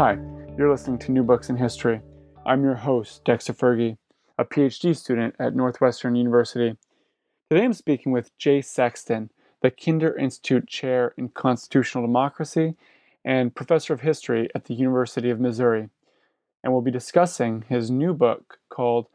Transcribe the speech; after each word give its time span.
Hi, 0.00 0.16
you're 0.56 0.70
listening 0.70 0.98
to 1.00 1.12
New 1.12 1.22
Books 1.22 1.50
in 1.50 1.58
History. 1.58 2.00
I'm 2.46 2.64
your 2.64 2.76
host, 2.76 3.22
Dexter 3.22 3.52
Fergie, 3.52 3.98
a 4.38 4.46
PhD 4.46 4.96
student 4.96 5.34
at 5.38 5.54
Northwestern 5.54 6.14
University. 6.14 6.78
Today 7.50 7.64
I'm 7.66 7.74
speaking 7.74 8.10
with 8.10 8.34
Jay 8.38 8.62
Sexton, 8.62 9.28
the 9.60 9.70
Kinder 9.70 10.16
Institute 10.16 10.66
Chair 10.66 11.12
in 11.18 11.28
Constitutional 11.28 12.06
Democracy 12.06 12.76
and 13.26 13.54
Professor 13.54 13.92
of 13.92 14.00
History 14.00 14.48
at 14.54 14.64
the 14.64 14.72
University 14.72 15.28
of 15.28 15.38
Missouri. 15.38 15.90
And 16.64 16.72
we'll 16.72 16.80
be 16.80 16.90
discussing 16.90 17.66
his 17.68 17.90
new 17.90 18.14
book 18.14 18.58
called 18.70 19.06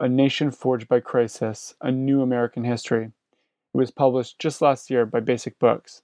A 0.00 0.08
Nation 0.08 0.50
Forged 0.50 0.88
by 0.88 0.98
Crisis 0.98 1.76
A 1.80 1.92
New 1.92 2.20
American 2.20 2.64
History. 2.64 3.04
It 3.04 3.78
was 3.78 3.92
published 3.92 4.40
just 4.40 4.60
last 4.60 4.90
year 4.90 5.06
by 5.06 5.20
Basic 5.20 5.56
Books. 5.60 6.02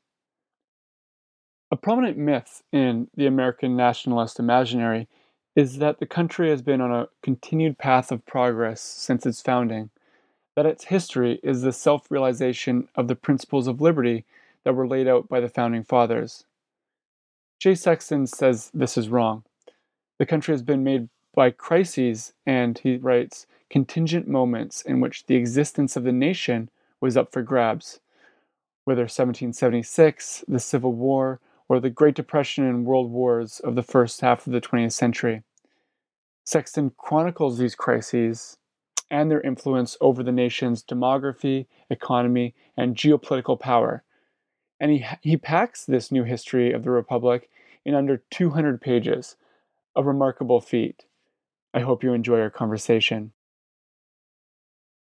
A 1.73 1.77
prominent 1.77 2.19
myth 2.19 2.62
in 2.71 3.09
the 3.17 3.27
American 3.27 3.75
nationalist 3.75 4.39
imaginary 4.39 5.09
is 5.56 5.78
that 5.78 6.01
the 6.01 6.06
country 6.06 6.51
has 6.51 6.61
been 6.61 6.83
on 6.83 6.92
a 6.92 7.09
continued 7.23 7.78
path 7.78 8.12
of 8.12 8.27
progress 8.27 8.83
since 8.83 9.25
its 9.25 9.41
founding, 9.41 9.89
that 10.55 10.67
its 10.67 10.84
history 10.84 11.41
is 11.43 11.62
the 11.62 11.73
self 11.73 12.11
realization 12.11 12.89
of 12.95 13.09
the 13.09 13.17
principles 13.17 13.67
of 13.67 13.81
liberty 13.81 14.27
that 14.65 14.75
were 14.75 14.87
laid 14.87 15.09
out 15.09 15.31
by 15.31 15.41
the 15.41 15.48
founding 15.48 15.83
fathers. 15.83 16.45
Jay 17.59 17.75
Sexton 17.75 18.27
says 18.27 18.70
this 18.75 18.98
is 18.98 19.09
wrong. 19.09 19.43
The 20.19 20.27
country 20.27 20.53
has 20.53 20.62
been 20.62 20.84
made 20.84 21.09
by 21.34 21.53
crises 21.53 22.34
and, 22.45 22.77
he 22.77 22.98
writes, 22.98 23.47
contingent 23.70 24.28
moments 24.28 24.83
in 24.83 25.00
which 25.00 25.25
the 25.25 25.37
existence 25.37 25.97
of 25.97 26.05
the 26.05 26.12
nation 26.12 26.69
was 27.00 27.17
up 27.17 27.33
for 27.33 27.41
grabs. 27.41 28.00
Whether 28.84 29.05
1776, 29.05 30.45
the 30.47 30.61
Civil 30.61 30.93
War, 30.93 31.41
or 31.73 31.81
the 31.81 31.89
Great 31.89 32.15
Depression 32.15 32.67
and 32.67 32.84
World 32.84 33.11
Wars 33.11 33.59
of 33.61 33.77
the 33.77 33.83
first 33.83 34.20
half 34.20 34.47
of 34.47 34.53
the 34.53 34.61
20th 34.61 34.92
century. 34.92 35.42
Sexton 36.45 36.92
chronicles 36.98 37.56
these 37.56 37.75
crises 37.75 38.59
and 39.11 39.31
their 39.31 39.41
influence 39.41 39.97
over 40.03 40.23
the 40.23 40.33
nation's 40.33 40.84
demography, 40.84 41.65
economy, 41.89 42.55
and 42.77 42.95
geopolitical 42.95 43.59
power. 43.59 44.05
And 44.81 44.91
he, 44.91 45.06
he 45.23 45.39
packs 45.39 45.87
this 45.87 46.12
new 46.12 46.25
history 46.25 46.75
of 46.75 46.84
the 46.84 46.91
Republic 46.91 47.48
in 47.87 47.95
under 47.95 48.23
200 48.31 48.78
pages, 48.78 49.37
a 49.97 50.05
remarkable 50.05 50.61
feat. 50.61 51.06
I 51.73 51.81
hope 51.81 52.05
you 52.05 52.12
enjoy 52.12 52.41
our 52.41 52.50
conversation. 52.50 53.33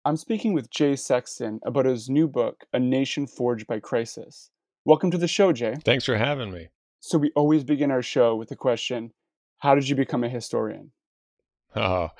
I'm 0.05 0.17
speaking 0.17 0.53
with 0.53 0.71
Jay 0.71 0.97
Sexton 0.97 1.61
about 1.65 1.87
his 1.87 2.11
new 2.11 2.27
book, 2.27 2.65
A 2.73 2.81
Nation 2.81 3.29
Forged 3.29 3.69
by 3.69 3.79
Crisis. 3.79 4.51
Welcome 4.87 5.11
to 5.11 5.19
the 5.19 5.27
show, 5.27 5.53
Jay. 5.53 5.75
Thanks 5.85 6.05
for 6.05 6.17
having 6.17 6.53
me. 6.53 6.69
So, 7.01 7.19
we 7.19 7.33
always 7.35 7.65
begin 7.65 7.91
our 7.91 8.03
show 8.03 8.37
with 8.37 8.51
the 8.51 8.55
question 8.55 9.13
How 9.59 9.75
did 9.75 9.89
you 9.89 9.97
become 9.97 10.23
a 10.23 10.29
historian? 10.29 10.93
Oh, 11.75 12.11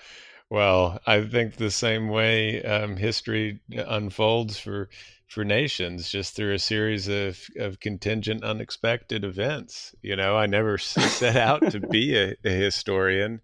well, 0.51 1.01
I 1.07 1.23
think 1.23 1.55
the 1.55 1.71
same 1.71 2.09
way 2.09 2.65
um, 2.65 2.97
history 2.97 3.61
unfolds 3.71 4.59
for 4.59 4.89
for 5.29 5.45
nations, 5.45 6.11
just 6.11 6.35
through 6.35 6.55
a 6.55 6.59
series 6.59 7.07
of, 7.07 7.41
of 7.57 7.79
contingent, 7.79 8.43
unexpected 8.43 9.23
events. 9.23 9.95
You 10.03 10.17
know, 10.17 10.37
I 10.37 10.47
never 10.47 10.77
set 10.77 11.37
out 11.37 11.71
to 11.71 11.79
be 11.79 12.19
a, 12.19 12.35
a 12.45 12.51
historian, 12.51 13.43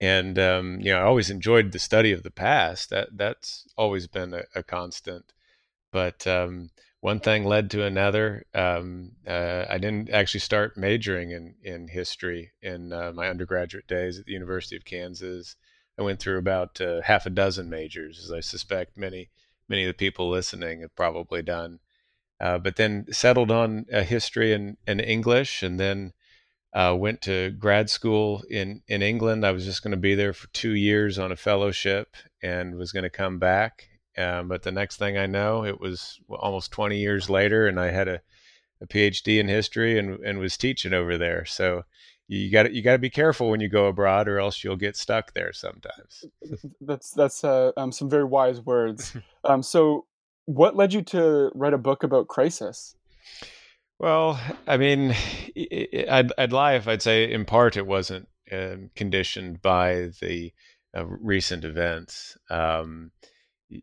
and 0.00 0.38
um, 0.38 0.78
you 0.80 0.92
know, 0.92 1.00
I 1.00 1.02
always 1.02 1.30
enjoyed 1.30 1.72
the 1.72 1.80
study 1.80 2.12
of 2.12 2.22
the 2.22 2.30
past. 2.30 2.90
That 2.90 3.08
that's 3.16 3.66
always 3.76 4.06
been 4.06 4.32
a, 4.32 4.44
a 4.54 4.62
constant. 4.62 5.32
But 5.90 6.28
um, 6.28 6.70
one 7.02 7.18
thing 7.18 7.44
led 7.44 7.68
to 7.72 7.84
another. 7.84 8.46
Um, 8.54 9.10
uh, 9.26 9.64
I 9.68 9.78
didn't 9.78 10.10
actually 10.10 10.40
start 10.40 10.76
majoring 10.76 11.32
in 11.32 11.56
in 11.62 11.88
history 11.88 12.52
in 12.62 12.92
uh, 12.92 13.10
my 13.12 13.28
undergraduate 13.28 13.88
days 13.88 14.18
at 14.18 14.24
the 14.24 14.32
University 14.32 14.76
of 14.76 14.84
Kansas. 14.84 15.56
I 15.98 16.02
went 16.02 16.20
through 16.20 16.38
about 16.38 16.80
uh, 16.80 17.02
half 17.02 17.26
a 17.26 17.30
dozen 17.30 17.68
majors, 17.68 18.20
as 18.20 18.30
I 18.30 18.38
suspect 18.38 18.96
many 18.96 19.30
many 19.68 19.82
of 19.82 19.88
the 19.88 19.94
people 19.94 20.30
listening 20.30 20.80
have 20.82 20.94
probably 20.94 21.42
done. 21.42 21.80
Uh, 22.40 22.58
but 22.58 22.76
then 22.76 23.06
settled 23.10 23.50
on 23.50 23.86
uh, 23.92 24.02
history 24.02 24.52
and, 24.52 24.76
and 24.86 25.00
English, 25.00 25.62
and 25.62 25.80
then 25.80 26.12
uh, 26.72 26.94
went 26.96 27.20
to 27.22 27.50
grad 27.50 27.90
school 27.90 28.44
in 28.48 28.82
in 28.86 29.02
England. 29.02 29.44
I 29.44 29.50
was 29.50 29.64
just 29.64 29.82
going 29.82 29.90
to 29.90 29.96
be 29.96 30.14
there 30.14 30.32
for 30.32 30.46
two 30.52 30.74
years 30.76 31.18
on 31.18 31.32
a 31.32 31.36
fellowship, 31.36 32.14
and 32.40 32.76
was 32.76 32.92
going 32.92 33.02
to 33.02 33.10
come 33.10 33.40
back 33.40 33.88
um, 34.16 34.48
but 34.48 34.62
the 34.62 34.72
next 34.72 34.96
thing 34.96 35.16
I 35.16 35.26
know, 35.26 35.64
it 35.64 35.80
was 35.80 36.20
almost 36.28 36.72
20 36.72 36.98
years 36.98 37.30
later, 37.30 37.66
and 37.66 37.80
I 37.80 37.90
had 37.90 38.08
a, 38.08 38.20
a 38.80 38.86
PhD 38.86 39.38
in 39.38 39.48
history 39.48 39.98
and, 39.98 40.20
and 40.24 40.38
was 40.38 40.56
teaching 40.56 40.92
over 40.92 41.16
there. 41.16 41.44
So 41.44 41.84
you 42.28 42.50
got 42.50 42.72
you 42.72 42.82
got 42.82 42.92
to 42.92 42.98
be 42.98 43.10
careful 43.10 43.50
when 43.50 43.60
you 43.60 43.68
go 43.68 43.86
abroad, 43.86 44.28
or 44.28 44.38
else 44.38 44.64
you'll 44.64 44.76
get 44.76 44.96
stuck 44.96 45.34
there 45.34 45.52
sometimes. 45.52 46.24
that's 46.80 47.10
that's 47.10 47.44
uh, 47.44 47.72
um, 47.76 47.92
some 47.92 48.08
very 48.08 48.24
wise 48.24 48.60
words. 48.60 49.16
um, 49.44 49.62
so, 49.62 50.06
what 50.46 50.76
led 50.76 50.92
you 50.92 51.02
to 51.02 51.50
write 51.54 51.74
a 51.74 51.78
book 51.78 52.02
about 52.02 52.28
crisis? 52.28 52.96
Well, 53.98 54.40
I 54.66 54.78
mean, 54.78 55.14
I'd, 56.08 56.32
I'd 56.36 56.52
lie 56.52 56.74
if 56.74 56.88
I'd 56.88 57.02
say 57.02 57.30
in 57.30 57.44
part 57.44 57.76
it 57.76 57.86
wasn't 57.86 58.28
um, 58.50 58.90
conditioned 58.96 59.62
by 59.62 60.10
the 60.20 60.52
uh, 60.96 61.06
recent 61.06 61.64
events. 61.64 62.36
Um, 62.50 63.12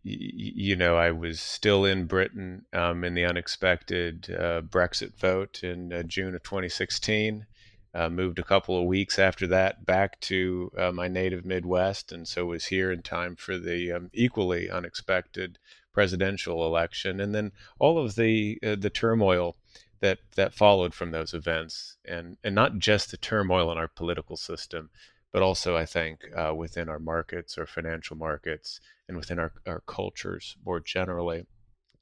you 0.04 0.76
know, 0.76 0.96
I 0.96 1.12
was 1.12 1.40
still 1.40 1.86
in 1.86 2.06
Britain 2.06 2.66
um, 2.74 3.04
in 3.04 3.14
the 3.14 3.26
unexpected 3.26 4.36
uh, 4.38 4.62
Brexit 4.62 5.18
vote 5.18 5.64
in 5.64 5.94
uh, 5.94 6.04
June 6.04 6.36
of 6.36 6.44
2016. 6.44 7.46
Uh, 7.92 8.08
moved 8.08 8.38
a 8.38 8.44
couple 8.44 8.80
of 8.80 8.86
weeks 8.86 9.18
after 9.18 9.48
that 9.48 9.84
back 9.84 10.20
to 10.20 10.72
uh, 10.78 10.92
my 10.92 11.08
native 11.08 11.44
Midwest, 11.44 12.12
and 12.12 12.28
so 12.28 12.46
was 12.46 12.68
here 12.68 12.92
in 12.92 13.02
time 13.02 13.36
for 13.36 13.58
the 13.58 13.92
um, 13.92 14.12
equally 14.14 14.70
unexpected 14.70 15.58
presidential 15.92 16.66
election, 16.66 17.20
and 17.20 17.34
then 17.34 17.52
all 17.80 17.98
of 17.98 18.14
the 18.14 18.60
uh, 18.64 18.76
the 18.76 18.92
turmoil 18.92 19.56
that 20.02 20.20
that 20.36 20.54
followed 20.54 20.94
from 20.94 21.10
those 21.10 21.34
events, 21.34 21.98
and 22.06 22.38
and 22.44 22.54
not 22.54 22.78
just 22.78 23.10
the 23.10 23.18
turmoil 23.18 23.72
in 23.72 23.80
our 23.80 23.88
political 23.88 24.38
system, 24.38 24.92
but 25.32 25.42
also 25.42 25.76
I 25.76 25.86
think 25.86 26.22
uh, 26.36 26.54
within 26.56 26.90
our 26.90 27.00
markets, 27.00 27.58
our 27.58 27.66
financial 27.66 28.18
markets, 28.18 28.80
and 29.08 29.18
within 29.18 29.40
our, 29.40 29.52
our 29.66 29.82
cultures 29.82 30.58
more 30.66 30.80
generally. 30.80 31.46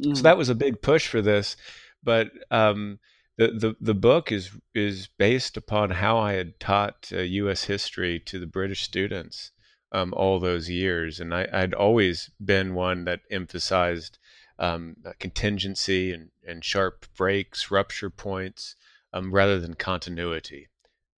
Mm. 0.04 0.16
So 0.16 0.24
that 0.24 0.38
was 0.38 0.50
a 0.50 0.56
big 0.56 0.82
push 0.82 1.08
for 1.08 1.22
this, 1.22 1.58
but 2.04 2.32
um, 2.52 3.00
the, 3.38 3.48
the 3.48 3.76
the 3.80 3.94
book 3.94 4.32
is 4.32 4.52
is 4.74 5.10
based 5.18 5.58
upon 5.58 5.92
how 5.92 6.18
I 6.18 6.34
had 6.34 6.60
taught 6.60 7.10
uh, 7.14 7.20
U.S. 7.20 7.66
history 7.66 8.20
to 8.22 8.40
the 8.40 8.48
British 8.48 8.84
students 8.84 9.52
um, 9.92 10.14
all 10.16 10.40
those 10.40 10.70
years, 10.70 11.20
and 11.20 11.34
I, 11.34 11.48
I'd 11.52 11.74
always 11.74 12.30
been 12.44 12.74
one 12.74 13.06
that 13.06 13.22
emphasized 13.32 14.18
um, 14.60 14.98
contingency 15.20 16.12
and, 16.12 16.30
and 16.46 16.64
sharp 16.64 17.06
breaks, 17.16 17.70
rupture 17.70 18.10
points, 18.10 18.76
um, 19.14 19.32
rather 19.32 19.60
than 19.60 19.76
continuity 19.76 20.68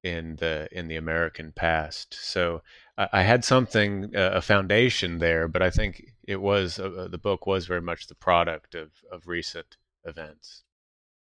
in 0.08 0.36
the 0.36 0.68
in 0.72 0.88
the 0.88 0.96
American 0.96 1.52
past. 1.52 2.14
So 2.14 2.62
I, 2.96 3.08
I 3.12 3.22
had 3.22 3.44
something 3.44 4.16
uh, 4.16 4.30
a 4.34 4.40
foundation 4.40 5.18
there, 5.18 5.48
but 5.48 5.62
I 5.62 5.70
think 5.70 6.12
it 6.26 6.40
was 6.40 6.78
uh, 6.78 6.90
uh, 6.90 7.08
the 7.08 7.18
book 7.18 7.46
was 7.46 7.66
very 7.66 7.82
much 7.82 8.06
the 8.06 8.14
product 8.14 8.74
of 8.74 8.90
of 9.12 9.28
recent 9.28 9.76
events. 10.04 10.64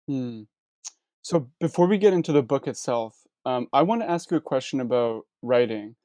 Hmm. 0.07 0.43
So 1.21 1.49
before 1.59 1.87
we 1.87 1.97
get 1.97 2.13
into 2.13 2.31
the 2.31 2.43
book 2.43 2.67
itself, 2.67 3.17
um, 3.45 3.67
I 3.73 3.81
want 3.81 4.01
to 4.01 4.09
ask 4.09 4.29
you 4.29 4.37
a 4.37 4.41
question 4.41 4.79
about 4.79 5.23
writing. 5.41 5.95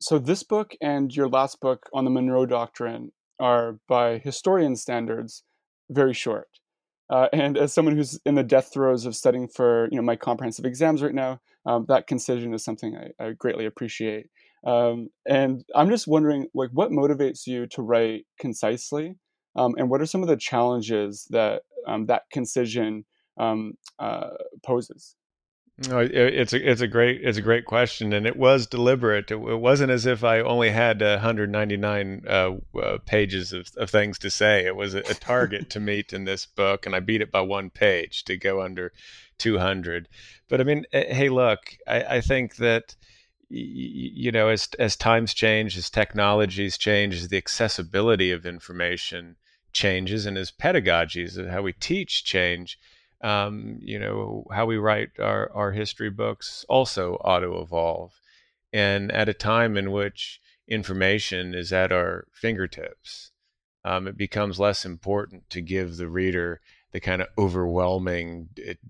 So 0.00 0.18
this 0.18 0.42
book 0.44 0.76
and 0.80 1.14
your 1.14 1.28
last 1.28 1.60
book 1.60 1.88
on 1.92 2.04
the 2.04 2.10
Monroe 2.10 2.46
Doctrine 2.46 3.12
are, 3.38 3.78
by 3.88 4.18
historian 4.18 4.76
standards, 4.76 5.42
very 5.90 6.14
short. 6.14 6.48
Uh, 7.10 7.26
and 7.32 7.58
as 7.58 7.72
someone 7.72 7.96
who's 7.96 8.20
in 8.24 8.36
the 8.36 8.44
death 8.44 8.70
throes 8.72 9.04
of 9.04 9.16
studying 9.16 9.48
for 9.48 9.88
you 9.90 9.96
know 9.96 10.02
my 10.02 10.14
comprehensive 10.14 10.64
exams 10.64 11.02
right 11.02 11.14
now, 11.14 11.40
um, 11.66 11.84
that 11.88 12.06
concision 12.06 12.54
is 12.54 12.64
something 12.64 12.96
I, 12.96 13.24
I 13.24 13.32
greatly 13.32 13.66
appreciate. 13.66 14.26
Um, 14.66 15.08
and 15.26 15.64
I'm 15.74 15.88
just 15.88 16.06
wondering, 16.06 16.46
like, 16.54 16.70
what 16.72 16.90
motivates 16.90 17.46
you 17.46 17.66
to 17.68 17.82
write 17.82 18.26
concisely, 18.38 19.16
um, 19.56 19.74
and 19.78 19.88
what 19.88 20.00
are 20.00 20.06
some 20.06 20.22
of 20.22 20.28
the 20.28 20.36
challenges 20.36 21.26
that 21.30 21.62
um, 21.86 22.06
that 22.06 22.22
concision 22.32 23.04
um, 23.38 23.74
uh, 23.98 24.30
poses? 24.64 25.16
No, 25.88 26.00
it's 26.00 26.52
a 26.52 26.70
it's 26.70 26.82
a 26.82 26.86
great 26.86 27.22
it's 27.22 27.38
a 27.38 27.42
great 27.42 27.64
question, 27.64 28.12
and 28.12 28.26
it 28.26 28.36
was 28.36 28.66
deliberate. 28.66 29.30
It, 29.30 29.36
it 29.36 29.60
wasn't 29.60 29.90
as 29.90 30.04
if 30.04 30.22
I 30.22 30.40
only 30.40 30.68
had 30.68 31.00
199 31.00 32.24
uh, 32.28 32.50
uh, 32.78 32.98
pages 33.06 33.54
of, 33.54 33.70
of 33.78 33.88
things 33.88 34.18
to 34.18 34.30
say. 34.30 34.66
It 34.66 34.76
was 34.76 34.94
a, 34.94 34.98
a 34.98 35.14
target 35.14 35.70
to 35.70 35.80
meet 35.80 36.12
in 36.12 36.26
this 36.26 36.44
book, 36.44 36.84
and 36.84 36.94
I 36.94 37.00
beat 37.00 37.22
it 37.22 37.32
by 37.32 37.40
one 37.40 37.70
page 37.70 38.24
to 38.24 38.36
go 38.36 38.60
under 38.60 38.92
200. 39.40 40.08
But 40.48 40.60
I 40.60 40.64
mean, 40.64 40.84
eh, 40.92 41.12
hey, 41.12 41.28
look, 41.28 41.76
I, 41.86 42.02
I 42.16 42.20
think 42.20 42.56
that 42.56 42.94
you 43.48 44.30
know, 44.30 44.48
as 44.48 44.68
as 44.78 44.94
times 44.94 45.34
change, 45.34 45.76
as 45.76 45.90
technologies 45.90 46.78
change, 46.78 47.16
as 47.16 47.28
the 47.28 47.36
accessibility 47.36 48.30
of 48.30 48.46
information 48.46 49.36
changes, 49.72 50.24
and 50.24 50.38
as 50.38 50.52
pedagogies, 50.52 51.36
and 51.36 51.50
how 51.50 51.62
we 51.62 51.72
teach 51.72 52.24
change 52.24 52.78
um, 53.22 53.78
you 53.82 53.98
know, 53.98 54.44
how 54.50 54.66
we 54.66 54.78
write 54.78 55.10
our, 55.18 55.50
our 55.52 55.72
history 55.72 56.10
books 56.10 56.64
also 56.68 57.14
auto 57.16 57.60
evolve. 57.62 58.20
And 58.72 59.12
at 59.12 59.28
a 59.28 59.34
time 59.34 59.76
in 59.76 59.90
which 59.90 60.40
information 60.68 61.54
is 61.54 61.72
at 61.72 61.92
our 61.92 62.26
fingertips, 62.32 63.32
um, 63.84 64.06
it 64.06 64.16
becomes 64.16 64.60
less 64.60 64.84
important 64.84 65.48
to 65.50 65.60
give 65.60 65.96
the 65.96 66.08
reader 66.08 66.60
the 66.92 67.00
kind 67.00 67.22
of 67.22 67.28
overwhelming, 67.38 68.48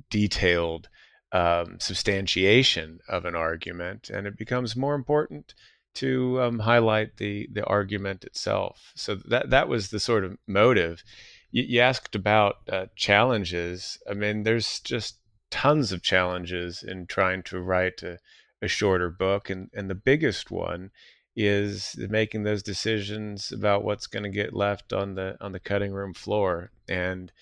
detailed 0.08 0.88
um, 1.32 1.78
substantiation 1.78 3.00
of 3.08 3.24
an 3.24 3.34
argument, 3.34 4.10
and 4.10 4.26
it 4.26 4.36
becomes 4.36 4.74
more 4.76 4.94
important 4.94 5.54
to 5.92 6.40
um, 6.40 6.60
highlight 6.60 7.16
the 7.16 7.48
the 7.52 7.64
argument 7.64 8.24
itself. 8.24 8.92
So 8.94 9.16
that 9.28 9.50
that 9.50 9.68
was 9.68 9.90
the 9.90 10.00
sort 10.00 10.24
of 10.24 10.38
motive 10.46 11.02
you, 11.50 11.64
you 11.64 11.80
asked 11.80 12.14
about 12.14 12.56
uh, 12.70 12.86
challenges. 12.96 13.98
I 14.08 14.14
mean, 14.14 14.42
there's 14.42 14.80
just 14.80 15.16
tons 15.50 15.92
of 15.92 16.02
challenges 16.02 16.82
in 16.82 17.06
trying 17.06 17.42
to 17.44 17.60
write 17.60 18.02
a, 18.02 18.18
a 18.62 18.68
shorter 18.68 19.10
book, 19.10 19.50
and 19.50 19.70
and 19.74 19.90
the 19.90 19.94
biggest 19.94 20.50
one 20.50 20.90
is 21.36 21.96
making 21.96 22.42
those 22.42 22.62
decisions 22.62 23.52
about 23.52 23.84
what's 23.84 24.06
going 24.06 24.24
to 24.24 24.28
get 24.28 24.52
left 24.52 24.92
on 24.92 25.14
the 25.14 25.36
on 25.40 25.52
the 25.52 25.60
cutting 25.60 25.92
room 25.92 26.12
floor 26.12 26.70
and 26.88 27.32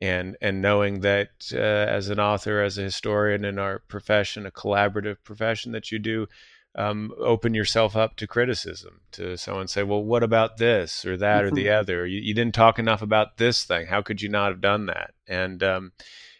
and 0.00 0.36
and 0.40 0.60
knowing 0.60 1.00
that 1.00 1.30
uh, 1.52 1.56
as 1.56 2.08
an 2.08 2.20
author 2.20 2.62
as 2.62 2.76
a 2.76 2.82
historian 2.82 3.44
in 3.44 3.58
our 3.58 3.78
profession 3.78 4.46
a 4.46 4.50
collaborative 4.50 5.16
profession 5.24 5.72
that 5.72 5.90
you 5.90 5.98
do 5.98 6.26
um, 6.74 7.10
open 7.18 7.54
yourself 7.54 7.96
up 7.96 8.16
to 8.16 8.26
criticism 8.26 9.00
to 9.10 9.36
someone 9.38 9.66
say 9.66 9.82
well 9.82 10.04
what 10.04 10.22
about 10.22 10.58
this 10.58 11.06
or 11.06 11.16
that 11.16 11.38
mm-hmm. 11.38 11.46
or 11.46 11.50
the 11.50 11.66
mm-hmm. 11.66 11.80
other 11.80 12.06
you, 12.06 12.20
you, 12.20 12.34
didn't 12.34 12.54
talk 12.54 12.78
enough 12.78 13.00
about 13.00 13.38
this 13.38 13.64
thing 13.64 13.86
how 13.86 14.02
could 14.02 14.20
you 14.20 14.28
not 14.28 14.50
have 14.50 14.60
done 14.60 14.84
that 14.86 15.14
and 15.26 15.62
um, 15.62 15.92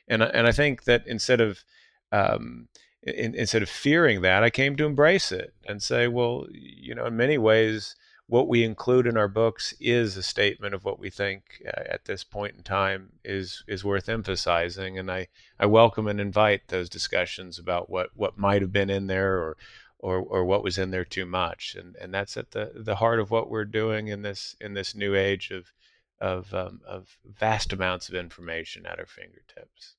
and 0.08 0.22
and 0.22 0.46
I 0.46 0.52
think 0.52 0.84
that 0.84 1.06
instead 1.06 1.40
of 1.40 1.64
um, 2.12 2.68
in, 3.02 3.34
instead 3.34 3.62
of 3.62 3.68
fearing 3.70 4.22
that 4.22 4.42
I 4.42 4.50
came 4.50 4.76
to 4.76 4.84
embrace 4.84 5.32
it 5.32 5.54
and 5.66 5.82
say 5.82 6.06
well 6.08 6.46
you 6.50 6.94
know 6.94 7.06
in 7.06 7.16
many 7.16 7.38
ways 7.38 7.96
what 8.28 8.48
we 8.48 8.64
include 8.64 9.06
in 9.06 9.16
our 9.16 9.28
books 9.28 9.72
is 9.78 10.16
a 10.16 10.22
statement 10.22 10.74
of 10.74 10.84
what 10.84 10.98
we 10.98 11.10
think 11.10 11.62
uh, 11.66 11.82
at 11.86 12.04
this 12.06 12.24
point 12.24 12.56
in 12.56 12.62
time 12.62 13.10
is 13.24 13.62
is 13.68 13.84
worth 13.84 14.08
emphasizing 14.08 14.98
and 14.98 15.10
I, 15.10 15.28
I 15.58 15.66
welcome 15.66 16.08
and 16.08 16.20
invite 16.20 16.68
those 16.68 16.88
discussions 16.88 17.58
about 17.58 17.88
what 17.88 18.10
what 18.14 18.38
might 18.38 18.62
have 18.62 18.72
been 18.72 18.90
in 18.90 19.06
there 19.06 19.38
or 19.38 19.56
or 19.98 20.18
or 20.18 20.44
what 20.44 20.64
was 20.64 20.76
in 20.76 20.90
there 20.90 21.04
too 21.04 21.26
much 21.26 21.76
and 21.78 21.94
and 21.96 22.12
that's 22.12 22.36
at 22.36 22.50
the 22.50 22.72
the 22.74 22.96
heart 22.96 23.20
of 23.20 23.30
what 23.30 23.48
we're 23.48 23.64
doing 23.64 24.08
in 24.08 24.22
this 24.22 24.56
in 24.60 24.74
this 24.74 24.94
new 24.94 25.14
age 25.14 25.50
of 25.50 25.72
of 26.20 26.52
um, 26.54 26.80
of 26.86 27.18
vast 27.24 27.72
amounts 27.72 28.08
of 28.08 28.14
information 28.14 28.86
at 28.86 28.98
our 28.98 29.06
fingertips 29.06 29.94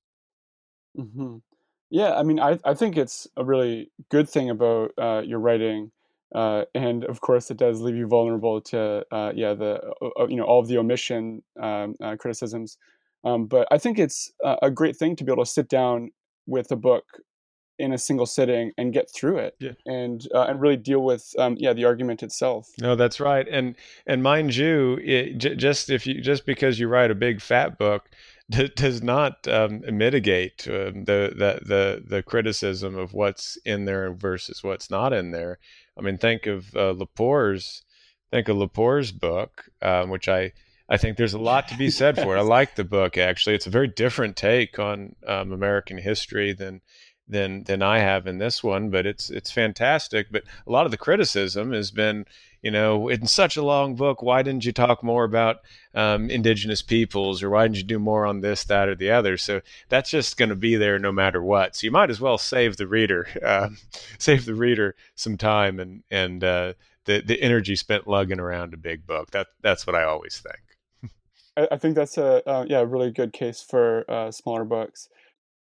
mm-hmm. 0.97 1.38
yeah 1.89 2.13
i 2.15 2.23
mean 2.23 2.39
I, 2.39 2.59
I 2.65 2.73
think 2.73 2.97
it's 2.97 3.27
a 3.38 3.45
really 3.45 3.91
good 4.09 4.30
thing 4.30 4.50
about 4.50 4.91
uh, 4.97 5.21
your 5.25 5.39
writing 5.39 5.91
uh, 6.35 6.63
and 6.75 7.03
of 7.06 7.21
course 7.21 7.50
it 7.50 7.57
does 7.57 7.81
leave 7.81 7.95
you 7.95 8.07
vulnerable 8.07 8.62
to 8.62 9.06
uh, 9.12 9.31
yeah 9.35 9.53
the 9.53 9.81
uh, 10.19 10.27
you 10.27 10.35
know 10.35 10.44
all 10.44 10.59
of 10.59 10.68
the 10.68 10.77
omission 10.77 11.41
um, 11.62 11.95
uh, 12.01 12.15
criticisms. 12.15 12.77
Um, 13.24 13.47
but 13.47 13.68
i 13.71 13.79
think 13.79 13.97
it's 13.97 14.31
a 14.62 14.69
great 14.69 14.95
thing 14.95 15.15
to 15.15 15.24
be 15.24 15.31
able 15.31 15.44
to 15.44 15.50
sit 15.50 15.68
down 15.68 16.12
with 16.45 16.71
a 16.71 16.75
book 16.75 17.03
in 17.79 17.94
a 17.94 17.97
single 17.97 18.25
sitting 18.25 18.71
and 18.77 18.94
get 18.94 19.09
through 19.13 19.38
it 19.38 19.56
yeah. 19.59 19.71
and 19.85 20.27
uh, 20.33 20.44
and 20.44 20.59
really 20.59 20.77
deal 20.77 21.03
with 21.03 21.33
um, 21.38 21.56
yeah 21.59 21.74
the 21.74 21.85
argument 21.85 22.24
itself. 22.24 22.69
No 22.80 22.95
that's 22.95 23.19
right 23.19 23.47
and 23.47 23.75
and 24.06 24.23
mind 24.23 24.56
you 24.56 25.00
it, 25.03 25.38
j- 25.38 25.56
just 25.56 25.89
if 25.89 26.07
you 26.07 26.21
just 26.21 26.45
because 26.45 26.80
you 26.80 26.88
write 26.88 27.12
a 27.12 27.15
big 27.15 27.41
fat 27.41 27.77
book 27.77 28.09
d- 28.50 28.71
does 28.75 29.03
not 29.03 29.47
um, 29.47 29.81
mitigate 29.91 30.68
um, 30.68 31.03
the, 31.06 31.33
the 31.35 31.59
the 31.65 32.03
the 32.06 32.23
criticism 32.23 32.97
of 32.97 33.13
what's 33.13 33.57
in 33.65 33.85
there 33.85 34.12
versus 34.12 34.63
what's 34.63 34.89
not 34.89 35.13
in 35.13 35.31
there 35.31 35.59
i 35.97 36.01
mean 36.01 36.17
think 36.17 36.45
of 36.45 36.75
uh, 36.75 36.91
Lepore's 36.91 37.83
think 38.31 38.47
of 38.47 38.57
Lepore's 38.57 39.11
book 39.11 39.65
um, 39.81 40.09
which 40.09 40.27
i 40.27 40.51
I 40.89 40.97
think 40.97 41.17
there's 41.17 41.33
a 41.33 41.39
lot 41.39 41.67
to 41.67 41.77
be 41.77 41.89
said 41.89 42.15
for 42.15 42.35
it. 42.35 42.39
I 42.39 42.41
like 42.44 42.75
the 42.75 42.83
book 42.83 43.17
actually. 43.17 43.55
It's 43.55 43.67
a 43.67 43.71
very 43.71 43.88
different 43.88 44.38
take 44.38 44.79
on 44.79 45.15
um, 45.27 45.51
American 45.51 45.97
history 45.97 46.53
than 46.53 46.81
than 47.27 47.63
than 47.63 47.81
I 47.81 48.00
have 48.00 48.27
in 48.27 48.38
this 48.38 48.63
one, 48.63 48.89
but 48.89 49.06
it's 49.06 49.29
it's 49.29 49.51
fantastic. 49.51 50.27
But 50.31 50.44
a 50.65 50.71
lot 50.71 50.85
of 50.85 50.91
the 50.91 50.97
criticism 50.97 51.74
has 51.74 51.91
been, 51.91 52.25
you 52.62 52.71
know, 52.71 53.09
in 53.09 53.27
such 53.27 53.57
a 53.57 53.63
long 53.63 53.95
book, 53.95 54.21
why 54.21 54.41
didn't 54.41 54.65
you 54.65 54.71
talk 54.71 55.03
more 55.03 55.24
about 55.24 55.57
um, 55.94 56.29
indigenous 56.29 56.81
peoples, 56.81 57.44
or 57.44 57.50
why 57.50 57.63
didn't 57.63 57.77
you 57.77 57.83
do 57.83 58.00
more 58.00 58.25
on 58.25 58.41
this, 58.41 58.63
that, 58.65 58.88
or 58.88 58.95
the 58.95 59.12
other? 59.12 59.38
So 59.38 59.62
that's 59.89 60.09
just 60.09 60.38
going 60.38 60.50
to 60.50 60.56
be 60.56 60.75
there 60.75 61.00
no 61.00 61.12
matter 61.12 61.41
what. 61.41 61.75
So 61.75 61.85
you 61.85 61.91
might 61.91 62.09
as 62.09 62.21
well 62.21 62.38
save 62.38 62.77
the 62.77 62.88
reader, 62.88 63.27
uh, 63.44 63.69
save 64.18 64.45
the 64.45 64.56
reader 64.56 64.95
some 65.15 65.38
time 65.38 65.80
and 65.80 66.03
and 66.09 66.44
uh, 66.44 66.73
the 67.06 67.21
the 67.25 67.41
energy 67.41 67.75
spent 67.75 68.07
lugging 68.07 68.39
around 68.39 68.73
a 68.73 68.77
big 68.77 69.06
book. 69.06 69.31
That 69.31 69.47
that's 69.62 69.85
what 69.85 69.95
I 69.95 70.03
always 70.03 70.39
think. 70.39 70.62
I, 71.71 71.77
think 71.77 71.95
that's 71.95 72.18
a 72.18 72.47
uh, 72.47 72.65
yeah 72.68 72.85
really 72.88 73.12
good 73.12 73.33
case 73.33 73.65
for 73.68 74.06
uh, 74.07 74.31
smaller 74.31 74.63
books. 74.63 75.09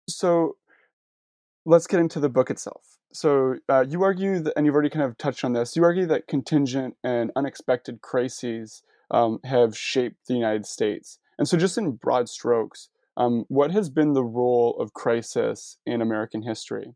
So 0.09 0.57
let's 1.69 1.87
get 1.87 2.01
into 2.01 2.19
the 2.19 2.31
book 2.31 2.51
itself. 2.51 2.99
So 3.13 3.57
uh, 3.69 3.85
you 3.87 4.03
argue 4.03 4.41
that, 4.41 4.55
and 4.57 4.65
you've 4.65 4.75
already 4.75 4.91
kind 4.91 5.05
of 5.05 5.19
touched 5.19 5.45
on 5.45 5.53
this. 5.53 5.77
You 5.77 5.85
argue 5.85 6.07
that 6.07 6.27
contingent 6.27 6.97
and 7.05 7.31
unexpected 7.37 8.01
crises 8.01 8.83
um, 9.11 9.39
have 9.45 9.77
shaped 9.77 10.27
the 10.27 10.35
United 10.35 10.67
States. 10.67 11.19
And 11.39 11.47
so, 11.47 11.57
just 11.57 11.79
in 11.79 11.93
broad 11.93 12.29
strokes, 12.29 12.89
um, 13.17 13.45
what 13.49 13.71
has 13.71 13.91
been 13.91 14.15
the 14.15 14.25
role 14.25 14.77
of 14.81 14.93
crisis 14.95 15.77
in 15.87 16.01
American 16.01 16.43
history? 16.43 16.95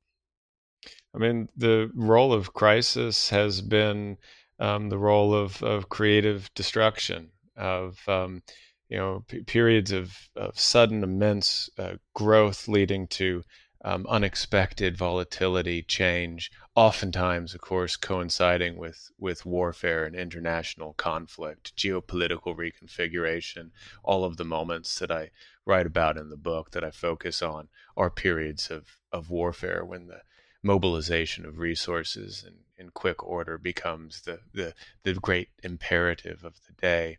I 1.15 1.19
mean, 1.19 1.49
the 1.57 1.91
role 1.95 2.33
of 2.33 2.55
crisis 2.55 3.29
has 3.29 3.61
been 3.61 4.17
um, 4.59 4.89
the 4.89 4.99
role 4.99 5.35
of, 5.35 5.63
of 5.63 5.91
creative 5.91 6.51
destruction, 6.55 7.31
of 7.57 7.99
um, 8.09 8.43
you 8.89 8.97
know 8.97 9.25
p- 9.29 9.43
periods 9.43 9.93
of, 9.93 10.17
of 10.35 10.59
sudden 10.59 11.03
immense 11.03 11.69
uh, 11.79 11.95
growth 12.15 12.69
leading 12.69 13.07
to 13.09 13.43
um, 13.85 14.07
unexpected 14.09 14.97
volatility, 14.97 15.83
change, 15.83 16.51
oftentimes, 16.75 17.55
of 17.55 17.61
course, 17.61 17.97
coinciding 17.97 18.77
with, 18.77 19.11
with 19.19 19.45
warfare 19.45 20.05
and 20.05 20.15
international 20.15 20.93
conflict, 20.95 21.77
geopolitical 21.77 22.57
reconfiguration. 22.57 23.71
All 24.05 24.25
of 24.25 24.37
the 24.37 24.45
moments 24.45 24.99
that 24.99 25.11
I 25.11 25.31
write 25.67 25.87
about 25.87 26.17
in 26.17 26.29
the 26.29 26.37
book 26.37 26.71
that 26.71 26.85
I 26.85 26.91
focus 26.91 27.43
on 27.43 27.69
are 27.97 28.11
periods 28.11 28.71
of, 28.71 28.99
of 29.11 29.31
warfare 29.31 29.85
when 29.85 30.07
the 30.07 30.23
mobilization 30.63 31.45
of 31.45 31.59
resources 31.59 32.45
in, 32.47 32.55
in 32.83 32.91
quick 32.91 33.23
order 33.25 33.57
becomes 33.57 34.23
the, 34.23 34.41
the, 34.53 34.75
the 35.05 35.15
great 35.15 35.49
imperative 35.63 36.45
of 36.45 36.55
the 36.67 36.73
day. 36.81 37.19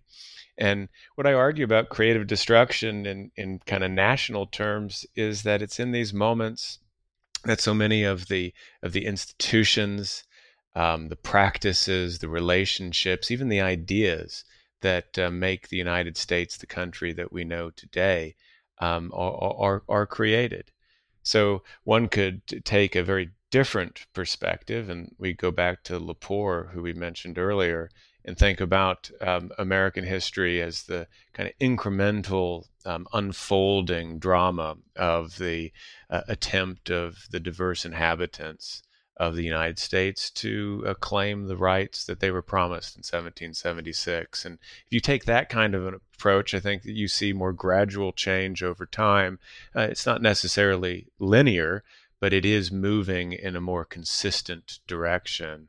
And 0.58 0.90
what 1.16 1.26
I 1.26 1.34
argue 1.34 1.66
about 1.66 1.90
creative 1.90 2.28
destruction 2.28 3.06
in, 3.06 3.32
in 3.36 3.60
kind 3.66 3.84
of 3.84 3.92
national 3.92 4.46
terms 4.48 5.06
is 5.16 5.44
that 5.44 5.62
it's 5.62 5.80
in 5.80 5.92
these 5.92 6.14
moments 6.14 6.80
that 7.46 7.60
so 7.60 7.74
many 7.74 8.04
of 8.04 8.28
the 8.28 8.54
of 8.84 8.94
the 8.94 9.06
institutions, 9.06 10.24
um, 10.76 11.10
the 11.10 11.16
practices, 11.16 12.20
the 12.20 12.30
relationships, 12.30 13.32
even 13.32 13.50
the 13.50 13.62
ideas 13.62 14.46
that 14.82 15.18
uh, 15.18 15.32
make 15.32 15.70
the 15.70 15.78
United 15.78 16.18
States 16.18 16.58
the 16.58 16.68
country 16.68 17.14
that 17.14 17.32
we 17.32 17.44
know 17.44 17.70
today 17.72 18.36
um, 18.80 19.12
are, 19.14 19.56
are, 19.58 19.84
are 19.88 20.06
created. 20.06 20.72
So 21.24 21.64
one 21.84 22.10
could 22.10 22.42
take 22.66 22.96
a 22.96 23.04
very 23.04 23.32
different 23.54 24.08
perspective, 24.16 24.90
and 24.90 25.14
we 25.20 25.32
go 25.32 25.52
back 25.52 25.84
to 25.84 26.00
Lepore, 26.00 26.72
who 26.72 26.82
we 26.82 26.92
mentioned 26.92 27.38
earlier, 27.38 27.88
and 28.26 28.36
think 28.36 28.60
about 28.60 29.12
um, 29.22 29.52
American 29.60 30.04
history 30.04 30.60
as 30.60 30.82
the 30.84 31.06
kind 31.34 31.48
of 31.48 31.54
incremental 31.60 32.66
um, 32.84 33.06
unfolding 33.14 34.18
drama 34.18 34.76
of 34.96 35.38
the 35.38 35.72
uh, 36.10 36.22
attempt 36.28 36.90
of 36.90 37.28
the 37.30 37.40
diverse 37.40 37.86
inhabitants 37.86 38.82
of 39.18 39.36
the 39.36 39.44
United 39.44 39.78
States 39.78 40.32
to 40.32 40.84
uh, 40.88 40.94
claim 40.96 41.46
the 41.46 41.56
rights 41.56 42.06
that 42.06 42.20
they 42.20 42.32
were 42.32 42.42
promised 42.42 42.96
in 42.96 43.02
1776. 43.02 44.46
And 44.46 44.58
if 44.88 44.92
you 44.92 45.00
take 45.00 45.26
that 45.26 45.50
kind 45.50 45.76
of 45.76 45.86
an 45.86 45.94
approach, 45.94 46.56
I 46.56 46.60
think 46.60 46.82
that 46.82 46.96
you 46.96 47.08
see 47.08 47.34
more 47.34 47.54
gradual 47.54 48.14
change 48.14 48.64
over 48.64 48.88
time. 48.88 49.38
Uh, 49.76 49.82
it's 49.82 50.08
not 50.08 50.24
necessarily 50.24 51.06
linear, 51.20 51.84
but 52.24 52.32
it 52.32 52.46
is 52.46 52.72
moving 52.72 53.34
in 53.34 53.54
a 53.54 53.60
more 53.60 53.84
consistent 53.84 54.80
direction. 54.88 55.68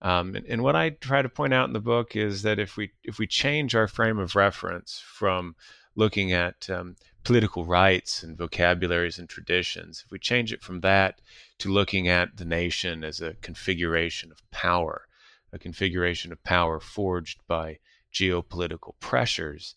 Um, 0.00 0.36
and, 0.36 0.46
and, 0.46 0.62
what 0.62 0.76
I 0.76 0.90
try 0.90 1.22
to 1.22 1.28
point 1.28 1.52
out 1.52 1.66
in 1.66 1.72
the 1.72 1.80
book 1.80 2.14
is 2.14 2.42
that 2.42 2.60
if 2.60 2.76
we 2.76 2.92
if 3.02 3.18
we 3.18 3.26
change 3.26 3.74
our 3.74 3.88
frame 3.88 4.20
of 4.20 4.36
reference 4.36 5.02
from 5.04 5.56
looking 5.96 6.30
at 6.32 6.70
um, 6.70 6.94
political 7.24 7.64
rights 7.64 8.22
and 8.22 8.38
vocabularies 8.38 9.18
and 9.18 9.28
traditions, 9.28 10.04
if 10.06 10.12
we 10.12 10.20
change 10.20 10.52
it 10.52 10.62
from 10.62 10.82
that 10.82 11.20
to 11.58 11.68
looking 11.68 12.06
at 12.06 12.36
the 12.36 12.44
nation 12.44 13.02
as 13.02 13.20
a 13.20 13.34
configuration 13.42 14.30
of 14.30 14.48
power, 14.52 15.08
a 15.52 15.58
configuration 15.58 16.30
of 16.30 16.44
power 16.44 16.78
forged 16.78 17.40
by 17.48 17.80
geopolitical 18.14 18.94
pressures, 19.00 19.74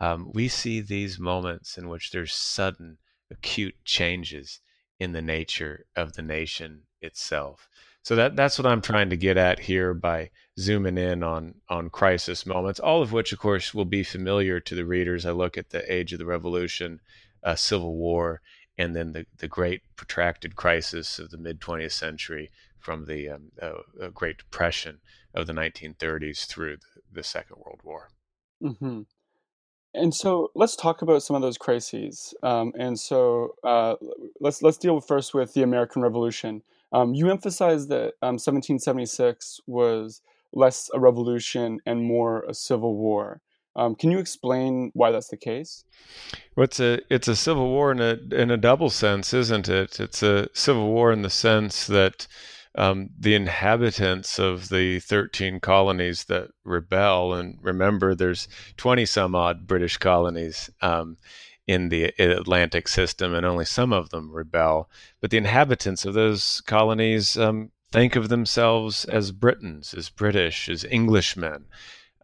um, 0.00 0.30
we 0.34 0.48
see 0.48 0.82
these 0.82 1.18
moments 1.18 1.78
in 1.78 1.88
which 1.88 2.10
there's 2.10 2.34
sudden, 2.34 2.98
acute 3.30 3.76
changes 3.86 4.60
in 4.98 5.12
the 5.12 5.22
nature 5.22 5.86
of 5.96 6.14
the 6.14 6.22
nation 6.22 6.82
itself. 7.00 7.68
So 8.02 8.16
that 8.16 8.34
that's 8.34 8.58
what 8.58 8.66
I'm 8.66 8.82
trying 8.82 9.10
to 9.10 9.16
get 9.16 9.36
at 9.36 9.60
here 9.60 9.94
by 9.94 10.30
zooming 10.58 10.98
in 10.98 11.22
on 11.22 11.54
on 11.68 11.90
crisis 11.90 12.44
moments, 12.46 12.80
all 12.80 13.00
of 13.00 13.12
which, 13.12 13.32
of 13.32 13.38
course, 13.38 13.72
will 13.72 13.84
be 13.84 14.02
familiar 14.02 14.58
to 14.60 14.74
the 14.74 14.84
readers. 14.84 15.24
I 15.24 15.30
look 15.30 15.56
at 15.56 15.70
the 15.70 15.92
age 15.92 16.12
of 16.12 16.18
the 16.18 16.26
Revolution, 16.26 17.00
uh, 17.44 17.54
Civil 17.54 17.94
War, 17.94 18.40
and 18.76 18.96
then 18.96 19.12
the 19.12 19.26
the 19.38 19.48
great 19.48 19.82
protracted 19.94 20.56
crisis 20.56 21.20
of 21.20 21.30
the 21.30 21.38
mid 21.38 21.60
20th 21.60 21.92
century, 21.92 22.50
from 22.82 23.06
the 23.06 23.30
um, 23.30 23.52
uh, 23.60 24.08
Great 24.08 24.38
Depression 24.38 24.98
of 25.34 25.46
the 25.46 25.52
1930s 25.52 26.46
through 26.46 26.76
the, 26.76 27.02
the 27.12 27.22
Second 27.22 27.56
World 27.64 27.80
War. 27.84 28.10
Mm-hmm. 28.62 29.02
And 29.94 30.14
so 30.14 30.50
let's 30.54 30.74
talk 30.74 31.02
about 31.02 31.22
some 31.22 31.36
of 31.36 31.42
those 31.42 31.58
crises. 31.58 32.34
Um, 32.42 32.72
and 32.78 32.98
so 32.98 33.54
uh, 33.62 33.96
let's 34.40 34.62
let's 34.62 34.78
deal 34.78 35.00
first 35.00 35.34
with 35.34 35.52
the 35.54 35.62
American 35.62 36.02
Revolution. 36.02 36.62
Um, 36.92 37.14
you 37.14 37.30
emphasize 37.30 37.88
that 37.88 38.14
um, 38.22 38.36
1776 38.38 39.60
was 39.66 40.22
less 40.52 40.90
a 40.94 41.00
revolution 41.00 41.80
and 41.86 42.02
more 42.02 42.44
a 42.48 42.54
civil 42.54 42.96
war. 42.96 43.40
Um, 43.74 43.94
can 43.94 44.10
you 44.10 44.18
explain 44.18 44.90
why 44.92 45.10
that's 45.10 45.28
the 45.28 45.36
case? 45.36 45.84
Well, 46.56 46.64
it's 46.64 46.80
a 46.80 47.00
it's 47.08 47.28
a 47.28 47.36
civil 47.36 47.68
war 47.68 47.90
in 47.92 48.00
a 48.00 48.18
in 48.34 48.50
a 48.50 48.58
double 48.58 48.90
sense, 48.90 49.32
isn't 49.32 49.68
it? 49.68 49.98
It's 49.98 50.22
a 50.22 50.48
civil 50.52 50.88
war 50.88 51.10
in 51.12 51.22
the 51.22 51.30
sense 51.30 51.86
that 51.86 52.26
um, 52.74 53.10
the 53.18 53.34
inhabitants 53.34 54.38
of 54.38 54.68
the 54.68 55.00
13 55.00 55.60
colonies 55.60 56.24
that 56.24 56.50
rebel, 56.64 57.34
and 57.34 57.58
remember, 57.60 58.14
there's 58.14 58.48
20 58.76 59.04
some 59.06 59.34
odd 59.34 59.66
British 59.66 59.98
colonies. 59.98 60.70
Um, 60.80 61.16
in 61.66 61.90
the 61.90 62.06
Atlantic 62.18 62.88
system, 62.88 63.32
and 63.32 63.46
only 63.46 63.64
some 63.64 63.92
of 63.92 64.10
them 64.10 64.32
rebel. 64.32 64.90
But 65.20 65.30
the 65.30 65.36
inhabitants 65.36 66.04
of 66.04 66.12
those 66.12 66.60
colonies 66.62 67.38
um, 67.38 67.70
think 67.92 68.16
of 68.16 68.28
themselves 68.28 69.04
as 69.04 69.30
Britons, 69.30 69.94
as 69.94 70.08
British, 70.08 70.68
as 70.68 70.84
Englishmen. 70.84 71.66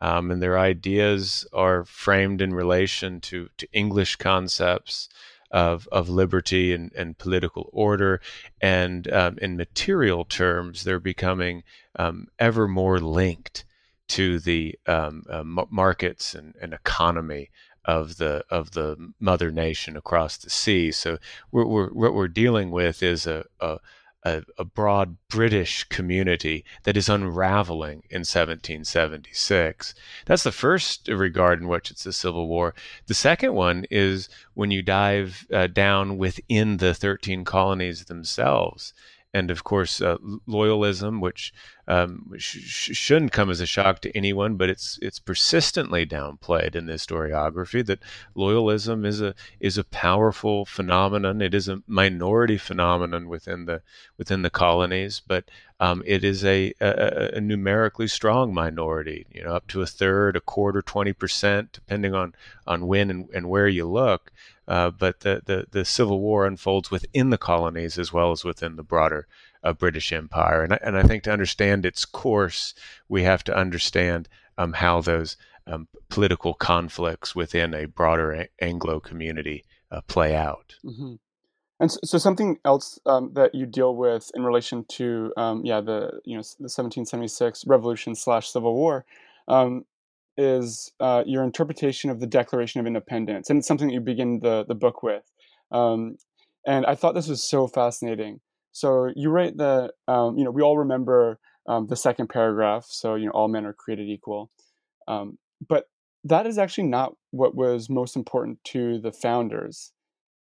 Um, 0.01 0.31
and 0.31 0.41
their 0.41 0.59
ideas 0.59 1.47
are 1.53 1.85
framed 1.85 2.41
in 2.41 2.55
relation 2.55 3.21
to, 3.23 3.49
to 3.59 3.69
English 3.73 4.17
concepts 4.17 5.09
of, 5.51 5.89
of 5.91 6.09
liberty 6.09 6.73
and, 6.73 6.93
and 6.95 7.19
political 7.19 7.71
order. 7.73 8.21
And 8.61 9.11
um, 9.13 9.39
in 9.41 9.57
material 9.57 10.25
terms, 10.25 10.85
they're 10.85 11.01
becoming 11.01 11.63
um, 11.99 12.29
ever 12.39 12.69
more 12.69 12.99
linked 12.99 13.65
to 14.09 14.39
the 14.39 14.79
um, 14.87 15.25
uh, 15.29 15.43
markets 15.45 16.35
and, 16.35 16.55
and 16.61 16.73
economy 16.73 17.51
of 17.85 18.19
the 18.19 18.45
of 18.51 18.73
the 18.73 19.13
mother 19.19 19.51
nation 19.51 19.97
across 19.97 20.37
the 20.37 20.51
sea. 20.51 20.93
So 20.93 21.19
we're, 21.51 21.67
we're, 21.67 21.89
what 21.89 22.15
we're 22.15 22.29
dealing 22.29 22.71
with 22.71 23.03
is 23.03 23.27
a, 23.27 23.45
a 23.61 23.79
a, 24.25 24.43
a, 24.59 24.65
broad 24.65 25.17
British 25.29 25.85
community 25.85 26.65
that 26.83 26.97
is 26.97 27.09
unraveling 27.09 28.03
in 28.11 28.21
1776. 28.21 29.95
That's 30.27 30.43
the 30.43 30.53
first 30.53 31.09
regard 31.09 31.61
in 31.61 31.69
which 31.69 31.91
it's 31.91 32.05
a 32.05 32.13
civil 32.13 32.49
war. 32.49 32.75
The 33.07 33.15
second 33.15 33.55
one 33.55 33.85
is 33.91 34.29
when 34.55 34.71
you 34.71 34.83
dive 34.83 35.47
uh, 35.53 35.69
down 35.69 36.19
within 36.19 36.79
the 36.79 36.95
13 36.95 37.45
colonies 37.45 38.07
themselves 38.07 38.93
and 39.35 39.51
of 39.51 39.65
course 39.65 40.01
uh, 40.01 40.17
loyalism, 40.49 41.21
which 41.21 41.53
um, 41.87 42.33
sh- 42.39 42.97
shouldn't 42.97 43.33
come 43.33 43.51
as 43.51 43.61
a 43.61 43.67
shock 43.67 44.01
to 44.01 44.17
anyone, 44.17 44.57
but 44.57 44.69
it's 44.69 44.99
it's 45.03 45.19
persistently 45.19 46.07
downplayed 46.07 46.75
in 46.75 46.87
this 46.87 47.07
historiography 47.07 47.85
that 47.87 48.01
loyalism 48.37 49.07
is 49.07 49.21
a 49.21 49.35
is 49.61 49.79
a 49.79 49.85
powerful 49.85 50.65
phenomenon. 50.65 51.43
It 51.43 51.55
is 51.55 51.69
a 51.69 51.83
minority 51.87 52.59
phenomenon 52.59 53.29
within 53.29 53.67
the 53.67 53.83
within 54.17 54.43
the 54.43 54.51
colonies, 54.51 55.23
but 55.27 55.45
um, 55.81 56.03
it 56.07 56.25
is 56.25 56.45
a, 56.45 56.73
a, 56.81 57.31
a, 57.35 57.41
numerically 57.41 58.09
strong 58.09 58.53
minority. 58.53 59.27
You 59.31 59.45
know, 59.45 59.55
up 59.55 59.69
to 59.69 59.83
a 59.83 59.87
third, 59.87 60.37
a 60.37 60.41
quarter, 60.41 60.83
twenty 60.83 61.13
percent, 61.13 61.73
depending 61.73 62.15
on 62.15 62.35
on 62.67 62.87
when 62.87 63.11
and, 63.11 63.29
and 63.33 63.49
where 63.49 63.69
you 63.69 63.87
look. 63.87 64.33
Uh, 64.67 64.91
but 64.91 65.21
the, 65.21 65.41
the, 65.47 65.67
the 65.71 65.85
Civil 65.85 66.21
War 66.21 66.47
unfolds 66.47 66.91
within 66.91 67.31
the 67.31 67.39
colonies 67.39 67.99
as 67.99 68.13
well 68.13 68.33
as 68.33 68.45
within 68.45 68.77
the 68.77 68.83
broader 68.83 69.27
uh, 69.65 69.73
British 69.73 70.13
Empire. 70.13 70.63
And 70.63 70.75
I, 70.75 70.79
and 70.83 70.97
I 70.97 71.05
think 71.05 71.23
to 71.23 71.33
understand 71.33 71.87
its 71.87 72.05
course, 72.05 72.75
we 73.09 73.23
have 73.23 73.43
to 73.45 73.57
understand 73.57 74.29
um, 74.59 74.75
how 74.75 75.01
those 75.01 75.39
um, 75.67 75.89
political 76.11 76.53
conflicts 76.53 77.35
within 77.35 77.73
a 77.73 77.87
broader 77.87 78.47
Anglo 78.61 79.01
community 79.01 79.65
uh, 79.91 80.03
play 80.03 80.37
out. 80.37 80.75
Mm-hmm. 80.85 81.15
And 81.81 81.93
so, 81.93 81.99
so, 82.05 82.19
something 82.19 82.59
else 82.65 82.99
um, 83.07 83.33
that 83.35 83.55
you 83.55 83.65
deal 83.65 83.95
with 83.95 84.31
in 84.35 84.43
relation 84.43 84.85
to, 84.89 85.33
um, 85.37 85.65
yeah, 85.65 85.81
the 85.81 86.21
you 86.25 86.37
know 86.37 86.43
the 86.59 86.69
1776 86.69 87.65
Revolution 87.67 88.15
slash 88.15 88.51
Civil 88.51 88.75
War, 88.75 89.05
um, 89.47 89.85
is 90.37 90.93
uh, 91.01 91.23
your 91.27 91.45
interpretation 91.45 92.11
of 92.11 92.21
the 92.21 92.27
Declaration 92.27 92.81
of 92.81 92.87
Independence, 92.87 93.49
and 93.49 93.59
it's 93.59 93.69
something 93.69 93.89
that 93.89 93.95
you 93.95 94.01
begin 94.01 94.41
the 94.41 94.65
the 94.67 94.75
book 94.75 95.03
with. 95.03 95.31
Um, 95.71 96.17
and 96.67 96.85
I 96.87 96.95
thought 96.97 97.15
this 97.15 97.29
was 97.29 97.43
so 97.43 97.69
fascinating. 97.69 98.41
So 98.73 99.13
you 99.15 99.31
write 99.31 99.57
that 99.59 99.93
um, 100.09 100.37
you 100.37 100.45
know 100.45 100.51
we 100.51 100.63
all 100.63 100.79
remember 100.79 101.39
um, 101.69 101.87
the 101.87 101.97
second 101.97 102.29
paragraph. 102.29 102.87
So 102.89 103.15
you 103.15 103.27
know 103.27 103.33
all 103.33 103.49
men 103.49 103.67
are 103.67 103.73
created 103.73 104.09
equal, 104.09 104.51
but 105.07 105.89
that 106.25 106.47
is 106.47 106.59
actually 106.59 106.89
not 106.89 107.15
what 107.31 107.55
was 107.55 107.89
most 107.89 108.17
important 108.17 108.63
to 108.65 108.99
the 108.99 109.13
founders. 109.13 109.93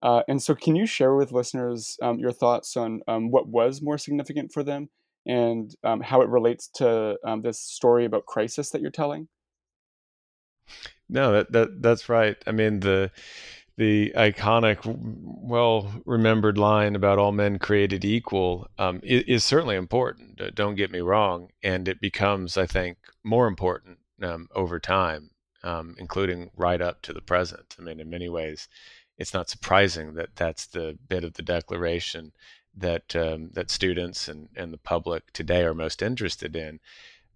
Uh, 0.02 0.22
and 0.28 0.42
so, 0.42 0.54
can 0.54 0.76
you 0.76 0.86
share 0.86 1.14
with 1.14 1.32
listeners 1.32 1.96
um, 2.02 2.18
your 2.18 2.32
thoughts 2.32 2.76
on 2.76 3.00
um, 3.08 3.30
what 3.30 3.48
was 3.48 3.82
more 3.82 3.98
significant 3.98 4.52
for 4.52 4.62
them 4.62 4.88
and 5.26 5.74
how 6.02 6.22
it 6.22 6.28
relates 6.28 6.68
to 6.68 7.16
this 7.42 7.60
story 7.60 8.04
about 8.04 8.24
crisis 8.26 8.70
that 8.70 8.80
you're 8.80 8.90
telling? 8.90 9.28
No, 11.08 11.32
that, 11.32 11.52
that 11.52 11.82
that's 11.82 12.08
right. 12.08 12.36
I 12.46 12.52
mean 12.52 12.80
the 12.80 13.10
the 13.78 14.12
iconic, 14.16 14.78
well 14.84 16.02
remembered 16.04 16.58
line 16.58 16.96
about 16.96 17.18
all 17.18 17.30
men 17.30 17.60
created 17.60 18.04
equal 18.04 18.68
um, 18.76 19.00
is, 19.04 19.22
is, 19.28 19.44
certainly 19.44 19.76
important. 19.76 20.40
Don't 20.56 20.74
get 20.74 20.90
me 20.90 20.98
wrong, 20.98 21.50
and 21.62 21.86
it 21.86 22.00
becomes, 22.00 22.56
I 22.56 22.66
think, 22.66 22.98
more 23.22 23.46
important 23.46 23.98
um, 24.20 24.48
over 24.52 24.80
time, 24.80 25.30
um, 25.62 25.94
including 25.96 26.50
right 26.56 26.82
up 26.82 27.02
to 27.02 27.12
the 27.12 27.20
present. 27.20 27.76
I 27.78 27.82
mean, 27.82 28.00
in 28.00 28.10
many 28.10 28.28
ways, 28.28 28.68
it's 29.18 29.34
not 29.34 29.50
surprising 29.50 30.14
that 30.14 30.36
that's 30.36 30.66
the 30.66 30.96
bit 31.08 31.24
of 31.24 31.34
the 31.34 31.42
Declaration 31.42 32.32
that 32.76 33.16
um, 33.16 33.50
that 33.54 33.70
students 33.70 34.28
and, 34.28 34.48
and 34.56 34.72
the 34.72 34.78
public 34.78 35.32
today 35.32 35.64
are 35.64 35.74
most 35.74 36.00
interested 36.02 36.54
in. 36.54 36.78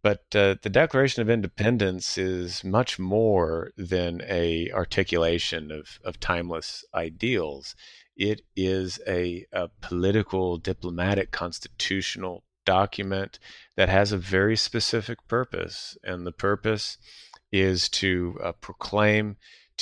But 0.02 0.24
uh, 0.34 0.56
the 0.62 0.70
Declaration 0.70 1.22
of 1.22 1.30
Independence 1.30 2.18
is 2.18 2.64
much 2.64 2.98
more 2.98 3.70
than 3.76 4.20
a 4.28 4.70
articulation 4.72 5.70
of, 5.70 6.00
of 6.04 6.18
timeless 6.18 6.84
ideals. 6.92 7.76
It 8.16 8.42
is 8.56 9.00
a, 9.06 9.46
a 9.52 9.68
political, 9.80 10.58
diplomatic, 10.58 11.30
constitutional 11.30 12.42
document 12.64 13.38
that 13.76 13.88
has 13.88 14.10
a 14.10 14.18
very 14.18 14.56
specific 14.56 15.18
purpose, 15.28 15.96
and 16.02 16.26
the 16.26 16.32
purpose 16.32 16.98
is 17.52 17.88
to 17.88 18.38
uh, 18.42 18.52
proclaim 18.52 19.36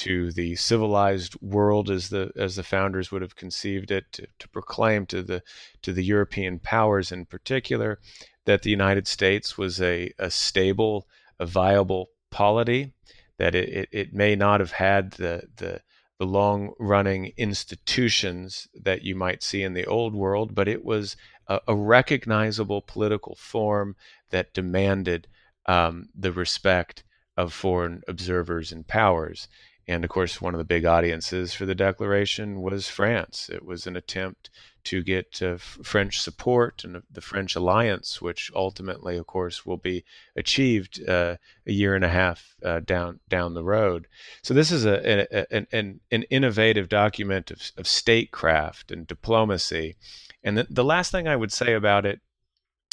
to 0.05 0.33
the 0.33 0.57
civilized 0.57 1.35
world 1.41 1.91
as 1.91 2.09
the 2.09 2.31
as 2.37 2.57
the 2.57 2.63
founders 2.63 3.11
would 3.11 3.23
have 3.23 3.37
conceived 3.37 3.91
it 3.91 4.05
to, 4.13 4.27
to 4.39 4.49
proclaim 4.49 5.07
to 5.07 5.23
the 5.23 5.43
to 5.83 5.93
the 5.93 6.05
European 6.05 6.59
powers 6.59 7.13
in 7.13 7.27
particular 7.27 7.99
that 8.47 8.63
the 8.63 8.71
United 8.71 9.07
States 9.07 9.59
was 9.59 9.81
a, 9.81 10.13
a 10.19 10.31
stable, 10.31 11.07
a 11.39 11.47
viable 11.47 12.11
polity, 12.31 12.93
that 13.39 13.55
it, 13.55 13.69
it, 13.69 13.89
it 13.93 14.13
may 14.13 14.35
not 14.35 14.61
have 14.61 14.73
had 14.73 15.13
the, 15.13 15.43
the, 15.57 15.81
the 16.19 16.27
long 16.27 16.73
running 16.79 17.33
institutions 17.37 18.69
that 18.75 19.03
you 19.03 19.15
might 19.15 19.43
see 19.43 19.63
in 19.63 19.75
the 19.75 19.87
old 19.87 20.15
world, 20.15 20.55
but 20.55 20.69
it 20.69 20.85
was 20.85 21.17
a, 21.47 21.61
a 21.69 21.75
recognizable 21.77 22.83
political 22.83 23.37
form 23.37 23.95
that 24.31 24.55
demanded 24.55 25.27
um, 25.67 26.09
the 26.15 26.33
respect 26.33 27.05
of 27.37 27.53
foreign 27.53 28.03
observers 28.09 28.73
and 28.73 28.87
powers. 28.87 29.49
And 29.89 30.05
of 30.05 30.11
course, 30.11 30.41
one 30.41 30.55
of 30.55 30.59
the 30.59 30.65
big 30.65 30.85
audiences 30.85 31.53
for 31.53 31.67
the 31.67 31.75
declaration 31.75 32.61
was 32.61 32.89
France. 32.89 33.51
It 33.53 33.65
was 33.65 33.87
an 33.87 33.97
attempt 33.97 34.51
to 34.85 35.03
get 35.03 35.43
uh, 35.43 35.57
French 35.59 36.21
support 36.21 36.85
and 36.85 37.03
the 37.11 37.21
French 37.21 37.57
alliance, 37.57 38.23
which 38.23 38.51
ultimately, 38.55 39.17
of 39.17 39.27
course, 39.27 39.67
will 39.67 39.77
be 39.77 40.05
achieved 40.37 41.07
uh, 41.09 41.37
a 41.67 41.73
year 41.73 41.95
and 41.95 42.05
a 42.05 42.09
half 42.09 42.55
uh, 42.65 42.81
down 42.81 43.21
down 43.29 43.55
the 43.55 43.65
road. 43.65 44.07
So 44.43 44.55
this 44.55 44.71
is 44.71 44.87
a, 44.87 45.27
a 45.33 45.67
an, 45.73 46.01
an 46.11 46.23
innovative 46.25 46.89
document 46.89 47.51
of, 47.51 47.73
of 47.77 47.87
statecraft 47.87 48.91
and 48.91 49.07
diplomacy. 49.07 49.97
And 50.43 50.57
the, 50.57 50.67
the 50.71 50.85
last 50.85 51.13
thing 51.13 51.29
I 51.29 51.37
would 51.37 51.53
say 51.53 51.75
about 51.75 52.07
it, 52.07 52.21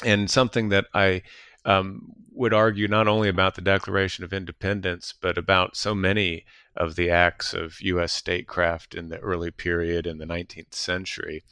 and 0.04 0.30
something 0.30 0.70
that 0.70 0.86
I 0.94 1.22
um, 1.64 2.14
would 2.38 2.54
argue 2.54 2.88
not 2.88 3.08
only 3.08 3.30
about 3.30 3.56
the 3.56 3.62
Declaration 3.62 4.24
of 4.24 4.34
Independence, 4.34 5.14
but 5.20 5.38
about 5.38 5.76
so 5.76 5.96
many 5.96 6.46
of 6.76 6.96
the 6.96 7.10
acts 7.10 7.54
of 7.54 7.82
U.S. 7.82 8.14
statecraft 8.14 8.94
in 8.94 9.10
the 9.10 9.18
early 9.20 9.52
period 9.52 10.06
in 10.06 10.18
the 10.18 10.26
19th 10.26 10.74
century, 10.74 11.44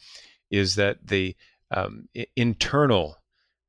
is 0.52 0.76
that 0.76 1.08
the 1.08 1.36
um, 1.72 2.08
internal 2.36 3.18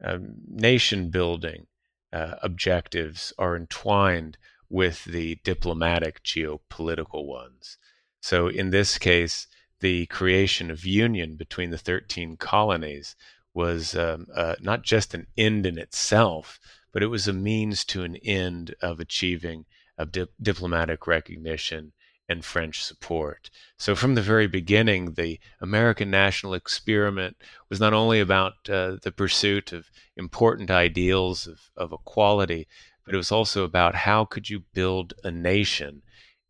um, 0.04 0.34
nation 0.46 1.10
building 1.10 1.66
uh, 2.12 2.34
objectives 2.42 3.32
are 3.38 3.56
entwined 3.56 4.36
with 4.68 5.04
the 5.04 5.36
diplomatic 5.44 6.22
geopolitical 6.22 7.24
ones. 7.24 7.78
So, 8.20 8.48
in 8.48 8.70
this 8.70 8.98
case, 8.98 9.46
the 9.80 10.06
creation 10.06 10.70
of 10.70 10.84
union 10.84 11.36
between 11.36 11.70
the 11.70 11.78
13 11.78 12.36
colonies 12.36 13.16
was 13.54 13.94
um, 13.96 14.26
uh, 14.34 14.56
not 14.60 14.82
just 14.82 15.14
an 15.14 15.26
end 15.36 15.66
in 15.66 15.78
itself, 15.78 16.60
but 16.96 17.02
it 17.02 17.08
was 17.08 17.28
a 17.28 17.32
means 17.34 17.84
to 17.84 18.04
an 18.04 18.16
end 18.24 18.74
of 18.80 19.00
achieving 19.00 19.66
of 19.98 20.10
di- 20.10 20.24
diplomatic 20.40 21.06
recognition 21.06 21.92
and 22.26 22.42
French 22.42 22.82
support. 22.82 23.50
So, 23.76 23.94
from 23.94 24.14
the 24.14 24.22
very 24.22 24.46
beginning, 24.46 25.12
the 25.12 25.38
American 25.60 26.10
national 26.10 26.54
experiment 26.54 27.36
was 27.68 27.80
not 27.80 27.92
only 27.92 28.18
about 28.18 28.54
uh, 28.70 28.96
the 29.02 29.12
pursuit 29.14 29.74
of 29.74 29.90
important 30.16 30.70
ideals 30.70 31.46
of, 31.46 31.60
of 31.76 31.92
equality, 31.92 32.66
but 33.04 33.12
it 33.12 33.18
was 33.18 33.30
also 33.30 33.62
about 33.64 33.94
how 33.94 34.24
could 34.24 34.48
you 34.48 34.60
build 34.72 35.12
a 35.22 35.30
nation 35.30 36.00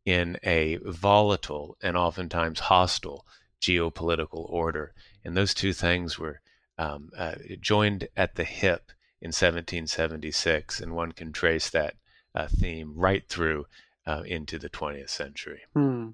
in 0.04 0.38
a 0.44 0.78
volatile 0.84 1.76
and 1.82 1.96
oftentimes 1.96 2.60
hostile 2.60 3.26
geopolitical 3.60 4.48
order. 4.48 4.94
And 5.24 5.36
those 5.36 5.54
two 5.54 5.72
things 5.72 6.20
were 6.20 6.40
um, 6.78 7.10
uh, 7.18 7.34
joined 7.60 8.06
at 8.16 8.36
the 8.36 8.44
hip 8.44 8.92
in 9.20 9.28
1776, 9.28 10.80
and 10.80 10.94
one 10.94 11.12
can 11.12 11.32
trace 11.32 11.70
that 11.70 11.94
uh, 12.34 12.48
theme 12.48 12.92
right 12.94 13.28
through 13.28 13.66
uh, 14.06 14.22
into 14.26 14.58
the 14.58 14.68
20th 14.68 15.10
century. 15.10 15.62
Hmm. 15.74 16.10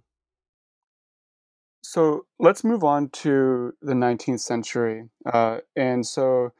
So 1.82 2.26
let's 2.38 2.62
move 2.62 2.84
on 2.84 3.08
to 3.10 3.74
the 3.82 3.94
19th 3.94 4.40
century. 4.40 5.08
Uh, 5.26 5.58
and 5.74 6.06
so 6.06 6.52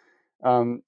um, 0.42 0.82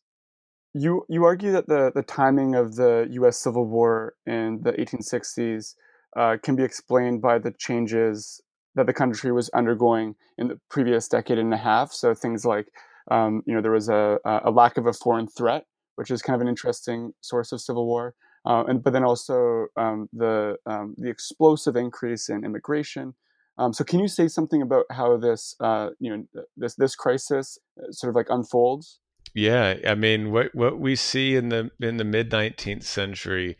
you 0.75 1.07
you 1.09 1.25
argue 1.25 1.53
that 1.53 1.69
the, 1.69 1.93
the 1.95 2.03
timing 2.03 2.57
of 2.57 2.75
the 2.75 3.07
U.S. 3.13 3.39
Civil 3.39 3.65
War 3.65 4.15
in 4.27 4.61
the 4.63 4.73
1860s 4.73 5.77
uh, 6.17 6.37
can 6.43 6.57
be 6.57 6.65
explained 6.65 7.23
by 7.23 7.39
the 7.39 7.53
changes 7.53 8.41
that 8.75 8.87
the 8.87 8.93
country 8.93 9.31
was 9.31 9.49
undergoing 9.51 10.17
in 10.37 10.49
the 10.49 10.61
previous 10.69 11.07
decade 11.07 11.39
and 11.39 11.55
a 11.55 11.57
half. 11.57 11.93
So 11.93 12.13
things 12.13 12.45
like 12.45 12.73
um, 13.11 13.43
you 13.47 13.55
know 13.55 13.61
there 13.61 13.71
was 13.73 13.89
a, 13.89 14.19
a 14.25 14.51
lack 14.51 14.77
of 14.77 14.87
a 14.87 14.93
foreign 14.93 15.27
threat, 15.27 15.65
which 15.97 16.11
is 16.11 16.23
kind 16.23 16.35
of 16.35 16.41
an 16.41 16.49
interesting 16.49 17.13
source 17.21 17.53
of 17.53 17.61
civil 17.61 17.87
war 17.87 18.15
uh, 18.47 18.65
and 18.69 18.83
but 18.83 18.93
then 18.93 19.05
also 19.05 19.67
um, 19.77 20.09
the 20.13 20.57
um, 20.67 20.95
the 20.99 21.09
explosive 21.09 21.77
increase 21.77 22.29
in 22.29 22.45
immigration. 22.45 23.15
Um, 23.57 23.73
so, 23.73 23.85
can 23.85 24.01
you 24.01 24.09
say 24.09 24.29
something 24.29 24.63
about 24.63 24.85
how 24.91 25.17
this 25.17 25.55
uh, 25.61 25.91
you 25.99 26.15
know 26.15 26.43
this 26.57 26.75
this 26.75 26.95
crisis 26.95 27.59
uh, 27.79 27.91
sort 27.91 28.11
of 28.11 28.17
like 28.17 28.27
unfolds? 28.29 28.99
Yeah, 29.35 29.77
I 29.87 29.95
mean, 29.95 30.31
what 30.31 30.55
what 30.55 30.79
we 30.79 30.95
see 30.95 31.37
in 31.37 31.49
the 31.49 31.71
in 31.81 31.97
the 31.97 32.05
mid 32.05 32.31
nineteenth 32.31 32.85
century 32.85 33.57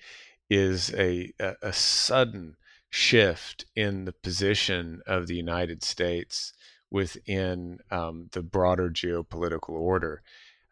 is 0.51 0.93
a, 0.95 1.33
a, 1.41 1.55
a 1.63 1.73
sudden 1.73 2.57
shift 2.91 3.65
in 3.75 4.05
the 4.05 4.13
position 4.13 5.01
of 5.07 5.27
the 5.27 5.35
United 5.35 5.83
States 5.83 6.53
within 6.95 7.81
um, 7.91 8.29
the 8.31 8.41
broader 8.41 8.89
geopolitical 8.89 9.71
order. 9.71 10.23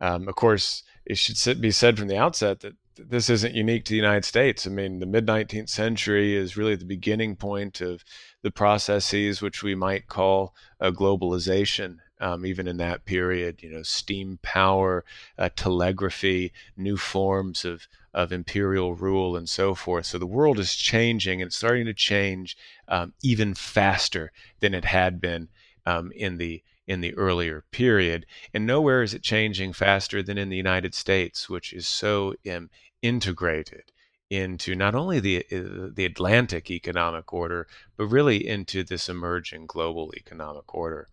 Um, 0.01 0.29
of 0.29 0.37
course, 0.37 0.85
it 1.05 1.19
should 1.19 1.61
be 1.61 1.73
said 1.73 1.99
from 1.99 2.07
the 2.07 2.17
outset 2.17 2.61
that 2.61 2.77
this 2.97 3.29
isn't 3.29 3.57
unique 3.57 3.85
to 3.87 3.91
the 3.91 3.97
United 3.97 4.25
States. 4.25 4.65
I 4.65 4.71
mean, 4.71 5.01
the 5.01 5.07
mid 5.07 5.27
19th 5.27 5.69
century 5.69 6.37
is 6.37 6.57
really 6.57 6.77
the 6.77 6.85
beginning 6.85 7.35
point 7.35 7.81
of 7.81 8.05
the 8.43 8.53
processes 8.53 9.43
which 9.43 9.65
we 9.65 9.75
might 9.75 10.07
call 10.07 10.55
a 10.79 10.93
globalization. 10.93 11.97
Um, 12.21 12.47
even 12.47 12.69
in 12.69 12.77
that 12.77 13.05
period, 13.05 13.65
you 13.65 13.71
know, 13.71 13.83
steam 13.83 14.39
power, 14.43 15.05
uh, 15.37 15.49
telegraphy, 15.57 16.53
new 16.77 16.97
forms 16.97 17.65
of 17.65 17.89
of 18.15 18.31
imperial 18.31 18.95
rule, 18.95 19.37
and 19.37 19.49
so 19.49 19.75
forth. 19.75 20.07
So 20.07 20.19
the 20.19 20.27
world 20.27 20.61
is 20.61 20.77
changing, 20.77 21.43
and 21.43 21.49
it's 21.49 21.57
starting 21.57 21.87
to 21.87 21.95
change 21.95 22.57
um, 22.87 23.13
even 23.25 23.55
faster 23.55 24.31
than 24.61 24.73
it 24.73 24.85
had 24.85 25.21
been 25.21 25.49
um, 25.87 26.13
in 26.15 26.39
the 26.39 26.63
in 26.87 27.01
the 27.01 27.15
earlier 27.15 27.65
period. 27.71 28.27
And 28.53 28.67
nowhere 28.67 29.03
is 29.03 29.15
it 29.15 29.23
changing 29.23 29.73
faster 29.73 30.23
than 30.23 30.39
in 30.39 30.49
the 30.49 30.57
United 30.57 30.95
States, 30.95 31.49
which 31.49 31.73
is 31.73 31.87
so 31.87 32.35
um, 32.51 32.71
integrated 33.03 33.93
into 34.31 34.75
not 34.75 34.95
only 34.95 35.21
the 35.21 35.45
uh, 35.53 35.91
the 35.93 36.07
Atlantic 36.07 36.71
economic 36.71 37.33
order, 37.33 37.67
but 37.97 38.07
really 38.07 38.47
into 38.47 38.83
this 38.83 39.09
emerging 39.09 39.67
global 39.67 40.11
economic 40.17 40.75
order. 40.75 41.09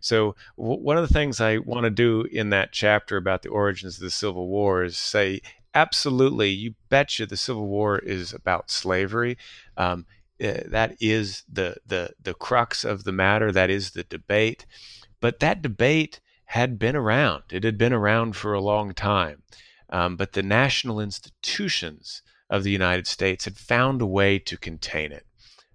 So 0.00 0.34
w- 0.56 0.80
one 0.80 0.96
of 0.96 1.06
the 1.06 1.12
things 1.12 1.40
I 1.40 1.58
want 1.58 1.84
to 1.84 1.90
do 1.90 2.22
in 2.22 2.48
that 2.50 2.72
chapter 2.72 3.18
about 3.18 3.42
the 3.42 3.50
origins 3.50 3.96
of 3.96 4.02
the 4.02 4.10
Civil 4.10 4.48
War 4.48 4.84
is 4.84 4.96
say, 4.96 5.42
absolutely, 5.74 6.48
you 6.48 6.74
betcha, 6.88 7.26
the 7.26 7.36
Civil 7.36 7.66
War 7.66 7.98
is 7.98 8.32
about 8.32 8.70
slavery. 8.70 9.36
Um, 9.76 10.06
uh, 10.42 10.62
that 10.66 10.96
is 11.00 11.44
the 11.50 11.76
the 11.86 12.12
the 12.20 12.34
crux 12.34 12.84
of 12.84 13.04
the 13.04 13.12
matter. 13.12 13.52
That 13.52 13.70
is 13.70 13.92
the 13.92 14.04
debate. 14.04 14.66
But 15.20 15.40
that 15.40 15.62
debate 15.62 16.20
had 16.46 16.78
been 16.78 16.96
around. 16.96 17.44
It 17.50 17.64
had 17.64 17.78
been 17.78 17.92
around 17.92 18.36
for 18.36 18.52
a 18.52 18.60
long 18.60 18.92
time. 18.92 19.42
Um, 19.88 20.16
but 20.16 20.32
the 20.32 20.42
national 20.42 21.00
institutions 21.00 22.22
of 22.50 22.64
the 22.64 22.70
United 22.70 23.06
States 23.06 23.44
had 23.44 23.56
found 23.56 24.02
a 24.02 24.06
way 24.06 24.38
to 24.38 24.56
contain 24.56 25.12
it. 25.12 25.26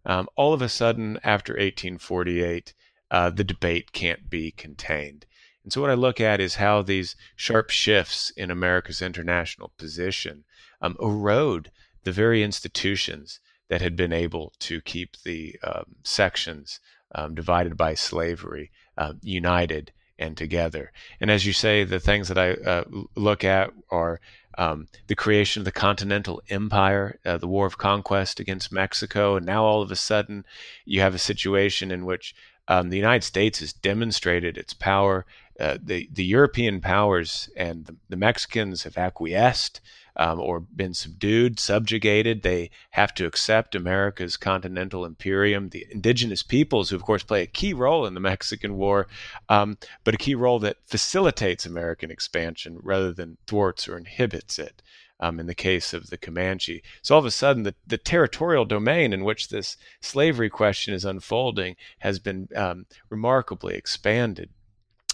Um, 0.05 0.27
all 0.35 0.53
of 0.53 0.61
a 0.61 0.69
sudden, 0.69 1.19
after 1.23 1.53
1848, 1.53 2.73
uh, 3.09 3.29
the 3.29 3.43
debate 3.43 3.91
can't 3.91 4.29
be 4.29 4.51
contained. 4.51 5.25
And 5.63 5.71
so, 5.71 5.81
what 5.81 5.89
I 5.89 5.95
look 5.95 6.21
at 6.21 6.39
is 6.39 6.55
how 6.55 6.81
these 6.81 7.15
sharp 7.35 7.69
shifts 7.69 8.31
in 8.31 8.51
America's 8.51 9.01
international 9.01 9.73
position 9.77 10.45
um, 10.81 10.95
erode 10.99 11.71
the 12.03 12.11
very 12.11 12.43
institutions 12.43 13.39
that 13.69 13.81
had 13.81 13.95
been 13.95 14.13
able 14.13 14.53
to 14.59 14.81
keep 14.81 15.17
the 15.23 15.55
um, 15.63 15.95
sections 16.03 16.79
um, 17.13 17.35
divided 17.35 17.77
by 17.77 17.93
slavery 17.93 18.71
uh, 18.97 19.13
united 19.21 19.91
and 20.19 20.35
together. 20.35 20.91
And 21.21 21.29
as 21.29 21.45
you 21.45 21.53
say, 21.53 21.83
the 21.83 21.99
things 21.99 22.27
that 22.27 22.37
I 22.37 22.53
uh, 22.53 22.83
look 23.15 23.43
at 23.43 23.71
are 23.91 24.19
um, 24.57 24.87
the 25.05 25.15
creation 25.15 25.61
of 25.61 25.65
the 25.65 25.71
Continental 25.71 26.41
Empire, 26.49 27.19
uh, 27.23 27.37
the 27.37 27.47
War 27.47 27.67
of 27.67 27.77
Conquest 27.77 28.39
against 28.39 28.71
Mexico, 28.71 29.35
and 29.35 29.45
now 29.45 29.63
all 29.63 29.83
of 29.83 29.91
a 29.91 29.95
sudden 29.95 30.45
you 30.85 31.01
have 31.01 31.13
a 31.13 31.19
situation 31.19 31.91
in 31.91 32.05
which 32.05 32.33
um, 32.67 32.89
the 32.89 32.97
United 32.97 33.23
States 33.23 33.59
has 33.59 33.73
demonstrated 33.73 34.57
its 34.57 34.73
power. 34.73 35.25
Uh, 35.59 35.77
the 35.81 36.07
the 36.13 36.23
European 36.23 36.81
powers 36.81 37.49
and 37.55 37.85
the, 37.85 37.95
the 38.09 38.15
Mexicans 38.15 38.83
have 38.83 38.97
acquiesced 38.97 39.81
um, 40.17 40.39
or 40.39 40.59
been 40.59 40.93
subdued, 40.93 41.59
subjugated. 41.59 42.41
They 42.41 42.71
have 42.91 43.13
to 43.15 43.25
accept 43.25 43.75
America's 43.75 44.35
continental 44.35 45.05
imperium. 45.05 45.69
The 45.69 45.85
indigenous 45.91 46.43
peoples, 46.43 46.89
who 46.89 46.95
of 46.95 47.03
course 47.03 47.23
play 47.23 47.43
a 47.43 47.47
key 47.47 47.73
role 47.73 48.05
in 48.05 48.15
the 48.15 48.19
Mexican 48.19 48.75
War, 48.75 49.07
um, 49.47 49.77
but 50.03 50.15
a 50.15 50.17
key 50.17 50.35
role 50.35 50.59
that 50.59 50.77
facilitates 50.85 51.65
American 51.65 52.11
expansion 52.11 52.79
rather 52.81 53.13
than 53.13 53.37
thwarts 53.45 53.87
or 53.87 53.97
inhibits 53.97 54.59
it. 54.59 54.81
Um, 55.19 55.39
in 55.39 55.47
the 55.47 55.55
case 55.55 55.95
of 55.95 56.11
the 56.11 56.17
Comanche. 56.17 56.83
So 57.01 57.15
all 57.15 57.19
of 57.19 57.25
a 57.25 57.31
sudden, 57.31 57.63
the, 57.63 57.73
the 57.87 57.97
territorial 57.97 58.65
domain 58.65 59.13
in 59.13 59.23
which 59.23 59.49
this 59.49 59.75
slavery 59.99 60.47
question 60.47 60.93
is 60.93 61.05
unfolding 61.05 61.75
has 61.97 62.19
been 62.19 62.47
um, 62.55 62.85
remarkably 63.09 63.73
expanded. 63.73 64.51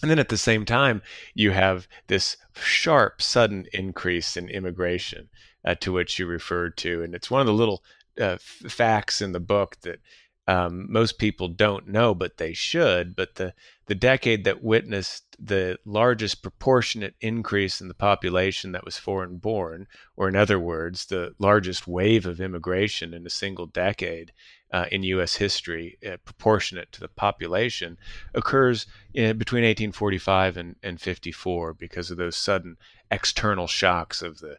And 0.01 0.11
then 0.11 0.19
at 0.19 0.27
the 0.27 0.37
same 0.37 0.65
time, 0.65 1.01
you 1.33 1.51
have 1.51 1.87
this 2.07 2.35
sharp, 2.53 3.21
sudden 3.21 3.65
increase 3.71 4.35
in 4.35 4.49
immigration 4.49 5.29
uh, 5.63 5.75
to 5.75 5.93
which 5.93 6.19
you 6.19 6.25
referred 6.25 6.75
to. 6.79 7.01
And 7.01 7.15
it's 7.15 7.31
one 7.31 7.39
of 7.39 7.47
the 7.47 7.53
little 7.53 7.81
uh, 8.19 8.33
f- 8.33 8.41
facts 8.67 9.21
in 9.21 9.31
the 9.31 9.39
book 9.39 9.77
that 9.83 10.01
um, 10.47 10.91
most 10.91 11.17
people 11.19 11.47
don't 11.47 11.87
know, 11.87 12.13
but 12.13 12.37
they 12.37 12.53
should. 12.53 13.15
But 13.15 13.35
the 13.35 13.53
the 13.85 13.95
decade 13.95 14.45
that 14.45 14.63
witnessed 14.63 15.35
the 15.39 15.77
largest 15.85 16.41
proportionate 16.41 17.15
increase 17.19 17.81
in 17.81 17.89
the 17.89 17.93
population 17.93 18.71
that 18.71 18.85
was 18.85 18.97
foreign 18.97 19.37
born, 19.37 19.87
or 20.15 20.29
in 20.29 20.35
other 20.35 20.59
words, 20.59 21.05
the 21.05 21.33
largest 21.37 21.85
wave 21.85 22.25
of 22.25 22.39
immigration 22.39 23.13
in 23.13 23.25
a 23.25 23.29
single 23.29 23.65
decade 23.65 24.31
uh, 24.71 24.85
in 24.91 25.03
U.S. 25.03 25.35
history, 25.35 25.97
uh, 26.05 26.17
proportionate 26.23 26.91
to 26.93 27.01
the 27.01 27.09
population, 27.09 27.97
occurs 28.33 28.87
in, 29.13 29.37
between 29.37 29.63
1845 29.63 30.57
and, 30.57 30.75
and 30.81 31.01
54 31.01 31.73
because 31.73 32.09
of 32.09 32.17
those 32.17 32.37
sudden 32.37 32.77
external 33.11 33.67
shocks 33.67 34.21
of 34.21 34.39
the 34.39 34.57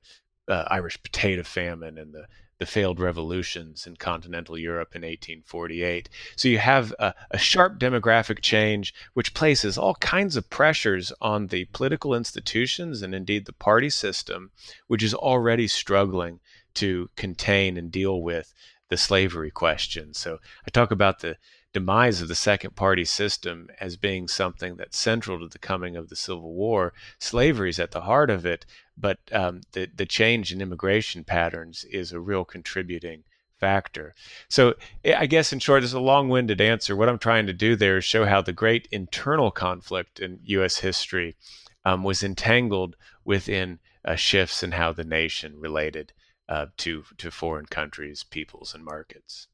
uh, 0.48 0.64
Irish 0.68 1.02
potato 1.02 1.42
famine 1.42 1.96
and 1.96 2.12
the 2.12 2.26
the 2.58 2.66
failed 2.66 3.00
revolutions 3.00 3.86
in 3.86 3.96
continental 3.96 4.56
Europe 4.56 4.94
in 4.94 5.02
1848. 5.02 6.08
So 6.36 6.48
you 6.48 6.58
have 6.58 6.94
a, 6.98 7.14
a, 7.30 7.38
sharp 7.38 7.78
demographic 7.78 8.40
change, 8.40 8.94
which 9.14 9.34
places 9.34 9.76
all 9.76 9.96
kinds 9.96 10.36
of 10.36 10.50
pressures 10.50 11.12
on 11.20 11.48
the 11.48 11.64
political 11.66 12.14
institutions 12.14 13.02
and 13.02 13.14
indeed 13.14 13.46
the 13.46 13.52
party 13.52 13.90
system, 13.90 14.52
which 14.86 15.02
is 15.02 15.14
already 15.14 15.66
struggling 15.66 16.40
to 16.74 17.10
contain 17.16 17.76
and 17.76 17.90
deal 17.90 18.22
with 18.22 18.54
the 18.88 18.96
slavery 18.96 19.50
question. 19.50 20.14
So 20.14 20.38
I 20.66 20.70
talk 20.70 20.90
about 20.90 21.20
the 21.20 21.36
demise 21.74 22.22
of 22.22 22.28
the 22.28 22.34
second 22.34 22.76
party 22.76 23.04
system 23.04 23.68
as 23.80 23.96
being 23.96 24.28
something 24.28 24.76
that's 24.76 24.96
central 24.96 25.40
to 25.40 25.48
the 25.48 25.58
coming 25.58 25.96
of 25.96 26.08
the 26.08 26.16
Civil 26.16 26.54
War. 26.54 26.94
Slavery 27.18 27.68
is 27.68 27.80
at 27.80 27.90
the 27.90 28.02
heart 28.02 28.30
of 28.30 28.46
it, 28.46 28.64
but 28.96 29.18
um, 29.32 29.60
the 29.72 29.90
the 29.94 30.06
change 30.06 30.52
in 30.52 30.62
immigration 30.62 31.24
patterns 31.24 31.84
is 31.84 32.12
a 32.12 32.20
real 32.20 32.44
contributing 32.44 33.24
factor. 33.58 34.14
So 34.48 34.74
I 35.04 35.26
guess 35.26 35.52
in 35.52 35.58
short, 35.58 35.84
it's 35.84 35.92
a 35.92 36.00
long-winded 36.00 36.60
answer. 36.60 36.94
What 36.94 37.08
I'm 37.08 37.18
trying 37.18 37.46
to 37.46 37.52
do 37.52 37.76
there 37.76 37.98
is 37.98 38.04
show 38.04 38.24
how 38.24 38.40
the 38.40 38.52
great 38.52 38.88
internal 38.92 39.50
conflict 39.50 40.20
in 40.20 40.40
U.S. 40.44 40.78
history 40.78 41.36
um, 41.84 42.04
was 42.04 42.22
entangled 42.22 42.96
within 43.24 43.80
uh, 44.04 44.14
shifts 44.14 44.62
in 44.62 44.72
how 44.72 44.92
the 44.92 45.04
nation 45.04 45.58
related 45.58 46.12
uh, 46.48 46.66
to 46.76 47.04
to 47.18 47.30
foreign 47.32 47.66
countries, 47.66 48.22
peoples, 48.22 48.74
and 48.74 48.84
markets. 48.84 49.48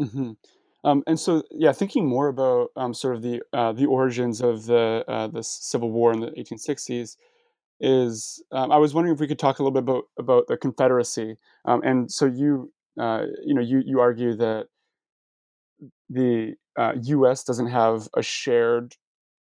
Mm-hmm. 0.00 0.32
Um, 0.84 1.02
and 1.06 1.18
so, 1.20 1.42
yeah, 1.50 1.72
thinking 1.72 2.06
more 2.08 2.28
about 2.28 2.70
um, 2.76 2.94
sort 2.94 3.16
of 3.16 3.22
the 3.22 3.42
uh, 3.52 3.72
the 3.72 3.86
origins 3.86 4.40
of 4.40 4.66
the 4.66 5.04
uh, 5.08 5.26
the 5.28 5.42
Civil 5.42 5.90
War 5.90 6.12
in 6.12 6.20
the 6.20 6.32
1860s 6.38 7.16
is 7.80 8.42
um, 8.52 8.72
I 8.72 8.78
was 8.78 8.94
wondering 8.94 9.14
if 9.14 9.20
we 9.20 9.28
could 9.28 9.38
talk 9.38 9.58
a 9.58 9.62
little 9.62 9.72
bit 9.72 9.82
about 9.82 10.04
about 10.18 10.46
the 10.48 10.56
Confederacy. 10.56 11.36
Um, 11.66 11.82
and 11.84 12.10
so 12.10 12.26
you 12.26 12.72
uh, 13.00 13.24
you 13.44 13.54
know 13.54 13.62
you 13.62 13.82
you 13.84 14.00
argue 14.00 14.34
that 14.36 14.68
the 16.08 16.54
U.S. 17.02 17.42
Uh, 17.42 17.44
doesn't 17.46 17.66
have 17.68 18.08
a 18.16 18.22
shared 18.22 18.96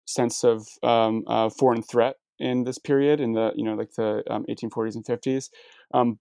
sense 0.05 0.43
of 0.43 0.67
um, 0.83 1.23
uh, 1.27 1.49
foreign 1.49 1.81
threat 1.83 2.15
in 2.39 2.63
this 2.63 2.77
period 2.77 3.19
in 3.21 3.33
the 3.33 3.51
you 3.55 3.63
know 3.63 3.75
like 3.75 3.93
the 3.93 4.23
1840s 4.29 4.95
um, 4.95 4.97
and 4.97 5.05
50s, 5.05 5.49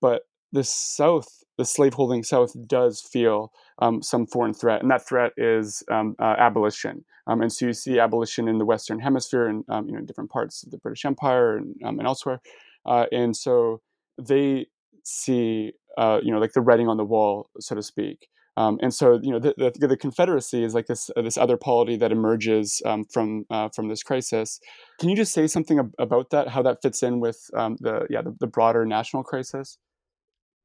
but 0.00 0.22
the 0.54 0.64
South, 0.64 1.42
the 1.58 1.64
slaveholding 1.64 2.22
South, 2.22 2.52
does 2.68 3.00
feel 3.00 3.52
um, 3.80 4.02
some 4.02 4.24
foreign 4.26 4.54
threat, 4.54 4.80
and 4.80 4.90
that 4.90 5.06
threat 5.06 5.32
is 5.36 5.82
um, 5.90 6.14
uh, 6.20 6.36
abolition. 6.38 7.04
Um, 7.26 7.42
and 7.42 7.52
so 7.52 7.66
you 7.66 7.72
see 7.72 7.98
abolition 7.98 8.48
in 8.48 8.58
the 8.58 8.64
Western 8.64 9.00
Hemisphere 9.00 9.48
and 9.48 9.64
um, 9.68 9.86
you 9.86 9.92
know 9.92 9.98
in 9.98 10.06
different 10.06 10.30
parts 10.30 10.62
of 10.62 10.70
the 10.70 10.78
British 10.78 11.04
Empire 11.04 11.56
and, 11.56 11.74
um, 11.84 11.98
and 11.98 12.06
elsewhere. 12.06 12.40
Uh, 12.86 13.06
and 13.10 13.36
so 13.36 13.80
they 14.16 14.66
see 15.04 15.72
uh, 15.98 16.20
you 16.22 16.32
know 16.32 16.38
like 16.38 16.52
the 16.52 16.60
writing 16.60 16.88
on 16.88 16.96
the 16.96 17.04
wall, 17.04 17.50
so 17.58 17.74
to 17.74 17.82
speak. 17.82 18.28
Um, 18.56 18.78
and 18.80 18.94
so 18.94 19.18
you 19.20 19.32
know 19.32 19.40
the, 19.40 19.54
the, 19.58 19.88
the, 19.88 19.96
Confederacy 19.96 20.62
is 20.62 20.72
like 20.72 20.86
this 20.86 21.10
uh, 21.16 21.22
this 21.22 21.36
other 21.36 21.56
polity 21.56 21.96
that 21.96 22.12
emerges 22.12 22.80
from 23.12 23.44
uh, 23.50 23.70
from 23.74 23.88
this 23.88 24.04
crisis. 24.04 24.60
Can 25.00 25.08
you 25.08 25.16
just 25.16 25.32
say 25.32 25.48
something 25.48 25.80
ab- 25.80 25.94
about 25.98 26.30
that? 26.30 26.46
How 26.46 26.62
that 26.62 26.80
fits 26.80 27.02
in 27.02 27.18
with 27.18 27.38
the 27.52 28.06
yeah 28.08 28.22
the, 28.22 28.36
the 28.38 28.46
broader 28.46 28.86
national 28.86 29.24
crisis? 29.24 29.78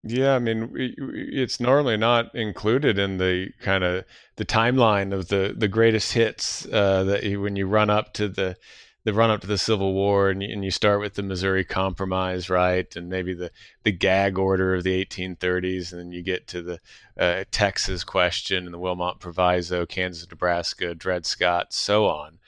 Yeah, 0.03 0.35
I 0.35 0.39
mean, 0.39 0.71
it's 0.75 1.59
normally 1.59 1.97
not 1.97 2.33
included 2.33 2.97
in 2.97 3.17
the 3.17 3.49
kind 3.59 3.83
of 3.83 4.05
the 4.37 4.45
timeline 4.45 5.13
of 5.13 5.27
the 5.27 5.53
the 5.57 5.67
greatest 5.67 6.13
hits 6.13 6.65
uh, 6.67 7.03
that 7.03 7.23
you, 7.23 7.41
when 7.41 7.57
you 7.57 7.67
run 7.67 7.89
up 7.89 8.13
to 8.13 8.29
the 8.29 8.55
the 9.03 9.13
run 9.13 9.29
up 9.29 9.41
to 9.41 9.47
the 9.47 9.57
Civil 9.57 9.93
War 9.93 10.29
and 10.29 10.41
you, 10.41 10.49
and 10.53 10.63
you 10.63 10.71
start 10.71 11.01
with 11.01 11.15
the 11.15 11.23
Missouri 11.23 11.65
Compromise, 11.65 12.49
right, 12.49 12.93
and 12.95 13.09
maybe 13.09 13.33
the 13.33 13.51
the 13.83 13.91
gag 13.91 14.37
order 14.37 14.73
of 14.73 14.83
the 14.83 15.05
1830s, 15.05 15.91
and 15.91 15.99
then 15.99 16.11
you 16.13 16.21
get 16.21 16.47
to 16.47 16.61
the 16.61 16.79
uh, 17.17 17.43
Texas 17.51 18.05
question 18.05 18.63
and 18.65 18.73
the 18.73 18.79
Wilmot 18.79 19.19
Proviso, 19.19 19.85
Kansas, 19.85 20.29
Nebraska, 20.29 20.95
Dred 20.95 21.25
Scott, 21.25 21.73
so 21.73 22.07
on. 22.07 22.39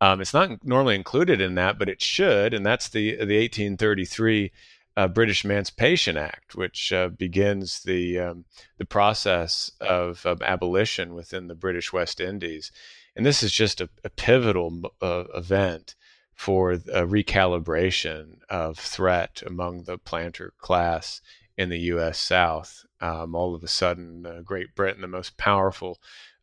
Um, 0.00 0.20
it's 0.20 0.34
not 0.34 0.62
normally 0.62 0.94
included 0.94 1.40
in 1.40 1.54
that, 1.54 1.78
but 1.78 1.88
it 1.88 2.02
should, 2.02 2.52
and 2.52 2.66
that's 2.66 2.90
the 2.90 3.12
the 3.16 3.40
1833 3.40 4.52
uh, 4.98 5.06
British 5.06 5.44
Emancipation 5.44 6.16
Act, 6.16 6.56
which 6.56 6.92
uh, 6.92 7.06
begins 7.06 7.84
the 7.84 8.18
um, 8.18 8.44
the 8.78 8.84
process 8.84 9.70
of, 9.80 10.26
of, 10.26 10.42
abolition 10.42 11.14
within 11.14 11.46
the 11.46 11.54
British 11.54 11.92
West 11.92 12.20
Indies, 12.20 12.72
and 13.14 13.24
this 13.24 13.44
is 13.44 13.52
just 13.52 13.80
a, 13.80 13.88
a 14.02 14.10
pivotal 14.10 14.92
uh, 15.00 15.24
event 15.36 15.94
for 16.34 16.72
a 16.72 17.06
recalibration 17.06 18.38
of 18.50 18.76
threat 18.76 19.40
among 19.46 19.84
the 19.84 19.98
planter 19.98 20.52
class 20.58 21.20
in 21.56 21.68
the 21.68 21.78
U.S. 21.92 22.18
South. 22.18 22.84
Um, 23.00 23.36
all 23.36 23.54
of 23.54 23.62
a 23.62 23.68
sudden, 23.68 24.26
uh, 24.26 24.40
Great 24.44 24.74
Britain, 24.74 25.02
the 25.02 25.06
most 25.06 25.36
powerful 25.36 25.98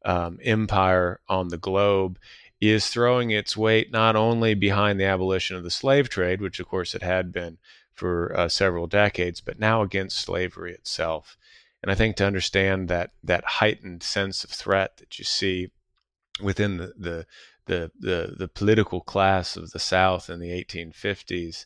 um, 0.05 0.39
empire 0.41 1.19
on 1.27 1.49
the 1.49 1.57
globe, 1.57 2.17
is 2.61 2.87
throwing 2.87 3.31
its 3.31 3.57
weight 3.57 3.91
not 3.91 4.15
only 4.15 4.53
behind 4.53 4.97
the 4.97 5.05
abolition 5.05 5.57
of 5.57 5.63
the 5.63 5.71
slave 5.71 6.07
trade, 6.07 6.39
which 6.39 6.61
of 6.61 6.69
course 6.69 6.95
it 6.95 7.03
had 7.03 7.33
been 7.33 7.57
for 7.95 8.37
uh, 8.37 8.49
several 8.49 8.87
decades, 8.87 9.41
but 9.41 9.59
now 9.59 9.81
against 9.81 10.17
slavery 10.17 10.73
itself. 10.73 11.37
And 11.81 11.91
I 11.91 11.95
think 11.95 12.15
to 12.17 12.25
understand 12.25 12.89
that 12.89 13.11
that 13.23 13.45
heightened 13.45 14.03
sense 14.03 14.43
of 14.43 14.49
threat 14.49 14.97
that 14.97 15.17
you 15.17 15.25
see 15.25 15.71
within 16.41 16.77
the 16.77 16.93
the 16.97 17.25
the 17.67 17.91
the, 17.99 18.35
the 18.37 18.47
political 18.47 19.01
class 19.01 19.55
of 19.55 19.71
the 19.71 19.79
South 19.79 20.29
in 20.29 20.39
the 20.39 20.49
1850s, 20.49 21.65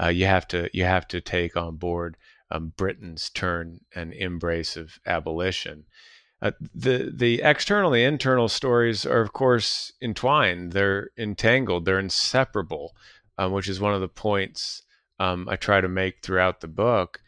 uh, 0.00 0.08
you 0.08 0.26
have 0.26 0.46
to 0.48 0.68
you 0.72 0.84
have 0.84 1.08
to 1.08 1.20
take 1.20 1.56
on 1.56 1.76
board 1.76 2.16
um, 2.50 2.72
Britain's 2.76 3.30
turn 3.30 3.80
and 3.94 4.12
embrace 4.12 4.76
of 4.76 4.98
abolition. 5.06 5.84
Uh, 6.42 6.52
the 6.74 7.12
the 7.14 7.42
external 7.42 7.90
the 7.90 8.04
internal 8.04 8.48
stories 8.48 9.06
are 9.06 9.20
of 9.20 9.32
course 9.32 9.92
entwined. 10.02 10.72
They're 10.72 11.10
entangled. 11.16 11.84
They're 11.84 11.98
inseparable, 11.98 12.94
um, 13.38 13.52
which 13.52 13.68
is 13.68 13.80
one 13.80 13.94
of 13.94 14.00
the 14.00 14.08
points 14.08 14.82
um, 15.20 15.48
I 15.48 15.56
try 15.56 15.80
to 15.80 15.88
make 15.88 16.22
throughout 16.22 16.60
the 16.60 16.68
book. 16.68 17.20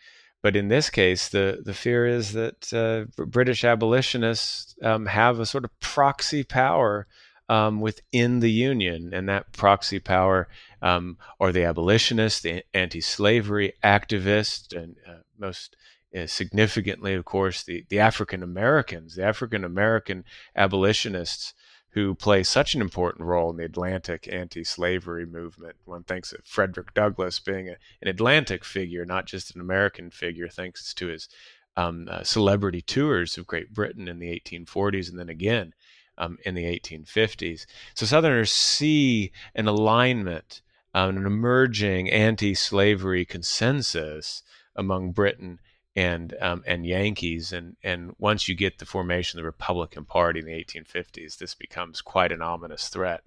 But 0.42 0.56
in 0.56 0.66
this 0.66 0.90
case, 0.90 1.28
the, 1.28 1.62
the 1.64 1.74
fear 1.74 2.04
is 2.04 2.32
that 2.32 2.72
uh, 2.72 3.24
British 3.24 3.62
abolitionists 3.62 4.74
um, 4.82 5.06
have 5.06 5.38
a 5.38 5.46
sort 5.46 5.64
of 5.64 5.78
proxy 5.78 6.42
power 6.42 7.06
um, 7.48 7.80
within 7.80 8.40
the 8.40 8.50
Union, 8.50 9.12
and 9.12 9.28
that 9.28 9.52
proxy 9.52 10.00
power 10.00 10.48
um, 10.80 11.18
are 11.38 11.52
the 11.52 11.64
abolitionists, 11.64 12.40
the 12.40 12.64
anti-slavery 12.74 13.74
activists, 13.84 14.74
and 14.74 14.96
uh, 15.06 15.18
most 15.38 15.76
uh, 16.16 16.26
significantly, 16.26 17.14
of 17.14 17.24
course, 17.24 17.62
the, 17.62 17.84
the 17.88 18.00
African 18.00 18.42
Americans, 18.42 19.14
the 19.14 19.24
African 19.24 19.64
American 19.64 20.24
abolitionists 20.56 21.54
who 21.92 22.14
play 22.14 22.42
such 22.42 22.74
an 22.74 22.80
important 22.80 23.26
role 23.26 23.50
in 23.50 23.56
the 23.56 23.64
Atlantic 23.64 24.26
anti 24.30 24.64
slavery 24.64 25.26
movement. 25.26 25.76
One 25.84 26.02
thinks 26.04 26.32
of 26.32 26.44
Frederick 26.44 26.94
Douglass 26.94 27.38
being 27.38 27.68
a, 27.68 27.76
an 28.00 28.08
Atlantic 28.08 28.64
figure, 28.64 29.04
not 29.04 29.26
just 29.26 29.54
an 29.54 29.60
American 29.60 30.10
figure, 30.10 30.48
thanks 30.48 30.94
to 30.94 31.08
his 31.08 31.28
um, 31.76 32.08
uh, 32.10 32.22
celebrity 32.22 32.80
tours 32.80 33.36
of 33.36 33.46
Great 33.46 33.72
Britain 33.72 34.08
in 34.08 34.18
the 34.18 34.28
1840s 34.28 35.10
and 35.10 35.18
then 35.18 35.28
again 35.28 35.74
um, 36.18 36.38
in 36.44 36.54
the 36.54 36.64
1850s. 36.64 37.66
So 37.94 38.06
Southerners 38.06 38.50
see 38.50 39.32
an 39.54 39.68
alignment, 39.68 40.62
um, 40.94 41.16
an 41.16 41.26
emerging 41.26 42.10
anti 42.10 42.54
slavery 42.54 43.24
consensus 43.24 44.42
among 44.76 45.12
Britain 45.12 45.60
and 45.94 46.34
um, 46.40 46.62
and 46.66 46.86
Yankees, 46.86 47.52
and 47.52 47.76
and 47.82 48.14
once 48.18 48.48
you 48.48 48.54
get 48.54 48.78
the 48.78 48.86
formation 48.86 49.38
of 49.38 49.42
the 49.42 49.46
Republican 49.46 50.04
Party 50.04 50.40
in 50.40 50.46
the 50.46 50.52
1850s, 50.52 51.38
this 51.38 51.54
becomes 51.54 52.00
quite 52.00 52.32
an 52.32 52.42
ominous 52.42 52.88
threat. 52.88 53.22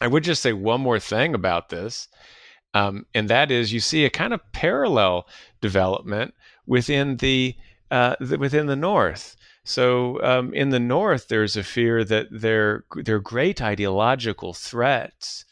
I 0.00 0.06
would 0.06 0.22
just 0.22 0.42
say 0.42 0.52
one 0.52 0.80
more 0.80 1.00
thing 1.00 1.34
about 1.34 1.70
this, 1.70 2.08
um, 2.74 3.06
and 3.14 3.28
that 3.28 3.50
is 3.50 3.72
you 3.72 3.80
see 3.80 4.04
a 4.04 4.10
kind 4.10 4.32
of 4.32 4.40
parallel 4.52 5.26
development 5.60 6.34
within 6.66 7.16
the, 7.16 7.56
uh, 7.90 8.14
the 8.20 8.38
within 8.38 8.66
the 8.66 8.76
North. 8.76 9.36
So 9.64 10.22
um, 10.22 10.54
in 10.54 10.70
the 10.70 10.80
North, 10.80 11.28
there's 11.28 11.56
a 11.56 11.64
fear 11.64 12.04
that 12.04 12.28
their 12.30 12.84
their 12.94 13.18
great 13.18 13.60
ideological 13.60 14.54
threats 14.54 15.44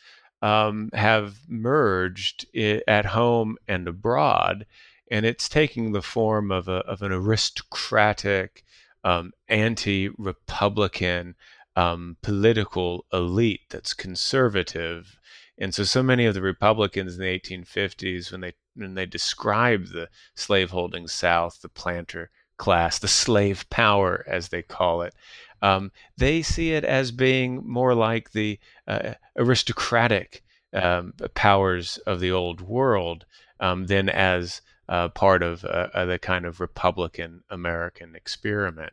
um, 0.43 0.91
have 0.95 1.41
merged 1.49 2.47
at 2.87 3.07
home 3.07 3.57
and 3.67 3.89
abroad 3.89 4.65
and 5.11 5.25
it's 5.25 5.49
taking 5.49 5.93
the 5.93 6.03
form 6.03 6.51
of, 6.51 6.69
a, 6.69 6.79
of 6.79 7.03
an 7.03 7.13
aristocratic 7.13 8.65
um, 9.05 9.33
anti-republican 9.49 11.35
um, 11.77 12.17
political 12.23 13.05
elite 13.13 13.61
that's 13.71 13.95
conservative. 13.95 15.19
And 15.59 15.75
so, 15.75 15.85
so 15.85 16.03
many 16.03 16.27
of 16.27 16.35
the 16.35 16.43
Republicans 16.43 17.15
in 17.15 17.21
the 17.21 17.39
1850s, 17.39 18.33
when 18.33 18.41
they 18.41 18.55
when 18.75 18.95
they 18.95 19.07
describe 19.07 19.87
the 19.87 20.09
slaveholding 20.35 21.09
South, 21.09 21.63
the 21.63 21.69
planter 21.69 22.31
class, 22.59 22.99
the 22.99 23.09
slave 23.09 23.69
power, 23.71 24.25
as 24.27 24.49
they 24.49 24.63
call 24.63 25.03
it, 25.03 25.15
um, 25.63 25.93
they 26.17 26.43
see 26.43 26.73
it 26.73 26.85
as 26.85 27.11
being 27.11 27.63
more 27.67 27.95
like 27.95 28.33
the 28.33 28.59
uh, 28.87 29.15
aristocratic 29.37 30.43
um, 30.75 31.15
powers 31.35 31.97
of 32.07 32.21
the 32.21 32.31
old 32.31 32.61
world 32.61 33.25
um, 33.61 33.87
than 33.87 34.09
as 34.09 34.61
uh, 34.89 35.09
part 35.09 35.43
of 35.43 35.65
uh, 35.65 36.05
the 36.05 36.19
kind 36.19 36.45
of 36.45 36.61
Republican 36.61 37.43
American 37.51 38.15
experiment. 38.15 38.93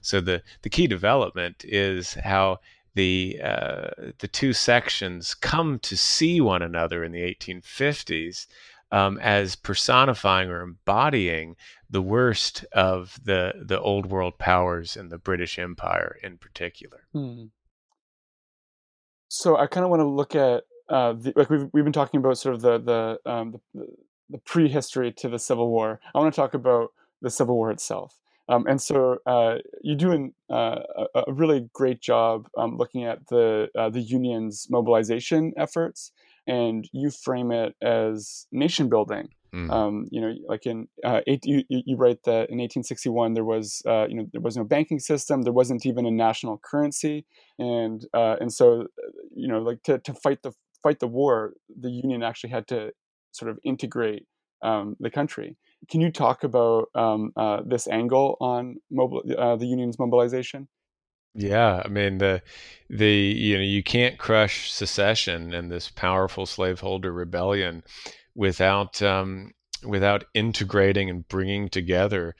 So 0.00 0.20
the 0.20 0.42
the 0.62 0.70
key 0.70 0.86
development 0.86 1.64
is 1.66 2.14
how 2.14 2.60
the 2.94 3.40
uh, 3.42 3.90
the 4.18 4.28
two 4.28 4.52
sections 4.52 5.34
come 5.34 5.78
to 5.80 5.96
see 5.96 6.40
one 6.40 6.62
another 6.62 7.04
in 7.04 7.12
the 7.12 7.22
1850s 7.22 8.46
um, 8.90 9.18
as 9.18 9.56
personifying 9.56 10.48
or 10.50 10.62
embodying 10.62 11.56
the 11.90 12.02
worst 12.02 12.64
of 12.72 13.18
the 13.24 13.52
the 13.66 13.80
old 13.80 14.06
world 14.06 14.38
powers 14.38 14.96
and 14.96 15.10
the 15.10 15.18
British 15.18 15.58
Empire 15.58 16.16
in 16.22 16.38
particular. 16.38 17.06
Hmm. 17.12 17.46
So 19.28 19.56
I 19.56 19.66
kind 19.66 19.84
of 19.84 19.90
want 19.90 20.00
to 20.00 20.08
look 20.08 20.36
at 20.36 20.62
uh, 20.88 21.14
the, 21.14 21.32
like 21.34 21.50
we've 21.50 21.68
we've 21.72 21.84
been 21.84 21.92
talking 21.92 22.18
about 22.18 22.38
sort 22.38 22.54
of 22.54 22.60
the 22.60 22.78
the 22.78 23.30
um, 23.30 23.60
the, 23.74 23.86
the 24.30 24.38
prehistory 24.38 25.12
to 25.12 25.28
the 25.28 25.38
Civil 25.38 25.70
War. 25.70 26.00
I 26.14 26.18
want 26.18 26.34
to 26.34 26.40
talk 26.40 26.54
about 26.54 26.90
the 27.22 27.30
Civil 27.30 27.56
War 27.56 27.70
itself. 27.70 28.18
Um, 28.48 28.66
and 28.66 28.80
so 28.80 29.18
uh, 29.26 29.56
you 29.82 29.94
do 29.94 30.12
an, 30.12 30.34
uh, 30.50 30.80
a, 31.14 31.32
really 31.32 31.68
great 31.72 32.02
job 32.02 32.46
um, 32.58 32.76
looking 32.76 33.04
at 33.04 33.26
the 33.28 33.68
uh, 33.78 33.88
the 33.88 34.02
union's 34.02 34.66
mobilization 34.68 35.54
efforts, 35.56 36.12
and 36.46 36.86
you 36.92 37.10
frame 37.10 37.50
it 37.50 37.74
as 37.80 38.46
nation 38.52 38.90
building. 38.90 39.28
Mm. 39.54 39.70
Um, 39.70 40.08
you 40.10 40.20
know, 40.20 40.34
like 40.48 40.66
in 40.66 40.88
uh, 41.04 41.20
eight, 41.26 41.46
you, 41.46 41.62
you, 41.68 41.96
write 41.96 42.24
that 42.24 42.50
in 42.50 42.58
1861 42.58 43.34
there 43.34 43.44
was 43.44 43.82
uh, 43.86 44.06
you 44.08 44.16
know 44.16 44.26
there 44.32 44.42
was 44.42 44.56
no 44.56 44.64
banking 44.64 44.98
system, 44.98 45.42
there 45.42 45.52
wasn't 45.52 45.86
even 45.86 46.04
a 46.04 46.10
national 46.10 46.60
currency, 46.62 47.24
and 47.58 48.04
uh, 48.12 48.36
and 48.40 48.52
so 48.52 48.88
you 49.34 49.48
know 49.48 49.60
like 49.60 49.82
to, 49.84 49.98
to 50.00 50.12
fight 50.12 50.42
the 50.42 50.52
fight 50.82 50.98
the 50.98 51.06
war, 51.06 51.54
the 51.80 51.90
union 51.90 52.22
actually 52.22 52.50
had 52.50 52.66
to 52.68 52.90
sort 53.34 53.50
of 53.50 53.58
integrate 53.64 54.26
um, 54.62 54.96
the 55.00 55.10
country. 55.10 55.56
Can 55.90 56.00
you 56.00 56.10
talk 56.10 56.44
about 56.44 56.88
um, 56.94 57.32
uh, 57.36 57.60
this 57.66 57.86
angle 57.88 58.36
on 58.40 58.76
uh, 58.98 59.56
the 59.56 59.66
union's 59.66 59.98
mobilization? 59.98 60.68
Yeah, 61.34 61.82
I 61.84 61.88
mean 61.88 62.18
the 62.18 62.42
the 62.88 63.10
you 63.10 63.56
know 63.56 63.62
you 63.62 63.82
can't 63.82 64.18
crush 64.18 64.70
secession 64.70 65.52
and 65.52 65.70
this 65.70 65.90
powerful 65.90 66.46
slaveholder 66.46 67.12
rebellion 67.12 67.82
without 68.36 69.02
um, 69.02 69.52
without 69.84 70.24
integrating 70.32 71.10
and 71.10 71.26
bringing 71.26 71.68
together 71.68 72.36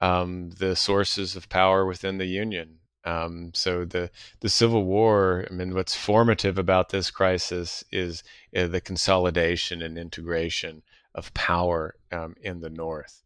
um, 0.00 0.50
the 0.50 0.76
sources 0.76 1.34
of 1.34 1.48
power 1.48 1.84
within 1.84 2.18
the 2.18 2.26
union. 2.26 2.78
Um, 3.06 3.52
so 3.54 3.84
the 3.84 4.10
the 4.40 4.48
Civil 4.48 4.84
War, 4.84 5.46
I 5.48 5.54
mean, 5.54 5.74
what's 5.74 5.94
formative 5.94 6.58
about 6.58 6.88
this 6.88 7.10
crisis 7.10 7.84
is 7.92 8.24
uh, 8.54 8.66
the 8.66 8.80
consolidation 8.80 9.80
and 9.80 9.96
integration 9.96 10.82
of 11.14 11.32
power 11.32 11.94
um, 12.10 12.34
in 12.42 12.60
the 12.60 12.70
North. 12.70 13.22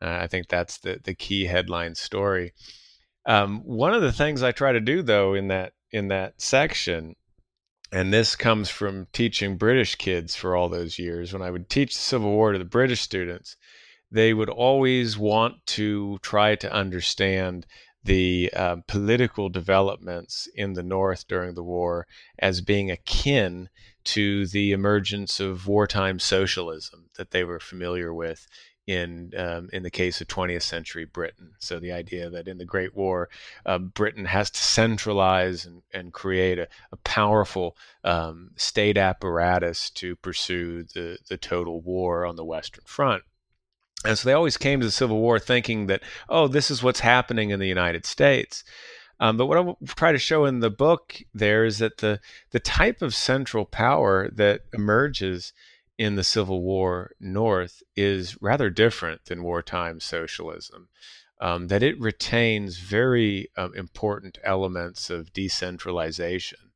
Uh, 0.00 0.18
I 0.22 0.28
think 0.28 0.48
that's 0.48 0.78
the 0.78 1.00
the 1.02 1.14
key 1.14 1.46
headline 1.46 1.96
story. 1.96 2.52
Um, 3.26 3.60
one 3.64 3.92
of 3.92 4.02
the 4.02 4.12
things 4.12 4.42
I 4.42 4.52
try 4.52 4.72
to 4.72 4.80
do, 4.80 5.02
though, 5.02 5.34
in 5.34 5.48
that 5.48 5.72
in 5.90 6.08
that 6.08 6.40
section, 6.40 7.16
and 7.90 8.12
this 8.12 8.36
comes 8.36 8.70
from 8.70 9.08
teaching 9.12 9.56
British 9.56 9.96
kids 9.96 10.36
for 10.36 10.54
all 10.54 10.68
those 10.68 10.98
years, 10.98 11.32
when 11.32 11.42
I 11.42 11.50
would 11.50 11.68
teach 11.68 11.94
the 11.94 12.00
Civil 12.00 12.30
War 12.30 12.52
to 12.52 12.58
the 12.58 12.64
British 12.64 13.00
students, 13.00 13.56
they 14.10 14.32
would 14.32 14.48
always 14.48 15.18
want 15.18 15.54
to 15.66 16.18
try 16.22 16.54
to 16.56 16.72
understand 16.72 17.66
the 18.04 18.50
uh, 18.54 18.76
political 18.86 19.48
developments 19.48 20.46
in 20.54 20.74
the 20.74 20.82
North 20.82 21.26
during 21.26 21.54
the 21.54 21.62
war 21.62 22.06
as 22.38 22.60
being 22.60 22.90
akin 22.90 23.68
to 24.04 24.46
the 24.46 24.72
emergence 24.72 25.40
of 25.40 25.66
wartime 25.66 26.18
socialism 26.18 27.06
that 27.16 27.30
they 27.30 27.42
were 27.44 27.60
familiar 27.60 28.12
with 28.12 28.46
in 28.86 29.32
um, 29.36 29.70
in 29.72 29.82
the 29.82 29.90
case 29.90 30.20
of 30.20 30.28
20th 30.28 30.62
century 30.62 31.06
Britain. 31.06 31.52
So 31.58 31.78
the 31.78 31.92
idea 31.92 32.28
that 32.30 32.46
in 32.46 32.58
the 32.58 32.66
Great 32.66 32.94
War, 32.94 33.30
uh, 33.64 33.78
Britain 33.78 34.26
has 34.26 34.50
to 34.50 34.60
centralize 34.60 35.64
and, 35.64 35.82
and 35.92 36.12
create 36.12 36.58
a, 36.58 36.68
a 36.92 36.96
powerful 36.98 37.76
um, 38.04 38.50
state 38.56 38.98
apparatus 38.98 39.88
to 39.90 40.16
pursue 40.16 40.84
the, 40.94 41.18
the 41.28 41.38
total 41.38 41.80
war 41.80 42.26
on 42.26 42.36
the 42.36 42.44
Western 42.44 42.84
Front. 42.84 43.22
And 44.04 44.18
so 44.18 44.28
they 44.28 44.34
always 44.34 44.56
came 44.56 44.80
to 44.80 44.86
the 44.86 44.92
Civil 44.92 45.18
War 45.18 45.38
thinking 45.38 45.86
that, 45.86 46.02
oh, 46.28 46.46
this 46.46 46.70
is 46.70 46.82
what's 46.82 47.00
happening 47.00 47.50
in 47.50 47.58
the 47.58 47.68
United 47.68 48.04
States. 48.04 48.62
Um, 49.20 49.36
but 49.36 49.46
what 49.46 49.58
I 49.58 49.74
try 49.86 50.12
to 50.12 50.18
show 50.18 50.44
in 50.44 50.60
the 50.60 50.70
book 50.70 51.22
there 51.32 51.64
is 51.64 51.78
that 51.78 51.98
the 51.98 52.20
the 52.50 52.60
type 52.60 53.00
of 53.00 53.14
central 53.14 53.64
power 53.64 54.28
that 54.30 54.62
emerges 54.72 55.52
in 55.96 56.16
the 56.16 56.24
Civil 56.24 56.62
War 56.62 57.12
North 57.20 57.82
is 57.94 58.40
rather 58.42 58.70
different 58.70 59.26
than 59.26 59.44
wartime 59.44 60.00
socialism. 60.00 60.88
Um, 61.40 61.68
that 61.68 61.82
it 61.82 62.00
retains 62.00 62.78
very 62.78 63.48
um, 63.56 63.74
important 63.74 64.38
elements 64.44 65.10
of 65.10 65.32
decentralization, 65.32 66.70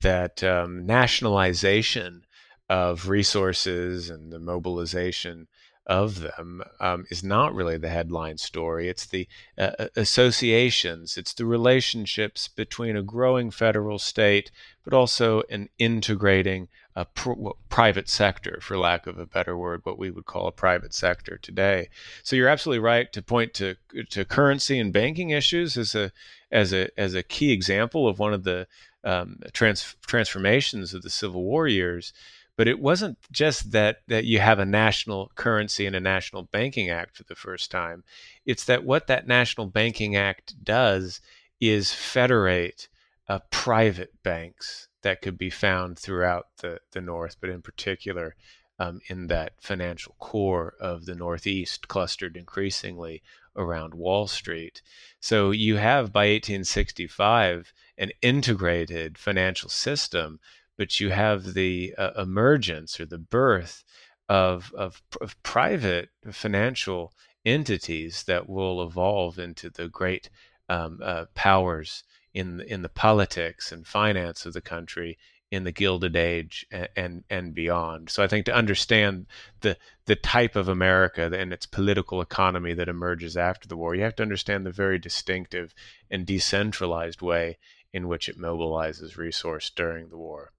that 0.00 0.42
um, 0.42 0.86
nationalization 0.86 2.24
of 2.68 3.08
resources 3.08 4.08
and 4.08 4.32
the 4.32 4.38
mobilization 4.38 5.48
of 5.86 6.20
them 6.20 6.62
um, 6.80 7.06
is 7.10 7.22
not 7.22 7.54
really 7.54 7.78
the 7.78 7.88
headline 7.88 8.38
story. 8.38 8.88
It's 8.88 9.06
the 9.06 9.28
uh, 9.56 9.70
uh, 9.78 9.88
associations, 9.96 11.16
it's 11.16 11.32
the 11.32 11.46
relationships 11.46 12.48
between 12.48 12.96
a 12.96 13.02
growing 13.02 13.50
federal 13.50 13.98
state, 13.98 14.50
but 14.84 14.92
also 14.92 15.42
an 15.48 15.68
integrating 15.78 16.68
uh, 16.96 17.04
pr- 17.14 17.50
private 17.68 18.08
sector, 18.08 18.58
for 18.62 18.76
lack 18.76 19.06
of 19.06 19.18
a 19.18 19.26
better 19.26 19.56
word, 19.56 19.82
what 19.84 19.98
we 19.98 20.10
would 20.10 20.26
call 20.26 20.48
a 20.48 20.52
private 20.52 20.94
sector 20.94 21.38
today. 21.38 21.88
So 22.22 22.34
you're 22.34 22.48
absolutely 22.48 22.80
right 22.80 23.12
to 23.12 23.22
point 23.22 23.54
to 23.54 23.76
to 24.10 24.24
currency 24.24 24.78
and 24.78 24.92
banking 24.92 25.30
issues 25.30 25.76
as 25.76 25.94
a 25.94 26.10
as 26.50 26.72
a 26.72 26.88
as 26.98 27.14
a 27.14 27.22
key 27.22 27.52
example 27.52 28.08
of 28.08 28.18
one 28.18 28.32
of 28.32 28.44
the 28.44 28.66
um, 29.04 29.38
trans- 29.52 29.94
transformations 30.06 30.92
of 30.92 31.02
the 31.02 31.10
Civil 31.10 31.44
War 31.44 31.68
years. 31.68 32.12
But 32.56 32.68
it 32.68 32.80
wasn't 32.80 33.18
just 33.30 33.72
that 33.72 33.98
that 34.08 34.24
you 34.24 34.40
have 34.40 34.58
a 34.58 34.64
national 34.64 35.30
currency 35.34 35.86
and 35.86 35.94
a 35.94 36.00
national 36.00 36.44
banking 36.44 36.88
act 36.90 37.16
for 37.16 37.24
the 37.24 37.34
first 37.34 37.70
time. 37.70 38.04
It's 38.44 38.64
that 38.64 38.84
what 38.84 39.06
that 39.08 39.26
national 39.26 39.66
banking 39.66 40.16
act 40.16 40.64
does 40.64 41.20
is 41.60 41.92
federate 41.92 42.88
uh, 43.28 43.40
private 43.50 44.22
banks 44.22 44.88
that 45.02 45.22
could 45.22 45.38
be 45.38 45.50
found 45.50 45.98
throughout 45.98 46.46
the, 46.58 46.80
the 46.92 47.00
North, 47.00 47.36
but 47.40 47.50
in 47.50 47.62
particular 47.62 48.34
um, 48.78 49.00
in 49.08 49.26
that 49.28 49.52
financial 49.60 50.14
core 50.18 50.74
of 50.80 51.06
the 51.06 51.14
Northeast, 51.14 51.88
clustered 51.88 52.36
increasingly 52.36 53.22
around 53.56 53.94
Wall 53.94 54.26
Street. 54.26 54.82
So 55.20 55.50
you 55.50 55.76
have 55.76 56.12
by 56.12 56.26
1865 56.26 57.72
an 57.98 58.10
integrated 58.20 59.16
financial 59.16 59.70
system 59.70 60.40
but 60.76 61.00
you 61.00 61.10
have 61.10 61.54
the 61.54 61.94
uh, 61.96 62.10
emergence 62.18 63.00
or 63.00 63.06
the 63.06 63.18
birth 63.18 63.84
of, 64.28 64.72
of, 64.76 65.02
of 65.20 65.40
private 65.42 66.08
financial 66.30 67.12
entities 67.44 68.24
that 68.24 68.48
will 68.48 68.82
evolve 68.82 69.38
into 69.38 69.70
the 69.70 69.88
great 69.88 70.28
um, 70.68 70.98
uh, 71.02 71.26
powers 71.34 72.02
in 72.34 72.60
in 72.60 72.82
the 72.82 72.88
politics 72.88 73.72
and 73.72 73.86
finance 73.86 74.44
of 74.44 74.52
the 74.52 74.60
country 74.60 75.16
in 75.50 75.64
the 75.64 75.72
Gilded 75.72 76.16
Age 76.16 76.66
and, 76.70 76.88
and, 76.96 77.24
and 77.30 77.54
beyond. 77.54 78.10
So 78.10 78.22
I 78.22 78.26
think 78.26 78.44
to 78.46 78.54
understand 78.54 79.26
the 79.60 79.78
the 80.06 80.16
type 80.16 80.56
of 80.56 80.68
America 80.68 81.30
and 81.32 81.52
its 81.52 81.66
political 81.66 82.20
economy 82.20 82.74
that 82.74 82.88
emerges 82.88 83.36
after 83.36 83.68
the 83.68 83.76
war, 83.76 83.94
you 83.94 84.02
have 84.02 84.16
to 84.16 84.22
understand 84.22 84.66
the 84.66 84.70
very 84.70 84.98
distinctive 84.98 85.72
and 86.10 86.26
decentralized 86.26 87.22
way 87.22 87.58
in 87.92 88.08
which 88.08 88.28
it 88.28 88.38
mobilizes 88.38 89.16
resource 89.16 89.70
during 89.70 90.08
the 90.08 90.18
war. 90.18 90.52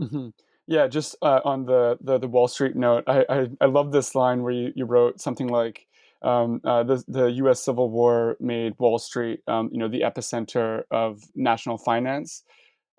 Mm-hmm. 0.00 0.28
Yeah, 0.66 0.86
just 0.86 1.16
uh, 1.22 1.40
on 1.44 1.66
the, 1.66 1.98
the, 2.00 2.18
the 2.18 2.28
Wall 2.28 2.48
Street 2.48 2.76
note, 2.76 3.04
I, 3.06 3.24
I, 3.28 3.48
I 3.60 3.66
love 3.66 3.92
this 3.92 4.14
line 4.14 4.42
where 4.42 4.52
you, 4.52 4.72
you 4.74 4.84
wrote 4.84 5.20
something 5.20 5.48
like, 5.48 5.86
um, 6.22 6.60
uh, 6.64 6.84
the 6.84 7.02
the 7.08 7.26
U.S. 7.32 7.64
Civil 7.64 7.90
War 7.90 8.36
made 8.38 8.74
Wall 8.78 9.00
Street, 9.00 9.40
um, 9.48 9.70
you 9.72 9.78
know, 9.78 9.88
the 9.88 10.02
epicenter 10.02 10.82
of 10.92 11.20
national 11.34 11.78
finance, 11.78 12.44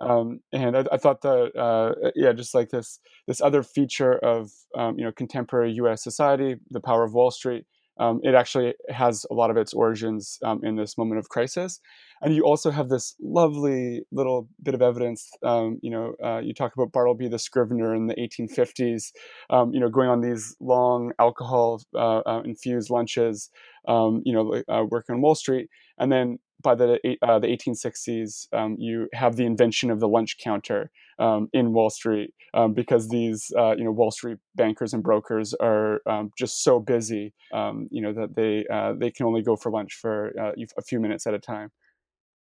um, 0.01 0.41
and 0.51 0.75
I, 0.75 0.85
I, 0.91 0.97
thought 0.97 1.21
that, 1.21 1.55
uh, 1.55 2.11
yeah, 2.15 2.33
just 2.33 2.53
like 2.53 2.69
this 2.69 2.99
this 3.27 3.41
other 3.41 3.63
feature 3.63 4.13
of 4.13 4.51
um, 4.75 4.97
you 4.97 5.05
know 5.05 5.11
contemporary 5.11 5.71
U.S. 5.73 6.03
society, 6.03 6.55
the 6.69 6.81
power 6.81 7.03
of 7.03 7.13
Wall 7.13 7.31
Street, 7.31 7.65
um, 7.97 8.19
it 8.23 8.33
actually 8.33 8.73
has 8.89 9.25
a 9.29 9.33
lot 9.33 9.51
of 9.51 9.57
its 9.57 9.73
origins 9.73 10.39
um, 10.43 10.61
in 10.63 10.75
this 10.75 10.97
moment 10.97 11.19
of 11.19 11.29
crisis. 11.29 11.79
And 12.21 12.33
you 12.33 12.43
also 12.43 12.71
have 12.71 12.89
this 12.89 13.15
lovely 13.21 14.01
little 14.11 14.47
bit 14.61 14.73
of 14.73 14.81
evidence. 14.81 15.29
Um, 15.43 15.79
you 15.81 15.91
know, 15.91 16.13
uh, 16.23 16.39
you 16.39 16.53
talk 16.53 16.73
about 16.73 16.91
Bartleby 16.91 17.27
the 17.27 17.37
Scrivener 17.37 17.93
in 17.93 18.07
the 18.07 18.15
1850s, 18.15 19.11
um, 19.49 19.73
you 19.73 19.79
know, 19.79 19.89
going 19.89 20.09
on 20.09 20.21
these 20.21 20.55
long 20.59 21.11
alcohol 21.19 21.81
uh, 21.93 22.19
uh, 22.19 22.41
infused 22.45 22.89
lunches, 22.89 23.49
um, 23.87 24.21
you 24.25 24.33
know, 24.33 24.63
uh, 24.69 24.85
working 24.89 25.15
on 25.15 25.21
Wall 25.21 25.35
Street. 25.35 25.69
And 25.97 26.11
then 26.11 26.39
by 26.61 26.75
the 26.75 26.99
uh, 27.21 27.39
the 27.39 27.47
1860s, 27.47 28.47
um, 28.53 28.75
you 28.79 29.07
have 29.13 29.35
the 29.35 29.45
invention 29.45 29.91
of 29.91 29.99
the 29.99 30.07
lunch 30.07 30.37
counter 30.37 30.91
um, 31.19 31.49
in 31.53 31.73
Wall 31.73 31.89
Street 31.89 32.33
um, 32.53 32.73
because 32.73 33.09
these 33.09 33.51
uh, 33.57 33.75
you 33.75 33.83
know 33.83 33.91
Wall 33.91 34.11
Street 34.11 34.37
bankers 34.55 34.93
and 34.93 35.03
brokers 35.03 35.53
are 35.55 36.01
um, 36.07 36.31
just 36.37 36.63
so 36.63 36.79
busy, 36.79 37.33
um, 37.53 37.87
you 37.91 38.01
know 38.01 38.13
that 38.13 38.35
they 38.35 38.65
uh, 38.71 38.93
they 38.93 39.11
can 39.11 39.25
only 39.25 39.41
go 39.41 39.55
for 39.55 39.71
lunch 39.71 39.95
for 40.01 40.33
uh, 40.39 40.51
a 40.77 40.81
few 40.81 40.99
minutes 40.99 41.27
at 41.27 41.33
a 41.33 41.39
time. 41.39 41.69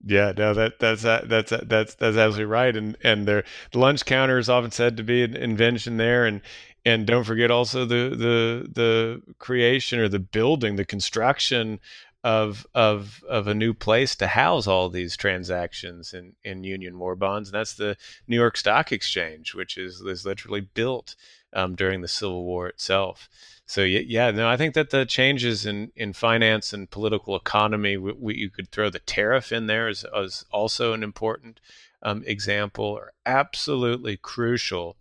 Yeah, 0.03 0.33
no, 0.35 0.53
that 0.55 0.79
that's 0.79 1.03
that's 1.03 1.51
that's 1.51 1.95
that's 1.95 2.17
absolutely 2.17 2.45
right, 2.45 2.75
and 2.75 2.97
and 3.03 3.27
the 3.27 3.43
lunch 3.73 4.05
counter 4.05 4.39
is 4.39 4.49
often 4.49 4.71
said 4.71 4.97
to 4.97 5.03
be 5.03 5.23
an 5.23 5.35
invention 5.35 5.97
there, 5.97 6.25
and 6.25 6.41
and 6.85 7.05
don't 7.05 7.23
forget 7.23 7.51
also 7.51 7.85
the 7.85 8.09
the 8.09 8.67
the 8.71 9.21
creation 9.37 9.99
or 9.99 10.09
the 10.09 10.19
building, 10.19 10.75
the 10.75 10.85
construction 10.85 11.79
of 12.23 12.67
of 12.75 13.23
of 13.27 13.47
a 13.47 13.55
new 13.55 13.73
place 13.73 14.15
to 14.15 14.27
house 14.27 14.67
all 14.67 14.89
these 14.89 15.17
transactions 15.17 16.13
in 16.13 16.33
in 16.43 16.63
Union 16.63 16.99
war 16.99 17.15
bonds, 17.15 17.49
and 17.49 17.55
that's 17.55 17.73
the 17.73 17.97
New 18.27 18.35
York 18.35 18.57
Stock 18.57 18.91
Exchange, 18.91 19.55
which 19.55 19.77
is 19.77 20.01
is 20.01 20.25
literally 20.25 20.61
built 20.61 21.15
um, 21.53 21.75
during 21.75 22.01
the 22.01 22.07
Civil 22.07 22.43
War 22.45 22.67
itself. 22.67 23.27
So 23.65 23.83
yeah, 23.83 24.31
no, 24.31 24.49
I 24.49 24.57
think 24.57 24.73
that 24.75 24.89
the 24.89 25.05
changes 25.05 25.65
in 25.65 25.91
in 25.95 26.13
finance 26.13 26.73
and 26.73 26.89
political 26.89 27.35
economy, 27.35 27.97
we, 27.97 28.11
we, 28.11 28.35
you 28.35 28.49
could 28.49 28.69
throw 28.69 28.89
the 28.89 28.99
tariff 28.99 29.51
in 29.51 29.67
there 29.67 29.87
as, 29.87 30.05
as 30.15 30.45
also 30.51 30.93
an 30.93 31.03
important 31.03 31.59
um, 32.03 32.23
example, 32.25 32.97
are 32.97 33.13
absolutely 33.25 34.17
crucial. 34.17 34.97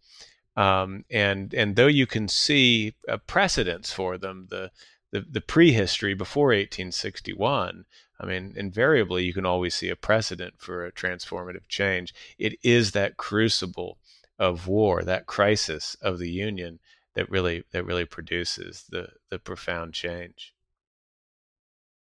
Um, 0.57 1.05
and 1.11 1.53
and 1.53 1.77
though 1.77 1.87
you 1.87 2.07
can 2.07 2.29
see 2.29 2.95
uh, 3.09 3.19
precedents 3.27 3.93
for 3.93 4.19
them, 4.19 4.47
the 4.51 4.71
the, 5.13 5.25
the 5.29 5.41
prehistory 5.41 6.15
before 6.15 6.49
1861, 6.49 7.85
I 8.21 8.27
mean, 8.27 8.53
invariably 8.57 9.25
you 9.25 9.33
can 9.33 9.47
always 9.47 9.75
see 9.75 9.89
a 9.89 9.97
precedent 9.97 10.55
for 10.59 10.85
a 10.85 10.93
transformative 10.93 11.69
change. 11.69 12.15
It 12.39 12.55
is 12.63 12.93
that 12.93 13.17
crucible 13.17 13.99
of 14.39 14.67
war, 14.67 15.03
that 15.03 15.27
crisis 15.27 15.97
of 16.01 16.19
the 16.19 16.31
Union 16.31 16.79
that 17.15 17.31
really 17.31 17.65
that 17.73 17.85
really 17.85 18.05
produces 18.05 18.85
the 18.89 19.09
the 19.31 19.39
profound 19.39 19.95
change. 19.95 20.55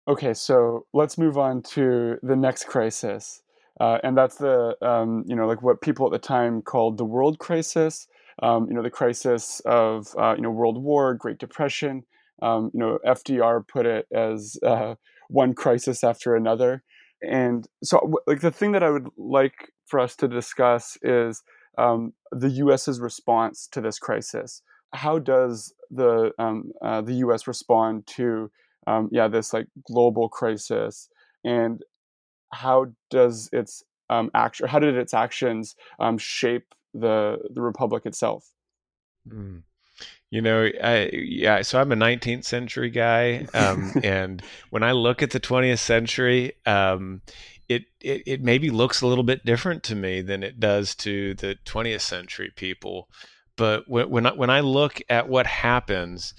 Okay, 0.07 0.33
so 0.33 0.85
let's 0.93 1.17
move 1.17 1.37
on 1.37 1.61
to 1.61 2.17
the 2.23 2.35
next 2.35 2.65
crisis, 2.67 3.41
uh, 3.79 3.99
and 4.03 4.17
that's 4.17 4.35
the 4.35 4.75
um, 4.81 5.23
you 5.27 5.35
know 5.35 5.47
like 5.47 5.61
what 5.61 5.81
people 5.81 6.05
at 6.05 6.11
the 6.11 6.27
time 6.27 6.61
called 6.61 6.97
the 6.97 7.05
world 7.05 7.39
crisis. 7.39 8.07
Um, 8.41 8.67
you 8.67 8.73
know 8.73 8.81
the 8.81 8.89
crisis 8.89 9.61
of 9.65 10.07
uh, 10.17 10.35
you 10.35 10.41
know 10.41 10.51
World 10.51 10.81
War, 10.81 11.13
Great 11.13 11.37
Depression, 11.37 12.03
um, 12.43 12.69
you 12.73 12.79
know, 12.79 12.99
FDR 13.05 13.65
put 13.67 13.85
it 13.85 14.05
as 14.13 14.57
uh, 14.63 14.95
one 15.29 15.53
crisis 15.53 16.03
after 16.03 16.35
another. 16.35 16.83
And 17.21 17.65
so, 17.83 18.13
like, 18.27 18.41
the 18.41 18.51
thing 18.51 18.73
that 18.73 18.83
I 18.83 18.89
would 18.89 19.07
like 19.17 19.71
for 19.85 19.99
us 19.99 20.15
to 20.17 20.27
discuss 20.27 20.97
is 21.01 21.41
um, 21.77 22.13
the 22.31 22.49
U.S.'s 22.49 22.99
response 22.99 23.67
to 23.71 23.79
this 23.79 23.97
crisis. 23.97 24.61
How 24.93 25.19
does 25.19 25.73
the 25.89 26.31
um, 26.37 26.71
uh, 26.83 27.01
the 27.01 27.13
U.S. 27.25 27.47
respond 27.47 28.05
to 28.07 28.51
um, 28.85 29.09
yeah 29.11 29.27
this 29.27 29.53
like 29.53 29.67
global 29.87 30.29
crisis, 30.29 31.09
and 31.43 31.81
how 32.51 32.87
does 33.09 33.49
its 33.51 33.83
um, 34.09 34.29
action 34.35 34.67
how 34.67 34.79
did 34.79 34.95
its 34.95 35.13
actions 35.13 35.75
um, 35.99 36.17
shape 36.17 36.75
the 36.93 37.37
the 37.49 37.61
republic 37.61 38.05
itself? 38.05 38.51
Mm. 39.27 39.63
You 40.33 40.41
know, 40.41 40.67
I, 40.83 41.11
yeah. 41.13 41.61
So 41.61 41.79
I'm 41.79 41.91
a 41.91 41.95
19th 41.95 42.43
century 42.43 42.89
guy, 42.89 43.45
um, 43.53 43.93
and 44.03 44.41
when 44.71 44.81
I 44.81 44.91
look 44.91 45.21
at 45.21 45.29
the 45.29 45.39
20th 45.39 45.77
century, 45.77 46.53
um, 46.65 47.21
it, 47.69 47.83
it 48.01 48.23
it 48.25 48.41
maybe 48.41 48.71
looks 48.71 49.01
a 49.01 49.05
little 49.05 49.23
bit 49.23 49.45
different 49.45 49.83
to 49.83 49.95
me 49.95 50.21
than 50.21 50.41
it 50.41 50.59
does 50.59 50.95
to 50.95 51.35
the 51.35 51.59
20th 51.65 52.01
century 52.01 52.51
people. 52.55 53.09
But 53.57 53.87
when 53.87 54.09
when 54.09 54.25
I, 54.25 54.31
when 54.31 54.49
I 54.49 54.61
look 54.61 54.99
at 55.07 55.29
what 55.29 55.45
happens 55.45 56.33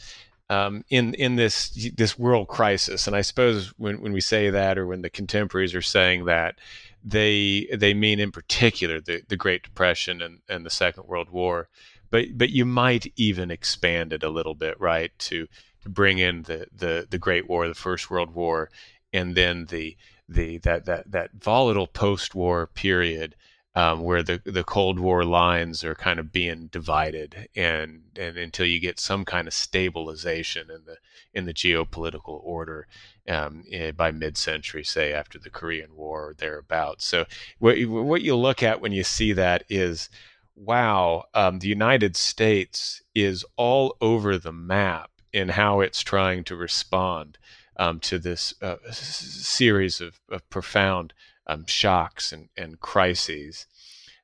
um, 0.50 0.84
in 0.90 1.14
in 1.14 1.36
this 1.36 1.68
this 1.94 2.18
world 2.18 2.48
crisis, 2.48 3.06
and 3.06 3.14
I 3.14 3.20
suppose 3.20 3.74
when 3.76 4.00
when 4.00 4.12
we 4.12 4.20
say 4.20 4.50
that, 4.50 4.76
or 4.76 4.88
when 4.88 5.02
the 5.02 5.08
contemporaries 5.08 5.72
are 5.72 5.82
saying 5.82 6.24
that, 6.24 6.56
they 7.04 7.68
they 7.72 7.94
mean 7.94 8.18
in 8.18 8.32
particular 8.32 9.00
the 9.00 9.22
the 9.28 9.36
Great 9.36 9.62
Depression 9.62 10.20
and 10.20 10.40
and 10.48 10.66
the 10.66 10.70
Second 10.70 11.06
World 11.06 11.30
War 11.30 11.68
but 12.14 12.38
but 12.38 12.50
you 12.50 12.64
might 12.64 13.12
even 13.16 13.50
expand 13.50 14.12
it 14.12 14.22
a 14.22 14.28
little 14.28 14.54
bit, 14.54 14.78
right? 14.78 15.10
To 15.18 15.48
to 15.82 15.88
bring 15.88 16.18
in 16.18 16.42
the 16.42 16.68
the 16.72 17.08
the 17.10 17.18
Great 17.18 17.48
War, 17.48 17.66
the 17.66 17.74
First 17.74 18.08
World 18.08 18.36
War, 18.36 18.70
and 19.12 19.34
then 19.34 19.66
the 19.66 19.96
the 20.28 20.58
that 20.58 20.84
that 20.84 21.10
that 21.10 21.30
volatile 21.32 21.88
post-war 21.88 22.68
period 22.68 23.34
um, 23.74 24.04
where 24.04 24.22
the 24.22 24.40
the 24.44 24.62
Cold 24.62 25.00
War 25.00 25.24
lines 25.24 25.82
are 25.82 25.96
kind 25.96 26.20
of 26.20 26.30
being 26.30 26.68
divided, 26.68 27.48
and 27.56 28.02
and 28.16 28.36
until 28.36 28.66
you 28.66 28.78
get 28.78 29.00
some 29.00 29.24
kind 29.24 29.48
of 29.48 29.52
stabilization 29.52 30.70
in 30.70 30.84
the 30.86 30.98
in 31.32 31.46
the 31.46 31.52
geopolitical 31.52 32.38
order 32.44 32.86
um, 33.28 33.64
eh, 33.72 33.90
by 33.90 34.12
mid-century, 34.12 34.84
say 34.84 35.12
after 35.12 35.36
the 35.40 35.50
Korean 35.50 35.96
War 35.96 36.28
or 36.28 36.34
thereabouts. 36.34 37.04
So 37.04 37.24
what 37.58 37.76
what 37.86 38.22
you 38.22 38.36
look 38.36 38.62
at 38.62 38.80
when 38.80 38.92
you 38.92 39.02
see 39.02 39.32
that 39.32 39.64
is 39.68 40.08
wow, 40.56 41.24
um, 41.34 41.58
the 41.58 41.68
United 41.68 42.16
States 42.16 43.02
is 43.14 43.44
all 43.56 43.96
over 44.00 44.38
the 44.38 44.52
map 44.52 45.10
in 45.32 45.50
how 45.50 45.80
it's 45.80 46.02
trying 46.02 46.44
to 46.44 46.56
respond 46.56 47.38
um, 47.76 47.98
to 48.00 48.18
this 48.18 48.54
uh, 48.62 48.76
series 48.92 50.00
of, 50.00 50.20
of 50.30 50.48
profound 50.48 51.12
um, 51.46 51.66
shocks 51.66 52.32
and, 52.32 52.48
and 52.56 52.80
crises. 52.80 53.66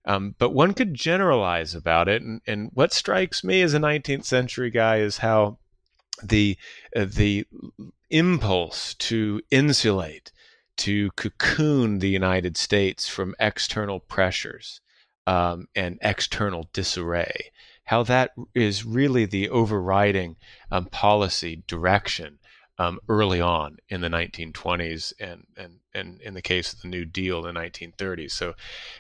Um, 0.05 0.35
but 0.39 0.51
one 0.51 0.73
could 0.73 0.95
generalize 0.95 1.75
about 1.75 2.09
it, 2.09 2.23
and, 2.23 2.41
and, 2.47 2.71
what 2.73 2.93
strikes 2.93 3.45
me 3.45 3.61
as 3.61 3.75
a 3.75 3.79
19th 3.79 4.25
century 4.25 4.71
guy 4.71 4.97
is 4.97 5.19
how 5.19 5.59
the 6.23 6.57
uh, 6.97 7.05
the 7.07 7.47
impulse 8.09 8.95
to 8.95 9.43
insulate, 9.51 10.33
to 10.79 11.11
cocoon 11.13 11.99
the 11.99 12.09
United 12.09 12.57
States 12.57 13.09
from 13.09 13.35
external 13.39 14.01
pressures, 14.01 14.81
um, 15.31 15.69
and 15.77 15.97
external 16.03 16.69
disarray, 16.73 17.53
how 17.85 18.03
that 18.03 18.33
is 18.53 18.85
really 18.85 19.27
the 19.27 19.49
overriding 19.49 20.35
um, 20.73 20.87
policy 20.87 21.63
direction 21.69 22.41
um, 22.79 22.99
early 23.09 23.41
on 23.41 23.77
in 23.89 24.01
the 24.01 24.09
1920s 24.09 25.13
and, 25.21 25.47
and, 25.57 25.79
and 25.95 26.21
in 26.23 26.35
the 26.35 26.43
case 26.43 26.73
of 26.73 26.83
the 26.83 26.89
New 26.89 27.05
Deal 27.05 27.47
in 27.47 27.55
the 27.55 27.61
1930s. 27.61 28.33
So 28.33 28.55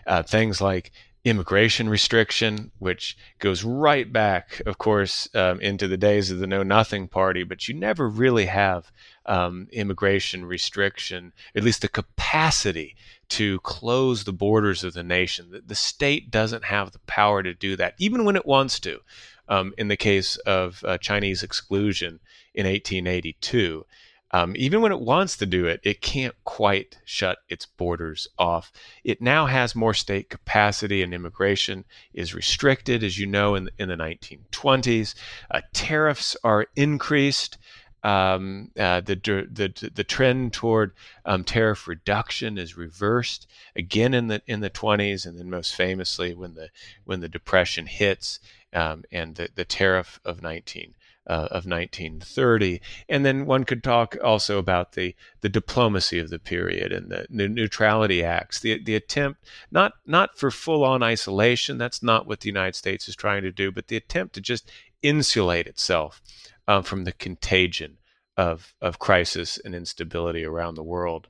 uh, 0.06 0.22
things 0.22 0.60
like 0.60 0.92
immigration 1.24 1.88
restriction, 1.88 2.70
which 2.78 3.16
goes 3.40 3.64
right 3.64 4.10
back, 4.12 4.62
of 4.66 4.78
course, 4.78 5.28
um, 5.34 5.60
into 5.60 5.88
the 5.88 5.96
days 5.96 6.30
of 6.30 6.38
the 6.38 6.46
Know 6.46 6.62
Nothing 6.62 7.08
Party, 7.08 7.42
but 7.42 7.66
you 7.66 7.74
never 7.74 8.08
really 8.08 8.46
have 8.46 8.92
um, 9.26 9.66
immigration 9.72 10.44
restriction, 10.44 11.32
at 11.56 11.64
least 11.64 11.82
the 11.82 11.88
capacity 11.88 12.94
to 13.30 13.60
close 13.60 14.24
the 14.24 14.32
borders 14.32 14.84
of 14.84 14.92
the 14.92 15.02
nation. 15.02 15.50
The, 15.50 15.60
the, 15.60 15.74
state 15.74 16.30
doesn't 16.30 16.64
have 16.64 16.92
the 16.92 16.98
power 17.00 17.42
to 17.42 17.54
do 17.54 17.76
that, 17.76 17.94
even 17.98 18.24
when 18.24 18.36
it 18.36 18.46
wants 18.46 18.78
to. 18.80 19.00
Um, 19.48 19.74
in 19.78 19.88
the 19.88 19.96
case 19.96 20.36
of 20.38 20.84
uh, 20.84 20.98
Chinese 20.98 21.42
exclusion 21.42 22.20
in 22.54 22.66
1882, 22.66 23.84
um, 24.32 24.54
even 24.56 24.80
when 24.80 24.92
it 24.92 25.00
wants 25.00 25.36
to 25.38 25.46
do 25.46 25.66
it, 25.66 25.80
it 25.82 26.00
can't 26.00 26.34
quite 26.44 26.98
shut 27.04 27.38
its 27.48 27.66
borders 27.66 28.28
off. 28.38 28.70
It 29.02 29.20
now 29.20 29.46
has 29.46 29.74
more 29.74 29.94
state 29.94 30.30
capacity, 30.30 31.02
and 31.02 31.12
immigration 31.12 31.84
is 32.14 32.34
restricted, 32.34 33.02
as 33.02 33.18
you 33.18 33.26
know, 33.26 33.56
in, 33.56 33.70
in 33.78 33.88
the 33.88 33.96
1920s. 33.96 35.14
Uh, 35.50 35.62
tariffs 35.72 36.36
are 36.44 36.66
increased. 36.76 37.58
Um, 38.02 38.70
uh, 38.78 39.00
the, 39.00 39.14
the 39.14 39.90
the 39.94 40.04
trend 40.04 40.52
toward 40.52 40.92
um, 41.24 41.44
tariff 41.44 41.86
reduction 41.86 42.56
is 42.56 42.76
reversed 42.76 43.46
again 43.76 44.14
in 44.14 44.28
the 44.28 44.42
in 44.46 44.60
the 44.60 44.70
20s, 44.70 45.26
and 45.26 45.38
then 45.38 45.50
most 45.50 45.74
famously 45.74 46.34
when 46.34 46.54
the 46.54 46.70
when 47.04 47.20
the 47.20 47.28
depression 47.28 47.86
hits 47.86 48.40
um, 48.72 49.04
and 49.12 49.34
the, 49.34 49.48
the 49.54 49.64
tariff 49.64 50.20
of 50.24 50.42
19 50.42 50.94
uh, 51.26 51.48
of 51.50 51.66
1930. 51.66 52.80
And 53.08 53.24
then 53.24 53.46
one 53.46 53.64
could 53.64 53.84
talk 53.84 54.16
also 54.22 54.58
about 54.58 54.92
the, 54.92 55.14
the 55.42 55.48
diplomacy 55.48 56.18
of 56.18 56.30
the 56.30 56.38
period 56.38 56.92
and 56.92 57.10
the, 57.10 57.26
the 57.30 57.48
neutrality 57.48 58.24
acts, 58.24 58.60
the, 58.60 58.82
the 58.82 58.96
attempt 58.96 59.44
not 59.70 59.92
not 60.06 60.36
for 60.38 60.50
full 60.50 60.84
on 60.84 61.02
isolation. 61.02 61.78
That's 61.78 62.02
not 62.02 62.26
what 62.26 62.40
the 62.40 62.48
United 62.48 62.74
States 62.74 63.08
is 63.08 63.16
trying 63.16 63.42
to 63.42 63.52
do, 63.52 63.70
but 63.70 63.88
the 63.88 63.96
attempt 63.96 64.34
to 64.34 64.40
just 64.40 64.70
insulate 65.02 65.66
itself 65.66 66.20
um, 66.68 66.82
from 66.82 67.04
the 67.04 67.12
contagion 67.12 67.98
of 68.36 68.74
of 68.80 68.98
crisis 68.98 69.58
and 69.64 69.74
instability 69.74 70.44
around 70.44 70.74
the 70.74 70.82
world. 70.82 71.28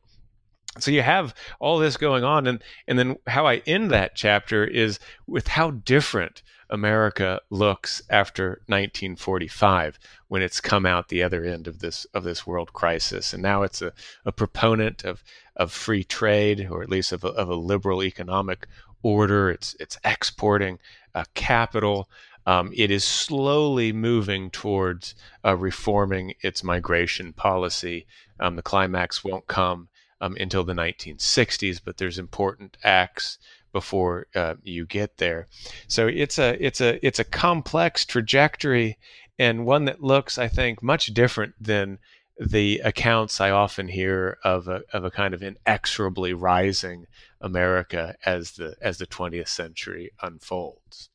So 0.78 0.92
you 0.92 1.02
have 1.02 1.34
all 1.58 1.78
this 1.78 1.96
going 1.96 2.22
on, 2.22 2.46
and 2.46 2.62
and 2.86 2.98
then 2.98 3.16
how 3.26 3.46
I 3.46 3.56
end 3.66 3.90
that 3.90 4.14
chapter 4.14 4.64
is 4.64 5.00
with 5.26 5.48
how 5.48 5.72
different 5.72 6.42
America 6.70 7.40
looks 7.50 8.00
after 8.08 8.62
1945 8.66 9.98
when 10.28 10.42
it's 10.42 10.60
come 10.60 10.86
out 10.86 11.08
the 11.08 11.24
other 11.24 11.44
end 11.44 11.66
of 11.66 11.80
this 11.80 12.04
of 12.14 12.22
this 12.22 12.46
world 12.46 12.72
crisis, 12.72 13.32
and 13.34 13.42
now 13.42 13.62
it's 13.62 13.82
a, 13.82 13.92
a 14.24 14.30
proponent 14.30 15.04
of 15.04 15.24
of 15.56 15.72
free 15.72 16.04
trade, 16.04 16.68
or 16.70 16.82
at 16.82 16.88
least 16.88 17.12
of 17.12 17.24
a, 17.24 17.28
of 17.28 17.48
a 17.48 17.56
liberal 17.56 18.02
economic 18.02 18.68
order. 19.02 19.50
It's 19.50 19.74
it's 19.80 19.98
exporting 20.04 20.78
uh, 21.14 21.24
capital. 21.34 22.08
Um, 22.50 22.72
it 22.74 22.90
is 22.90 23.04
slowly 23.04 23.92
moving 23.92 24.50
towards 24.50 25.14
uh, 25.44 25.56
reforming 25.56 26.34
its 26.40 26.64
migration 26.64 27.32
policy. 27.32 28.08
Um, 28.40 28.56
the 28.56 28.62
climax 28.62 29.22
won't 29.22 29.46
come 29.46 29.88
um, 30.20 30.36
until 30.40 30.64
the 30.64 30.72
1960s, 30.72 31.80
but 31.84 31.98
there's 31.98 32.18
important 32.18 32.76
acts 32.82 33.38
before 33.72 34.26
uh, 34.34 34.56
you 34.64 34.84
get 34.84 35.18
there. 35.18 35.46
So 35.86 36.08
it's 36.08 36.40
a 36.40 36.56
it's 36.60 36.80
a 36.80 36.98
it's 37.06 37.20
a 37.20 37.24
complex 37.24 38.04
trajectory 38.04 38.98
and 39.38 39.64
one 39.64 39.84
that 39.84 40.02
looks, 40.02 40.36
I 40.36 40.48
think, 40.48 40.82
much 40.82 41.14
different 41.14 41.54
than 41.60 42.00
the 42.36 42.80
accounts 42.80 43.40
I 43.40 43.50
often 43.50 43.86
hear 43.86 44.38
of 44.42 44.66
a, 44.66 44.82
of 44.92 45.04
a 45.04 45.10
kind 45.12 45.34
of 45.34 45.42
inexorably 45.44 46.32
rising 46.32 47.06
America 47.40 48.16
as 48.26 48.50
the 48.52 48.74
as 48.80 48.98
the 48.98 49.06
20th 49.06 49.46
century 49.46 50.10
unfolds. 50.20 51.10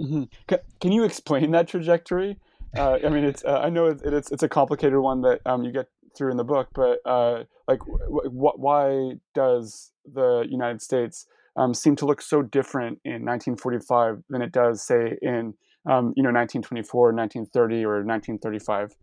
Mm-hmm. 0.00 0.24
Can, 0.46 0.58
can, 0.80 0.92
you 0.92 1.04
explain 1.04 1.50
that 1.52 1.68
trajectory? 1.68 2.38
Uh, 2.76 2.98
I 3.04 3.08
mean, 3.08 3.24
it's 3.24 3.44
uh, 3.44 3.60
I 3.62 3.70
know 3.70 3.86
it's, 3.86 4.02
it's, 4.02 4.30
it's 4.30 4.42
a 4.42 4.48
complicated 4.48 4.98
one 4.98 5.22
that 5.22 5.40
um, 5.46 5.64
you 5.64 5.72
get 5.72 5.88
through 6.16 6.30
in 6.30 6.36
the 6.36 6.44
book, 6.44 6.68
but 6.74 6.98
uh, 7.04 7.44
like, 7.66 7.80
why 7.86 9.12
does 9.34 9.92
the 10.04 10.46
United 10.48 10.82
States 10.82 11.26
um, 11.56 11.74
seem 11.74 11.96
to 11.96 12.06
look 12.06 12.22
so 12.22 12.42
different 12.42 13.00
in 13.04 13.24
1945 13.24 14.22
than 14.28 14.42
it 14.42 14.52
does, 14.52 14.82
say, 14.82 15.18
in 15.22 15.54
um, 15.86 16.12
you 16.16 16.22
know 16.22 16.30
1924, 16.30 17.12
1930, 17.12 17.84
or 17.84 18.04
1935? 18.04 18.94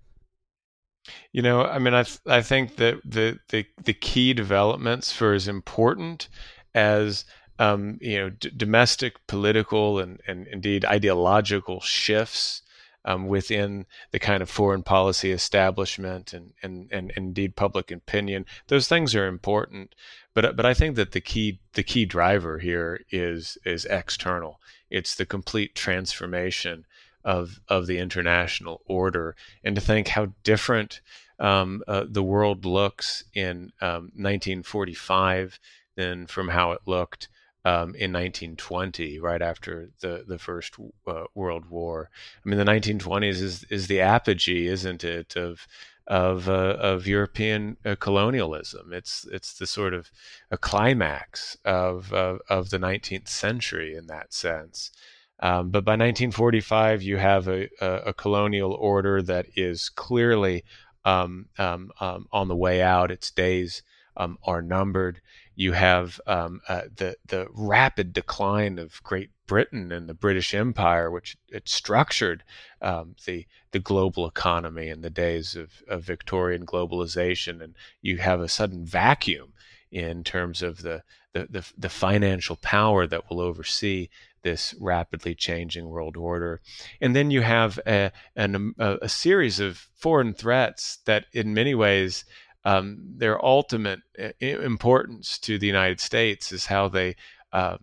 You 1.31 1.41
know, 1.41 1.63
I 1.63 1.79
mean, 1.79 1.93
I 1.93 2.03
th- 2.03 2.19
I 2.25 2.41
think 2.41 2.77
that 2.77 2.99
the, 3.05 3.39
the 3.49 3.65
the 3.83 3.93
key 3.93 4.33
developments 4.33 5.11
for 5.11 5.33
as 5.33 5.47
important 5.47 6.29
as 6.73 7.25
um, 7.59 7.97
you 8.01 8.17
know 8.17 8.29
d- 8.29 8.51
domestic, 8.55 9.25
political, 9.27 9.99
and 9.99 10.21
and 10.27 10.47
indeed 10.47 10.85
ideological 10.85 11.79
shifts 11.81 12.61
um, 13.05 13.27
within 13.27 13.85
the 14.11 14.19
kind 14.19 14.41
of 14.41 14.49
foreign 14.49 14.83
policy 14.83 15.31
establishment 15.31 16.33
and, 16.33 16.53
and, 16.63 16.89
and, 16.91 17.13
indeed 17.15 17.55
public 17.55 17.91
opinion. 17.91 18.45
Those 18.67 18.87
things 18.87 19.13
are 19.13 19.27
important, 19.27 19.93
but 20.33 20.55
but 20.55 20.65
I 20.65 20.73
think 20.73 20.95
that 20.95 21.11
the 21.11 21.21
key 21.21 21.59
the 21.73 21.83
key 21.83 22.05
driver 22.05 22.59
here 22.59 23.05
is 23.11 23.57
is 23.63 23.85
external. 23.85 24.59
It's 24.89 25.15
the 25.15 25.25
complete 25.25 25.75
transformation 25.75 26.85
of 27.23 27.59
of 27.69 27.87
the 27.87 27.99
international 27.99 28.81
order, 28.85 29.35
and 29.63 29.75
to 29.75 29.81
think 29.81 30.09
how 30.09 30.33
different 30.43 30.99
um, 31.39 31.83
uh, 31.87 32.05
the 32.07 32.23
world 32.23 32.65
looks 32.65 33.23
in 33.33 33.71
um, 33.81 34.11
1945 34.15 35.59
than 35.95 36.27
from 36.27 36.49
how 36.49 36.71
it 36.71 36.81
looked 36.85 37.27
um, 37.65 37.95
in 37.95 38.13
1920, 38.13 39.19
right 39.19 39.41
after 39.41 39.89
the 39.99 40.23
the 40.27 40.37
First 40.37 40.75
uh, 41.07 41.23
World 41.33 41.65
War. 41.65 42.09
I 42.45 42.49
mean, 42.49 42.59
the 42.59 42.63
1920s 42.63 43.41
is 43.41 43.63
is 43.65 43.87
the 43.87 43.99
apogee, 44.01 44.67
isn't 44.67 45.03
it, 45.03 45.35
of 45.35 45.67
of 46.07 46.47
uh, 46.47 46.77
of 46.79 47.07
European 47.07 47.77
uh, 47.83 47.95
colonialism. 47.99 48.93
It's 48.93 49.25
it's 49.31 49.53
the 49.53 49.65
sort 49.65 49.95
of 49.95 50.11
a 50.51 50.57
climax 50.57 51.57
of 51.65 52.13
of, 52.13 52.39
of 52.49 52.69
the 52.69 52.77
19th 52.77 53.27
century 53.27 53.95
in 53.95 54.05
that 54.07 54.31
sense. 54.31 54.91
Um, 55.39 55.69
but 55.69 55.83
by 55.83 55.93
1945, 55.93 57.01
you 57.01 57.17
have 57.17 57.49
a, 57.49 57.67
a, 57.81 57.95
a, 58.07 58.13
colonial 58.13 58.71
order 58.71 59.21
that 59.21 59.47
is 59.53 59.89
clearly 59.89 60.63
um, 61.03 61.47
um, 61.57 61.91
um 61.99 62.27
on 62.31 62.47
the 62.47 62.55
way 62.55 62.81
out. 62.81 63.11
Its 63.11 63.31
days 63.31 63.83
um, 64.15 64.37
are 64.43 64.61
numbered 64.61 65.19
you 65.55 65.71
have 65.71 66.19
um, 66.27 66.61
uh, 66.67 66.83
the 66.95 67.15
the 67.27 67.47
rapid 67.53 68.13
decline 68.13 68.77
of 68.77 69.01
Great 69.03 69.29
Britain 69.47 69.91
and 69.91 70.07
the 70.07 70.13
British 70.13 70.53
Empire, 70.53 71.09
which 71.09 71.37
it 71.49 71.69
structured 71.69 72.43
um, 72.81 73.15
the 73.25 73.47
the 73.71 73.79
global 73.79 74.27
economy 74.27 74.89
in 74.89 75.01
the 75.01 75.09
days 75.09 75.55
of, 75.55 75.83
of 75.87 76.03
Victorian 76.03 76.65
globalization, 76.65 77.63
and 77.63 77.75
you 78.01 78.17
have 78.17 78.41
a 78.41 78.49
sudden 78.49 78.85
vacuum 78.85 79.53
in 79.91 80.23
terms 80.23 80.61
of 80.61 80.81
the 80.81 81.03
the, 81.33 81.47
the, 81.49 81.71
the 81.77 81.89
financial 81.89 82.55
power 82.55 83.05
that 83.05 83.29
will 83.29 83.41
oversee 83.41 84.07
this 84.41 84.73
rapidly 84.79 85.35
changing 85.35 85.89
world 85.89 86.15
order. 86.15 86.61
And 87.01 87.15
then 87.15 87.31
you 87.31 87.41
have 87.41 87.79
a, 87.85 88.11
an, 88.35 88.73
a, 88.79 88.97
a 89.01 89.09
series 89.09 89.59
of 89.59 89.87
foreign 89.95 90.33
threats 90.33 90.99
that, 91.05 91.25
in 91.33 91.53
many 91.53 91.75
ways, 91.75 92.25
um, 92.65 92.97
their 93.17 93.43
ultimate 93.43 93.99
uh, 94.19 94.29
importance 94.41 95.37
to 95.39 95.57
the 95.57 95.67
United 95.67 95.99
States 95.99 96.51
is 96.51 96.65
how 96.65 96.89
they 96.89 97.15
uh 97.53 97.77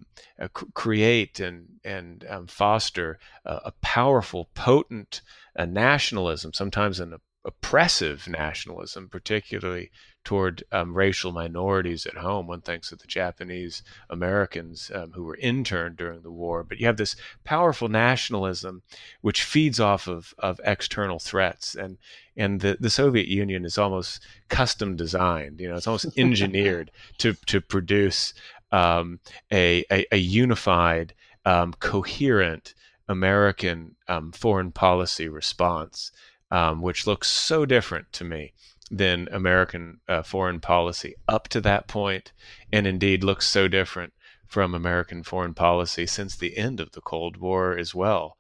create 0.74 1.40
and 1.40 1.66
and 1.84 2.26
um, 2.28 2.46
foster 2.46 3.18
a, 3.44 3.60
a, 3.66 3.72
powerful, 3.80 4.50
potent 4.54 5.22
uh, 5.56 5.64
nationalism, 5.64 6.52
sometimes 6.52 7.00
an 7.00 7.14
oppressive 7.44 8.28
nationalism, 8.28 9.08
particularly 9.08 9.90
toward 10.24 10.62
um, 10.70 10.94
racial 10.94 11.32
minorities 11.32 12.06
at 12.06 12.16
home. 12.16 12.46
One 12.46 12.60
thinks 12.60 12.92
of 12.92 13.00
the 13.00 13.08
Japanese 13.08 13.82
Americans 14.08 14.90
um, 14.94 15.12
who 15.12 15.24
were 15.24 15.36
interned 15.36 15.96
during 15.96 16.22
the 16.22 16.30
war, 16.30 16.62
but 16.62 16.78
you 16.78 16.86
have 16.86 16.96
this 16.96 17.16
powerful 17.42 17.88
nationalism 17.88 18.82
which 19.20 19.42
feeds 19.42 19.80
off 19.80 20.06
of, 20.06 20.32
of 20.38 20.60
external 20.64 21.18
threats. 21.18 21.74
And, 21.74 21.98
and 22.36 22.60
the, 22.60 22.76
the 22.78 22.90
Soviet 22.90 23.26
Union 23.26 23.64
is 23.64 23.78
almost 23.78 24.20
custom 24.48 24.94
designed, 24.94 25.60
you 25.60 25.68
know, 25.68 25.76
it's 25.76 25.88
almost 25.88 26.06
engineered 26.16 26.92
to, 27.18 27.34
to 27.46 27.60
produce 27.60 28.34
um, 28.70 29.18
a, 29.50 29.84
a, 29.90 30.06
a, 30.12 30.16
unified, 30.16 31.12
um, 31.44 31.74
coherent 31.74 32.74
American 33.08 33.96
um, 34.08 34.32
foreign 34.32 34.70
policy 34.70 35.28
response. 35.28 36.12
Um, 36.52 36.82
which 36.82 37.06
looks 37.06 37.28
so 37.28 37.64
different 37.64 38.12
to 38.12 38.24
me 38.24 38.52
than 38.90 39.26
American 39.32 40.00
uh, 40.06 40.22
foreign 40.22 40.60
policy 40.60 41.14
up 41.26 41.48
to 41.48 41.62
that 41.62 41.88
point, 41.88 42.32
and 42.70 42.86
indeed 42.86 43.24
looks 43.24 43.48
so 43.48 43.68
different 43.68 44.12
from 44.46 44.74
American 44.74 45.22
foreign 45.22 45.54
policy 45.54 46.06
since 46.06 46.36
the 46.36 46.58
end 46.58 46.78
of 46.78 46.92
the 46.92 47.00
Cold 47.00 47.38
War 47.38 47.76
as 47.78 47.94
well. 47.94 48.36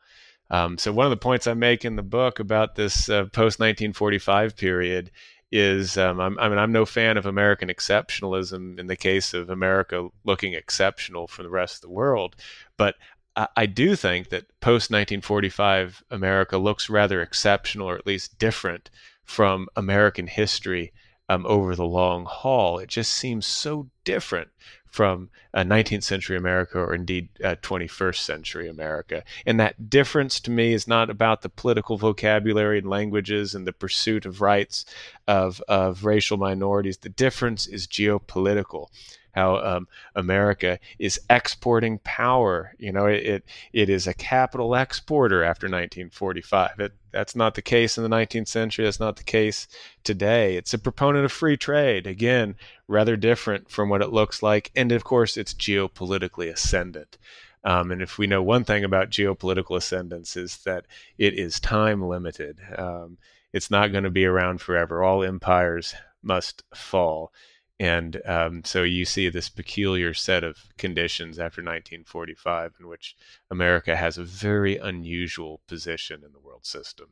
Um, 0.50 0.76
so, 0.76 0.92
one 0.92 1.06
of 1.06 1.10
the 1.10 1.16
points 1.16 1.46
I 1.46 1.54
make 1.54 1.86
in 1.86 1.96
the 1.96 2.02
book 2.02 2.38
about 2.38 2.74
this 2.74 3.08
uh, 3.08 3.24
post 3.32 3.58
1945 3.58 4.54
period 4.58 5.10
is 5.50 5.96
um, 5.96 6.20
I 6.20 6.28
mean, 6.48 6.58
I'm 6.58 6.72
no 6.72 6.84
fan 6.84 7.16
of 7.16 7.24
American 7.24 7.68
exceptionalism 7.68 8.78
in 8.78 8.86
the 8.86 8.96
case 8.96 9.32
of 9.32 9.48
America 9.48 10.08
looking 10.24 10.52
exceptional 10.52 11.28
for 11.28 11.42
the 11.42 11.50
rest 11.50 11.76
of 11.76 11.80
the 11.82 11.94
world, 11.94 12.36
but 12.76 12.94
I, 13.34 13.66
do 13.66 13.96
think 13.96 14.28
that 14.28 14.48
post 14.60 14.90
1945 14.90 16.04
America 16.10 16.58
looks 16.58 16.90
rather 16.90 17.22
exceptional, 17.22 17.88
or 17.88 17.96
at 17.96 18.06
least 18.06 18.38
different 18.38 18.90
from 19.24 19.68
American 19.76 20.26
history 20.26 20.92
um, 21.28 21.46
over 21.46 21.74
the 21.74 21.86
long 21.86 22.26
haul. 22.26 22.78
It 22.78 22.88
just 22.88 23.12
seems 23.12 23.46
so 23.46 23.88
different 24.04 24.48
from 24.92 25.30
uh, 25.54 25.62
19th 25.62 26.02
century 26.02 26.36
America 26.36 26.78
or 26.78 26.94
indeed 26.94 27.30
uh, 27.42 27.56
21st 27.62 28.16
century 28.16 28.68
America. 28.68 29.24
And 29.46 29.58
that 29.58 29.88
difference 29.88 30.38
to 30.40 30.50
me 30.50 30.74
is 30.74 30.86
not 30.86 31.08
about 31.08 31.40
the 31.40 31.48
political 31.48 31.96
vocabulary 31.96 32.78
and 32.78 32.88
languages 32.90 33.54
and 33.54 33.66
the 33.66 33.72
pursuit 33.72 34.26
of 34.26 34.42
rights 34.42 34.84
of, 35.26 35.62
of 35.66 36.04
racial 36.04 36.36
minorities. 36.36 36.98
The 36.98 37.08
difference 37.08 37.66
is 37.66 37.86
geopolitical 37.86 38.88
how 39.32 39.56
um, 39.56 39.88
America 40.14 40.78
is 40.98 41.20
exporting 41.28 41.98
power. 42.04 42.74
You 42.78 42.92
know, 42.92 43.06
it, 43.06 43.26
it, 43.26 43.44
it 43.72 43.88
is 43.88 44.06
a 44.06 44.14
capital 44.14 44.74
exporter 44.74 45.42
after 45.42 45.66
1945. 45.66 46.80
It, 46.80 46.92
that's 47.10 47.36
not 47.36 47.54
the 47.54 47.62
case 47.62 47.98
in 47.98 48.04
the 48.04 48.14
19th 48.14 48.48
century. 48.48 48.84
That's 48.84 49.00
not 49.00 49.16
the 49.16 49.24
case 49.24 49.68
today. 50.04 50.56
It's 50.56 50.74
a 50.74 50.78
proponent 50.78 51.24
of 51.24 51.32
free 51.32 51.56
trade. 51.56 52.06
Again, 52.06 52.56
rather 52.88 53.16
different 53.16 53.70
from 53.70 53.88
what 53.88 54.02
it 54.02 54.12
looks 54.12 54.42
like. 54.42 54.70
And 54.76 54.92
of 54.92 55.04
course, 55.04 55.36
it's 55.36 55.54
geopolitically 55.54 56.52
ascendant. 56.52 57.18
Um, 57.64 57.92
and 57.92 58.02
if 58.02 58.18
we 58.18 58.26
know 58.26 58.42
one 58.42 58.64
thing 58.64 58.84
about 58.84 59.10
geopolitical 59.10 59.76
ascendance 59.76 60.36
is 60.36 60.58
that 60.58 60.86
it 61.16 61.38
is 61.38 61.60
time 61.60 62.02
limited. 62.02 62.58
Um, 62.76 63.18
it's 63.52 63.70
not 63.70 63.92
going 63.92 64.04
to 64.04 64.10
be 64.10 64.24
around 64.24 64.60
forever. 64.60 65.02
All 65.02 65.22
empires 65.22 65.94
must 66.22 66.64
fall. 66.74 67.32
And 67.80 68.20
um, 68.26 68.62
so 68.64 68.82
you 68.82 69.04
see 69.04 69.28
this 69.28 69.48
peculiar 69.48 70.14
set 70.14 70.44
of 70.44 70.56
conditions 70.78 71.38
after 71.38 71.60
1945 71.60 72.74
in 72.80 72.86
which 72.86 73.16
America 73.50 73.96
has 73.96 74.18
a 74.18 74.24
very 74.24 74.76
unusual 74.76 75.60
position 75.66 76.22
in 76.24 76.32
the 76.32 76.38
world 76.38 76.64
system. 76.64 77.08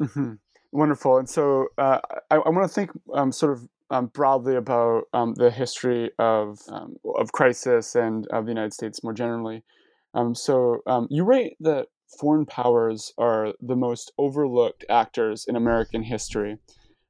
Mm-hmm. 0.00 0.34
wonderful. 0.72 1.18
And 1.18 1.28
so 1.28 1.68
uh, 1.78 1.98
I, 2.30 2.36
I 2.36 2.48
want 2.48 2.68
to 2.68 2.74
think 2.74 2.90
um, 3.12 3.32
sort 3.32 3.52
of 3.52 3.68
um, 3.90 4.06
broadly 4.06 4.56
about 4.56 5.04
um, 5.12 5.34
the 5.34 5.50
history 5.50 6.10
of 6.18 6.58
um, 6.68 6.96
of 7.16 7.32
crisis 7.32 7.94
and 7.94 8.26
of 8.28 8.44
the 8.44 8.50
United 8.50 8.72
States 8.72 9.04
more 9.04 9.12
generally. 9.12 9.62
Um, 10.14 10.34
so 10.34 10.82
you 11.10 11.24
write 11.24 11.56
that 11.60 11.88
foreign 12.18 12.46
powers 12.46 13.12
are 13.18 13.52
the 13.60 13.76
most 13.76 14.12
overlooked 14.18 14.84
actors 14.88 15.44
in 15.46 15.56
American 15.56 16.02
history. 16.02 16.58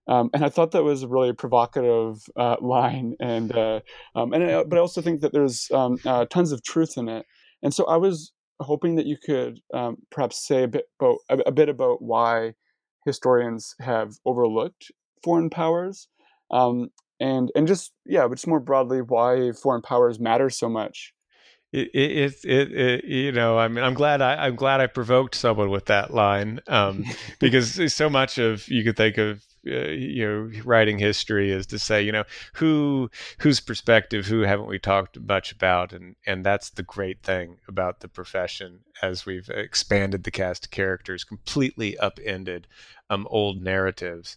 Um, 0.06 0.30
and 0.34 0.44
I 0.44 0.48
thought 0.48 0.72
that 0.72 0.84
was 0.84 1.02
a 1.02 1.08
really 1.08 1.32
provocative 1.32 2.22
uh, 2.36 2.56
line, 2.60 3.16
and 3.20 3.56
uh, 3.56 3.80
um, 4.14 4.32
and 4.32 4.44
I, 4.44 4.62
but 4.64 4.76
I 4.76 4.80
also 4.80 5.00
think 5.00 5.22
that 5.22 5.32
there's 5.32 5.70
um, 5.72 5.98
uh, 6.04 6.26
tons 6.26 6.52
of 6.52 6.62
truth 6.62 6.98
in 6.98 7.08
it. 7.08 7.24
And 7.62 7.72
so 7.72 7.86
I 7.86 7.96
was 7.96 8.32
hoping 8.60 8.96
that 8.96 9.06
you 9.06 9.16
could 9.16 9.60
um, 9.72 9.96
perhaps 10.10 10.46
say 10.46 10.64
a 10.64 10.68
bit 10.68 10.84
about 11.00 11.16
a, 11.30 11.38
a, 11.46 11.52
bit 11.52 11.68
about 11.70 12.02
why 12.02 12.52
historians 13.06 13.74
have 13.80 14.12
overlooked 14.26 14.92
foreign 15.22 15.48
powers, 15.48 16.08
um, 16.50 16.90
and 17.18 17.50
and 17.54 17.66
just 17.66 17.92
yeah, 18.04 18.28
but 18.28 18.34
just 18.34 18.46
more 18.46 18.60
broadly 18.60 19.00
why 19.00 19.52
foreign 19.52 19.82
powers 19.82 20.20
matter 20.20 20.50
so 20.50 20.68
much 20.68 21.14
it, 21.74 21.90
it, 21.92 22.34
it, 22.44 22.72
it, 22.72 23.04
you 23.04 23.32
know, 23.32 23.58
I 23.58 23.66
mean, 23.66 23.84
I'm 23.84 23.94
glad 23.94 24.22
I, 24.22 24.46
I'm 24.46 24.54
glad 24.54 24.80
I 24.80 24.86
provoked 24.86 25.34
someone 25.34 25.70
with 25.70 25.86
that 25.86 26.14
line, 26.14 26.60
um, 26.68 27.04
because 27.40 27.92
so 27.92 28.08
much 28.08 28.38
of 28.38 28.68
you 28.68 28.84
could 28.84 28.96
think 28.96 29.18
of, 29.18 29.44
uh, 29.66 29.88
you 29.88 30.26
know, 30.26 30.62
writing 30.64 30.98
history 30.98 31.50
is 31.50 31.66
to 31.66 31.78
say, 31.78 32.02
you 32.02 32.12
know, 32.12 32.24
who, 32.54 33.10
whose 33.38 33.60
perspective, 33.60 34.26
who 34.26 34.40
haven't 34.40 34.68
we 34.68 34.78
talked 34.78 35.18
much 35.20 35.52
about, 35.52 35.92
and 35.92 36.16
and 36.26 36.44
that's 36.44 36.70
the 36.70 36.82
great 36.82 37.22
thing 37.22 37.58
about 37.68 38.00
the 38.00 38.08
profession 38.08 38.80
as 39.02 39.26
we've 39.26 39.48
expanded 39.48 40.24
the 40.24 40.30
cast 40.30 40.66
of 40.66 40.70
characters, 40.70 41.24
completely 41.24 41.96
upended 41.98 42.66
um, 43.10 43.26
old 43.30 43.62
narratives, 43.62 44.36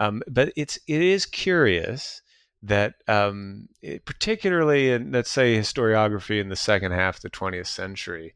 um, 0.00 0.22
but 0.28 0.52
it's 0.56 0.78
it 0.86 1.00
is 1.00 1.26
curious 1.26 2.22
that 2.62 2.94
um, 3.08 3.68
it, 3.82 4.04
particularly 4.04 4.90
in 4.90 5.12
let's 5.12 5.30
say 5.30 5.56
historiography 5.56 6.40
in 6.40 6.48
the 6.48 6.56
second 6.56 6.92
half 6.92 7.16
of 7.16 7.22
the 7.22 7.30
20th 7.30 7.66
century 7.66 8.34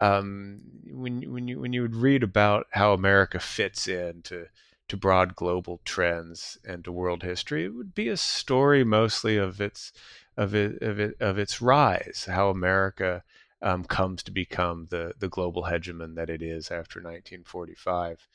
um, 0.00 0.60
when 0.90 1.22
when 1.32 1.48
you 1.48 1.60
when 1.60 1.72
you 1.72 1.82
would 1.82 1.94
read 1.94 2.22
about 2.22 2.66
how 2.70 2.92
America 2.92 3.38
fits 3.38 3.88
into 3.88 4.46
to 4.88 4.96
broad 4.96 5.34
global 5.34 5.80
trends 5.84 6.58
and 6.64 6.84
to 6.84 6.92
world 6.92 7.22
history 7.22 7.64
it 7.64 7.74
would 7.74 7.94
be 7.94 8.08
a 8.08 8.16
story 8.16 8.84
mostly 8.84 9.36
of 9.36 9.60
its 9.60 9.92
of 10.36 10.54
it 10.54 10.80
of 10.82 11.00
it 11.00 11.16
of 11.20 11.38
its 11.38 11.60
rise 11.60 12.26
how 12.30 12.48
America 12.48 13.22
um, 13.62 13.84
comes 13.84 14.22
to 14.22 14.30
become 14.30 14.86
the 14.90 15.12
the 15.18 15.28
global 15.28 15.64
hegemon 15.64 16.14
that 16.14 16.30
it 16.30 16.42
is 16.42 16.66
after 16.70 17.00
1945 17.00 18.28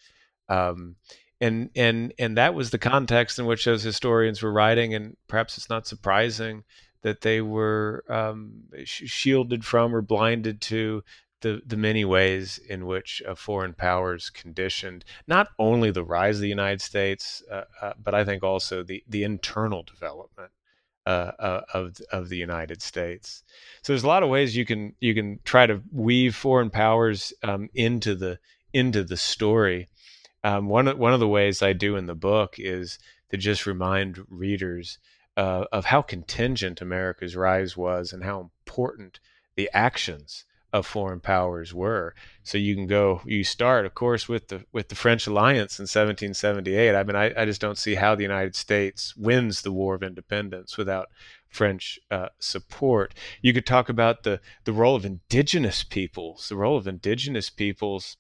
um, 0.50 0.96
and 1.40 1.70
and 1.76 2.14
and 2.20 2.38
that 2.38 2.54
was 2.54 2.70
the 2.70 2.78
context 2.78 3.40
in 3.40 3.46
which 3.46 3.66
those 3.66 3.84
historians 3.84 4.42
were 4.42 4.52
writing 4.52 4.94
and 4.94 5.16
perhaps 5.28 5.58
it's 5.58 5.70
not 5.70 5.88
surprising 5.88 6.64
that 7.02 7.22
they 7.22 7.42
were 7.42 8.04
um, 8.10 8.52
shielded 8.84 9.66
from 9.66 9.96
or 9.96 10.02
blinded 10.02 10.62
to 10.62 11.04
the, 11.42 11.62
the 11.66 11.78
many 11.78 12.06
ways 12.06 12.58
in 12.58 12.86
which 12.86 13.22
foreign 13.36 13.74
powers 13.74 14.30
conditioned 14.30 15.04
not 15.28 15.50
only 15.60 15.92
the 15.92 16.04
rise 16.04 16.38
of 16.38 16.42
the 16.42 16.48
United 16.48 16.82
States, 16.82 17.44
uh, 17.52 17.64
uh, 17.82 17.94
but 18.02 18.14
I 18.14 18.24
think 18.24 18.44
also 18.44 18.84
the, 18.84 19.04
the 19.08 19.24
internal 19.24 19.84
development 19.84 20.52
uh, 21.06 21.32
uh, 21.40 21.62
of 21.74 21.98
of 22.12 22.30
the 22.30 22.38
United 22.38 22.82
States. 22.82 23.44
So 23.82 23.92
there's 23.92 24.04
a 24.04 24.08
lot 24.08 24.22
of 24.22 24.30
ways 24.30 24.56
you 24.56 24.66
can 24.66 24.96
you 25.00 25.16
can 25.16 25.40
try 25.44 25.66
to 25.66 25.82
weave 25.92 26.36
foreign 26.36 26.70
powers 26.70 27.34
um, 27.44 27.70
into 27.74 28.14
the 28.14 28.38
into 28.72 29.04
the 29.04 29.18
story 29.18 29.90
um, 30.44 30.68
one 30.68 30.88
one 30.98 31.14
of 31.14 31.20
the 31.20 31.28
ways 31.28 31.62
I 31.62 31.74
do 31.74 31.96
in 31.96 32.08
the 32.08 32.16
book 32.16 32.56
is 32.58 32.98
to 33.30 33.38
just 33.38 33.66
remind 33.66 34.26
readers 34.30 34.98
uh, 35.38 35.66
of 35.72 35.86
how 35.86 36.02
contingent 36.02 36.82
America's 36.82 37.36
rise 37.36 37.78
was 37.78 38.12
and 38.12 38.24
how 38.24 38.40
important 38.40 39.20
the 39.56 39.70
actions 39.74 40.46
of 40.74 40.86
foreign 40.86 41.20
powers 41.20 41.74
were. 41.74 42.16
So 42.44 42.58
you 42.58 42.76
can 42.76 42.88
go, 42.88 43.22
you 43.26 43.44
start, 43.44 43.86
of 43.86 43.94
course, 43.94 44.30
with 44.30 44.48
the 44.48 44.66
with 44.72 44.90
the 44.90 44.96
French 44.96 45.28
alliance 45.28 45.80
in 45.80 45.84
1778. 45.84 46.96
I 46.96 47.04
mean, 47.04 47.16
I, 47.16 47.34
I 47.42 47.46
just 47.46 47.62
don't 47.62 47.78
see 47.78 47.96
how 47.96 48.16
the 48.16 48.24
United 48.24 48.56
States 48.56 49.16
wins 49.16 49.62
the 49.62 49.72
War 49.72 49.96
of 49.96 50.04
Independence 50.04 50.78
without 50.78 51.08
French 51.50 52.00
uh, 52.10 52.30
support. 52.40 53.14
You 53.42 53.54
could 53.54 53.66
talk 53.66 53.90
about 53.90 54.24
the 54.24 54.40
the 54.64 54.74
role 54.74 54.96
of 54.96 55.06
indigenous 55.06 55.84
peoples, 55.84 56.48
the 56.50 56.56
role 56.56 56.78
of 56.78 56.88
indigenous 56.88 57.50
peoples 57.50 58.18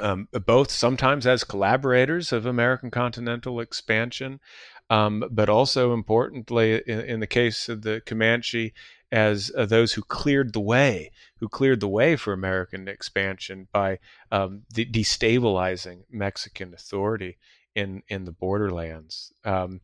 um, 0.00 0.28
both 0.46 0.70
sometimes 0.70 1.26
as 1.26 1.44
collaborators 1.44 2.32
of 2.32 2.46
American 2.46 2.90
continental 2.90 3.60
expansion, 3.60 4.40
um, 4.88 5.24
but 5.30 5.48
also 5.48 5.92
importantly, 5.92 6.82
in, 6.86 7.00
in, 7.00 7.20
the 7.20 7.26
case 7.26 7.68
of 7.68 7.82
the 7.82 8.00
Comanche, 8.06 8.72
as 9.12 9.52
uh, 9.56 9.66
those 9.66 9.92
who 9.92 10.02
cleared 10.02 10.52
the 10.52 10.60
way, 10.60 11.12
who 11.38 11.48
cleared 11.48 11.80
the 11.80 11.88
way 11.88 12.16
for 12.16 12.32
American 12.32 12.88
expansion 12.88 13.68
by 13.70 13.98
um, 14.32 14.62
de- 14.72 14.86
destabilizing 14.86 16.02
Mexican 16.10 16.74
authority 16.74 17.36
in 17.74 18.02
in 18.08 18.24
the 18.24 18.32
borderlands. 18.32 19.32
Um, 19.44 19.80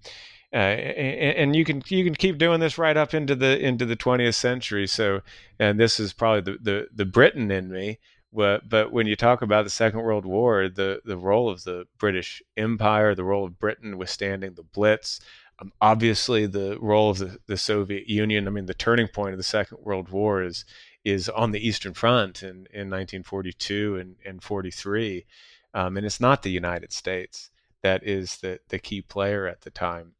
uh, 0.52 0.56
and, 0.56 1.54
you 1.54 1.64
can 1.64 1.82
you 1.88 2.04
can 2.04 2.14
keep 2.14 2.38
doing 2.38 2.58
this 2.58 2.78
right 2.78 2.96
up 2.96 3.12
into 3.12 3.34
the 3.34 3.58
into 3.58 3.84
the 3.84 3.96
20th 3.96 4.34
century. 4.34 4.86
So, 4.86 5.20
and 5.58 5.78
this 5.78 6.00
is 6.00 6.14
probably 6.14 6.40
the 6.40 6.88
the, 6.96 7.04
the 7.04 7.30
in 7.50 7.70
me 7.70 7.98
but, 8.32 8.68
but 8.68 8.92
when 8.92 9.06
you 9.06 9.16
talk 9.16 9.42
about 9.42 9.64
the 9.64 9.70
Second 9.70 10.00
World 10.00 10.26
War, 10.26 10.68
the, 10.68 11.00
the 11.04 11.16
role 11.16 11.48
of 11.48 11.64
the 11.64 11.86
British 11.98 12.42
Empire, 12.56 13.14
the 13.14 13.24
role 13.24 13.46
of 13.46 13.58
Britain 13.58 13.96
withstanding 13.96 14.54
the 14.54 14.62
Blitz, 14.62 15.20
um, 15.60 15.72
obviously 15.80 16.46
the 16.46 16.78
role 16.80 17.10
of 17.10 17.18
the, 17.18 17.38
the 17.46 17.56
Soviet 17.56 18.08
Union. 18.08 18.46
I 18.46 18.50
mean, 18.50 18.66
the 18.66 18.74
turning 18.74 19.08
point 19.08 19.32
of 19.32 19.38
the 19.38 19.42
Second 19.44 19.78
World 19.82 20.08
War 20.08 20.42
is 20.42 20.64
is 21.04 21.28
on 21.28 21.52
the 21.52 21.66
Eastern 21.66 21.94
Front 21.94 22.42
in, 22.42 22.66
in 22.72 22.90
1942 22.90 23.96
and, 23.96 24.16
and 24.26 24.42
43. 24.42 25.24
Um, 25.72 25.96
and 25.96 26.04
it's 26.04 26.20
not 26.20 26.42
the 26.42 26.50
United 26.50 26.92
States 26.92 27.50
that 27.82 28.04
is 28.04 28.38
the, 28.38 28.60
the 28.68 28.78
key 28.78 29.00
player 29.00 29.46
at 29.46 29.62
the 29.62 29.70
time. 29.70 30.12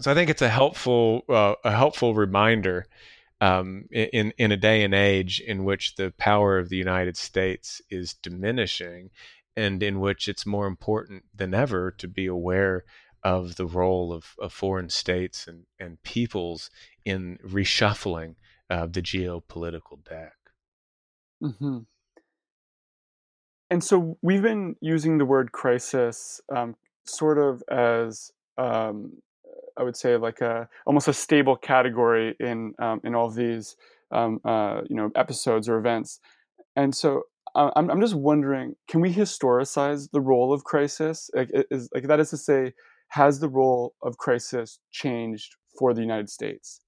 So 0.00 0.10
I 0.10 0.14
think 0.14 0.30
it's 0.30 0.42
a 0.42 0.48
helpful 0.48 1.24
uh, 1.28 1.54
a 1.62 1.72
helpful 1.72 2.14
reminder 2.14 2.86
um, 3.40 3.86
in 3.90 4.32
in 4.38 4.52
a 4.52 4.56
day 4.56 4.82
and 4.82 4.94
age 4.94 5.40
in 5.40 5.64
which 5.64 5.96
the 5.96 6.12
power 6.16 6.58
of 6.58 6.68
the 6.68 6.76
United 6.76 7.16
States 7.16 7.82
is 7.90 8.14
diminishing, 8.14 9.10
and 9.56 9.82
in 9.82 10.00
which 10.00 10.26
it's 10.28 10.46
more 10.46 10.66
important 10.66 11.24
than 11.34 11.52
ever 11.52 11.90
to 11.92 12.08
be 12.08 12.26
aware 12.26 12.84
of 13.22 13.56
the 13.56 13.66
role 13.66 14.12
of, 14.12 14.34
of 14.38 14.52
foreign 14.52 14.88
states 14.88 15.46
and, 15.46 15.64
and 15.78 16.02
peoples 16.02 16.70
in 17.04 17.38
reshuffling 17.46 18.36
uh, 18.68 18.86
the 18.86 19.02
geopolitical 19.02 20.02
deck. 20.08 20.34
Mm-hmm. 21.42 21.78
And 23.70 23.84
so 23.84 24.18
we've 24.22 24.42
been 24.42 24.76
using 24.80 25.18
the 25.18 25.24
word 25.24 25.52
crisis 25.52 26.40
um, 26.54 26.76
sort 27.04 27.38
of 27.38 27.62
as 27.70 28.32
um, 28.58 29.12
I 29.76 29.82
would 29.82 29.96
say 29.96 30.16
like 30.16 30.40
a 30.40 30.68
almost 30.86 31.08
a 31.08 31.12
stable 31.12 31.56
category 31.56 32.34
in 32.40 32.74
um, 32.78 33.00
in 33.04 33.14
all 33.14 33.26
of 33.26 33.34
these 33.34 33.76
um, 34.10 34.40
uh, 34.44 34.82
you 34.88 34.96
know 34.96 35.10
episodes 35.14 35.68
or 35.68 35.78
events. 35.78 36.20
And 36.76 36.94
so 36.94 37.24
uh, 37.54 37.70
I'm 37.76 37.90
I'm 37.90 38.00
just 38.00 38.14
wondering, 38.14 38.74
can 38.88 39.00
we 39.00 39.12
historicize 39.12 40.10
the 40.10 40.20
role 40.20 40.52
of 40.52 40.64
crisis? 40.64 41.30
Like, 41.34 41.50
is 41.70 41.88
like 41.94 42.06
that 42.08 42.20
is 42.20 42.30
to 42.30 42.36
say, 42.36 42.74
has 43.10 43.40
the 43.40 43.48
role 43.48 43.94
of 44.02 44.16
crisis 44.16 44.78
changed 44.90 45.56
for 45.78 45.94
the 45.94 46.00
United 46.00 46.30
States? 46.30 46.80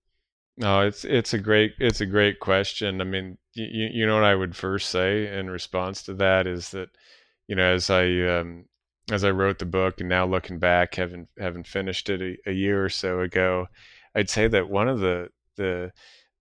No, 0.57 0.81
it's 0.81 1.05
it's 1.05 1.33
a 1.33 1.39
great 1.39 1.75
it's 1.79 2.01
a 2.01 2.07
great 2.07 2.41
question. 2.41 3.01
I 3.01 3.05
mean, 3.05 3.39
you 3.55 3.89
you 3.93 4.07
know 4.07 4.17
what 4.17 4.25
I 4.25 4.35
would 4.35 4.55
first 4.57 4.91
say 4.91 5.27
in 5.39 5.51
response 5.51 6.03
to 6.05 6.15
that 6.15 6.47
is 6.47 6.71
that 6.71 6.91
you 7.49 7.57
know 7.57 7.73
as 7.75 7.91
I 7.91 8.05
um, 8.27 8.67
as 9.11 9.25
I 9.25 9.31
wrote 9.31 9.59
the 9.59 9.65
book 9.65 10.01
and 10.01 10.09
now 10.09 10.27
looking 10.27 10.59
back, 10.59 10.95
having 10.95 11.27
having 11.39 11.65
finished 11.65 12.11
it 12.11 12.21
a, 12.21 12.51
a, 12.51 12.53
year 12.53 12.85
or 12.85 12.89
so 12.89 13.21
ago, 13.21 13.67
I'd 14.15 14.31
say 14.31 14.47
that 14.49 14.69
one 14.69 14.89
of 14.89 15.01
the 15.01 15.31
the 15.57 15.93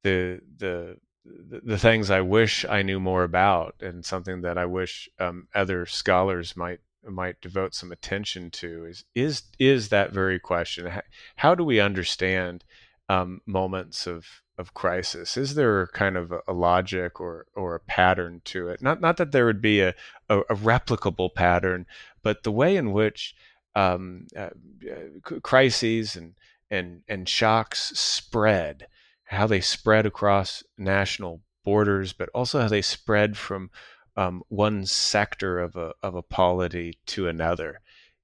the 0.03 0.41
the 0.57 0.97
the 1.23 1.77
things 1.77 2.09
I 2.09 2.21
wish 2.21 2.65
I 2.65 2.81
knew 2.81 2.99
more 2.99 3.23
about, 3.23 3.75
and 3.79 4.03
something 4.03 4.41
that 4.41 4.57
I 4.57 4.65
wish 4.65 5.09
um, 5.19 5.47
other 5.55 5.85
scholars 5.85 6.57
might 6.57 6.79
might 7.09 7.41
devote 7.41 7.73
some 7.73 7.91
attention 7.91 8.51
to, 8.51 8.85
is 8.85 9.03
is 9.15 9.43
is 9.59 9.89
that 9.89 10.11
very 10.11 10.39
question: 10.39 10.87
how, 10.87 11.01
how 11.37 11.55
do 11.55 11.63
we 11.63 11.79
understand 11.79 12.63
um, 13.09 13.41
moments 13.45 14.07
of 14.07 14.41
of 14.57 14.73
crisis? 14.73 15.37
Is 15.37 15.55
there 15.55 15.87
kind 15.87 16.15
of 16.15 16.31
a, 16.31 16.39
a, 16.47 16.53
logic 16.53 17.19
or 17.19 17.47
or 17.55 17.75
a 17.75 17.79
pattern 17.79 18.41
to 18.45 18.69
it? 18.69 18.81
Not 18.81 19.01
not 19.01 19.17
that 19.17 19.31
there 19.31 19.45
would 19.45 19.61
be 19.61 19.81
a, 19.81 19.93
a, 20.29 20.39
a 20.39 20.55
replicable 20.55 21.33
pattern, 21.33 21.85
but 22.23 22.43
the 22.43 22.51
way 22.51 22.77
in 22.77 22.91
which 22.91 23.35
um, 23.75 24.27
uh, 24.35 24.49
uh 24.89 25.39
crises 25.41 26.15
and 26.15 26.35
and 26.69 27.01
and 27.07 27.27
shocks 27.27 27.91
spread, 27.99 28.87
how 29.25 29.47
they 29.47 29.61
spread 29.61 30.05
across 30.05 30.63
national 30.77 31.41
borders, 31.63 32.13
but 32.13 32.29
also 32.29 32.61
how 32.61 32.67
they 32.67 32.81
spread 32.81 33.37
from 33.37 33.69
um, 34.15 34.43
one 34.49 34.85
sector 34.85 35.59
of 35.59 35.75
a 35.75 35.93
of 36.03 36.15
a 36.15 36.21
polity 36.21 36.97
to 37.07 37.27
another, 37.27 37.81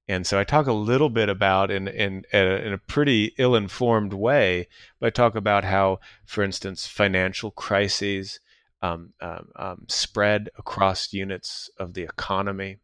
And 0.08 0.26
so 0.26 0.40
I 0.40 0.44
talk 0.44 0.66
a 0.66 0.72
little 0.72 1.10
bit 1.10 1.28
about, 1.28 1.70
in, 1.70 1.86
in, 1.86 2.24
in 2.32 2.72
a 2.72 2.78
pretty 2.78 3.34
ill 3.36 3.54
informed 3.54 4.14
way, 4.14 4.68
but 4.98 5.08
I 5.08 5.10
talk 5.10 5.34
about 5.34 5.64
how, 5.64 6.00
for 6.24 6.42
instance, 6.42 6.86
financial 6.86 7.50
crises 7.50 8.40
um, 8.80 9.12
um, 9.20 9.48
um, 9.56 9.84
spread 9.88 10.48
across 10.56 11.12
units 11.12 11.68
of 11.78 11.92
the 11.92 12.02
economy, 12.02 12.78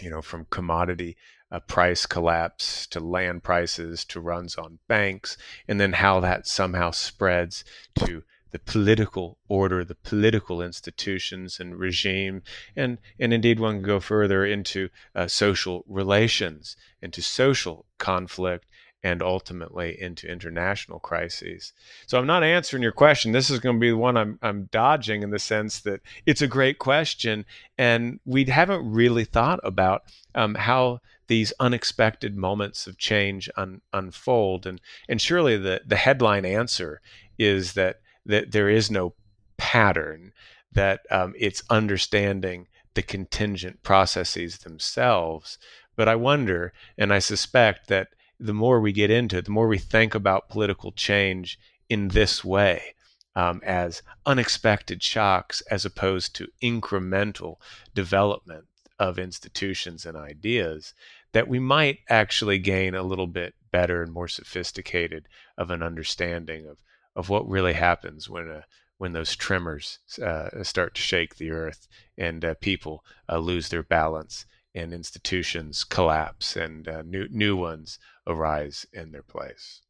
you 0.00 0.10
know, 0.10 0.20
from 0.20 0.46
commodity 0.50 1.16
uh, 1.50 1.60
price 1.60 2.06
collapse 2.06 2.86
to 2.88 2.98
land 3.00 3.42
prices 3.44 4.04
to 4.06 4.20
runs 4.20 4.56
on 4.56 4.80
banks, 4.88 5.36
and 5.68 5.80
then 5.80 5.92
how 5.92 6.18
that 6.20 6.46
somehow 6.46 6.90
spreads 6.90 7.64
to 8.00 8.24
the 8.50 8.58
political 8.58 9.38
order, 9.48 9.84
the 9.84 9.94
political 9.94 10.62
institutions 10.62 11.60
and 11.60 11.78
regime, 11.78 12.42
and, 12.76 12.98
and 13.18 13.32
indeed 13.32 13.60
one 13.60 13.76
can 13.76 13.82
go 13.82 14.00
further 14.00 14.44
into 14.44 14.88
uh, 15.14 15.26
social 15.26 15.84
relations, 15.86 16.76
into 17.02 17.22
social 17.22 17.84
conflict, 17.98 18.66
and 19.02 19.22
ultimately 19.22 20.00
into 20.00 20.26
international 20.26 20.98
crises. 20.98 21.72
So 22.06 22.18
I'm 22.18 22.26
not 22.26 22.42
answering 22.42 22.82
your 22.82 22.92
question. 22.92 23.30
This 23.30 23.48
is 23.48 23.60
going 23.60 23.76
to 23.76 23.80
be 23.80 23.90
the 23.90 23.96
one 23.96 24.16
I'm, 24.16 24.38
I'm 24.42 24.68
dodging 24.72 25.22
in 25.22 25.30
the 25.30 25.38
sense 25.38 25.80
that 25.82 26.00
it's 26.26 26.42
a 26.42 26.48
great 26.48 26.78
question, 26.78 27.44
and 27.76 28.18
we 28.24 28.44
haven't 28.46 28.90
really 28.90 29.24
thought 29.24 29.60
about 29.62 30.02
um, 30.34 30.56
how 30.56 31.00
these 31.28 31.52
unexpected 31.60 32.36
moments 32.36 32.86
of 32.86 32.98
change 32.98 33.48
un, 33.56 33.82
unfold. 33.92 34.66
And, 34.66 34.80
and 35.08 35.20
surely 35.20 35.56
the, 35.56 35.82
the 35.86 35.96
headline 35.96 36.44
answer 36.44 37.00
is 37.38 37.74
that 37.74 38.00
that 38.28 38.52
there 38.52 38.68
is 38.68 38.90
no 38.90 39.14
pattern, 39.56 40.32
that 40.70 41.00
um, 41.10 41.34
it's 41.36 41.62
understanding 41.68 42.68
the 42.94 43.02
contingent 43.02 43.82
processes 43.82 44.58
themselves. 44.58 45.58
But 45.96 46.08
I 46.08 46.14
wonder, 46.14 46.72
and 46.96 47.12
I 47.12 47.18
suspect 47.18 47.88
that 47.88 48.08
the 48.38 48.54
more 48.54 48.80
we 48.80 48.92
get 48.92 49.10
into 49.10 49.38
it, 49.38 49.46
the 49.46 49.50
more 49.50 49.66
we 49.66 49.78
think 49.78 50.14
about 50.14 50.48
political 50.48 50.92
change 50.92 51.58
in 51.88 52.08
this 52.08 52.44
way, 52.44 52.94
um, 53.34 53.60
as 53.64 54.02
unexpected 54.26 55.02
shocks 55.02 55.60
as 55.70 55.84
opposed 55.84 56.34
to 56.36 56.48
incremental 56.62 57.56
development 57.94 58.66
of 58.98 59.18
institutions 59.18 60.04
and 60.06 60.16
ideas, 60.16 60.94
that 61.32 61.48
we 61.48 61.58
might 61.58 61.98
actually 62.08 62.58
gain 62.58 62.94
a 62.94 63.02
little 63.02 63.26
bit 63.26 63.54
better 63.70 64.02
and 64.02 64.12
more 64.12 64.28
sophisticated 64.28 65.28
of 65.56 65.70
an 65.70 65.82
understanding 65.82 66.66
of 66.66 66.78
of 67.18 67.28
what 67.28 67.48
really 67.48 67.72
happens 67.72 68.30
when 68.30 68.48
a 68.48 68.58
uh, 68.58 68.62
when 68.96 69.12
those 69.12 69.36
tremors 69.36 70.00
uh, 70.20 70.62
start 70.62 70.94
to 70.94 71.00
shake 71.00 71.36
the 71.36 71.52
earth 71.52 71.86
and 72.16 72.44
uh, 72.44 72.54
people 72.60 73.04
uh, 73.28 73.38
lose 73.38 73.68
their 73.68 73.84
balance 73.84 74.44
and 74.74 74.92
institutions 74.92 75.84
collapse 75.84 76.56
and 76.56 76.88
uh, 76.88 77.02
new 77.02 77.28
new 77.30 77.56
ones 77.56 77.98
arise 78.26 78.86
in 78.92 79.12
their 79.12 79.22
place. 79.22 79.82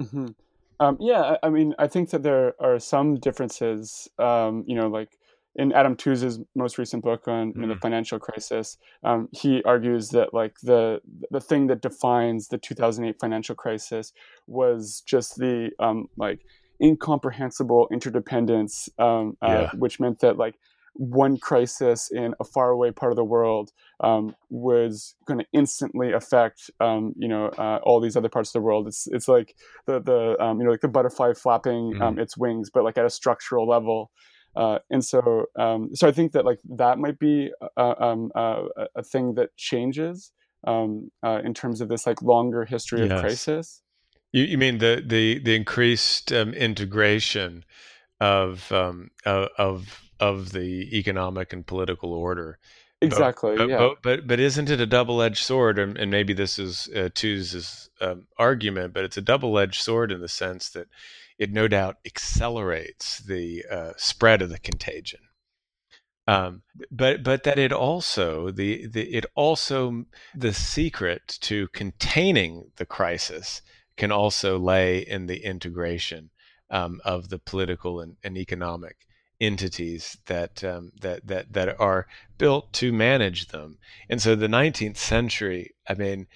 Mm-hmm. 0.00 0.28
Um, 0.78 0.96
yeah, 0.98 1.36
I, 1.42 1.46
I, 1.46 1.50
mean, 1.50 1.74
I 1.78 1.88
think 1.88 2.10
that 2.10 2.22
there 2.22 2.54
are 2.58 2.78
some 2.78 3.16
differences. 3.16 4.08
Um, 4.18 4.64
you 4.66 4.74
know, 4.74 4.88
like 4.88 5.18
in 5.56 5.72
Adam 5.72 5.96
Tooze's 5.96 6.38
most 6.54 6.78
recent 6.78 7.02
book 7.02 7.26
on 7.26 7.50
mm-hmm. 7.50 7.60
you 7.60 7.66
know, 7.66 7.74
the 7.74 7.78
mm. 7.78 7.82
financial 7.82 8.18
crisis, 8.18 8.76
um, 9.02 9.28
he 9.32 9.62
argues 9.64 10.10
that 10.10 10.32
like 10.32 10.54
the 10.62 11.00
the 11.30 11.40
thing 11.40 11.66
that 11.68 11.82
defines 11.82 12.48
the 12.48 12.58
2008 12.58 13.16
financial 13.20 13.54
crisis 13.54 14.12
was 14.46 15.02
just 15.06 15.36
the 15.36 15.70
um, 15.80 16.08
like 16.16 16.40
incomprehensible 16.82 17.88
interdependence, 17.92 18.88
um, 18.98 19.36
uh, 19.42 19.46
yeah. 19.48 19.70
which 19.76 20.00
meant 20.00 20.20
that 20.20 20.38
like 20.38 20.54
one 20.94 21.38
crisis 21.38 22.10
in 22.10 22.34
a 22.40 22.44
faraway 22.44 22.90
part 22.90 23.12
of 23.12 23.16
the 23.16 23.24
world 23.24 23.72
um, 24.00 24.34
was 24.48 25.14
going 25.24 25.38
to 25.38 25.46
instantly 25.52 26.12
affect 26.12 26.70
um, 26.80 27.12
you 27.16 27.28
know 27.28 27.46
uh, 27.58 27.78
all 27.82 28.00
these 28.00 28.16
other 28.16 28.28
parts 28.28 28.50
of 28.50 28.54
the 28.54 28.60
world. 28.60 28.86
It's 28.86 29.06
it's 29.08 29.28
like 29.28 29.56
the 29.86 30.00
the 30.00 30.42
um, 30.42 30.58
you 30.58 30.64
know 30.64 30.70
like 30.70 30.80
the 30.80 30.88
butterfly 30.88 31.32
flapping 31.34 31.94
mm-hmm. 31.94 32.18
its 32.18 32.36
wings, 32.36 32.70
but 32.72 32.84
like 32.84 32.98
at 32.98 33.04
a 33.04 33.10
structural 33.10 33.68
level. 33.68 34.10
Uh, 34.60 34.78
and 34.90 35.02
so, 35.02 35.46
um, 35.58 35.88
so 35.94 36.06
I 36.06 36.12
think 36.12 36.32
that 36.32 36.44
like 36.44 36.58
that 36.68 36.98
might 36.98 37.18
be 37.18 37.50
a, 37.78 38.04
um, 38.04 38.30
a, 38.34 38.64
a 38.96 39.02
thing 39.02 39.32
that 39.36 39.56
changes 39.56 40.32
um, 40.66 41.10
uh, 41.22 41.40
in 41.42 41.54
terms 41.54 41.80
of 41.80 41.88
this 41.88 42.06
like 42.06 42.20
longer 42.20 42.66
history 42.66 43.00
yes. 43.00 43.10
of 43.10 43.20
crisis. 43.20 43.80
You, 44.32 44.44
you, 44.44 44.58
mean 44.58 44.76
the 44.76 45.02
the 45.04 45.38
the 45.38 45.56
increased 45.56 46.30
um, 46.30 46.52
integration 46.52 47.64
of 48.20 48.70
um, 48.70 49.10
of 49.24 50.02
of 50.20 50.52
the 50.52 50.94
economic 50.98 51.54
and 51.54 51.66
political 51.66 52.12
order? 52.12 52.58
Exactly. 53.00 53.56
But, 53.56 53.70
yeah. 53.70 53.78
But, 53.78 54.02
but, 54.02 54.26
but 54.26 54.40
isn't 54.40 54.68
it 54.68 54.78
a 54.78 54.86
double 54.86 55.22
edged 55.22 55.42
sword? 55.42 55.78
And, 55.78 55.96
and, 55.96 56.10
maybe 56.10 56.34
this 56.34 56.58
is 56.58 56.86
uh, 56.94 57.08
Tooze's 57.14 57.88
um, 58.02 58.26
argument, 58.36 58.92
but 58.92 59.04
it's 59.04 59.16
a 59.16 59.22
double 59.22 59.58
edged 59.58 59.80
sword 59.80 60.12
in 60.12 60.20
the 60.20 60.28
sense 60.28 60.68
that 60.70 60.86
it 61.40 61.50
no 61.50 61.66
doubt 61.66 61.96
accelerates 62.04 63.18
the 63.18 63.64
uh, 63.68 63.92
spread 63.96 64.42
of 64.42 64.50
the 64.50 64.58
contagion. 64.58 65.20
Um, 66.28 66.62
but 66.90 67.24
but 67.24 67.42
that 67.44 67.58
it 67.58 67.72
also 67.72 68.50
the, 68.50 68.86
the 68.86 69.12
it 69.16 69.24
also 69.34 70.04
the 70.34 70.52
secret 70.52 71.38
to 71.40 71.66
containing 71.68 72.70
the 72.76 72.86
crisis 72.86 73.62
can 73.96 74.12
also 74.12 74.58
lay 74.58 74.98
in 74.98 75.26
the 75.26 75.42
integration 75.44 76.30
um, 76.70 77.00
of 77.04 77.30
the 77.30 77.38
political 77.38 78.00
and, 78.00 78.16
and 78.22 78.36
economic 78.36 79.08
entities 79.40 80.18
that 80.26 80.62
um, 80.62 80.92
that 81.00 81.26
that 81.26 81.52
that 81.54 81.80
are 81.80 82.06
built 82.36 82.72
to 82.74 82.92
manage 82.92 83.48
them. 83.48 83.78
And 84.10 84.20
so 84.20 84.36
the 84.36 84.46
19th 84.46 84.98
century, 84.98 85.74
I 85.88 85.94
mean, 85.94 86.26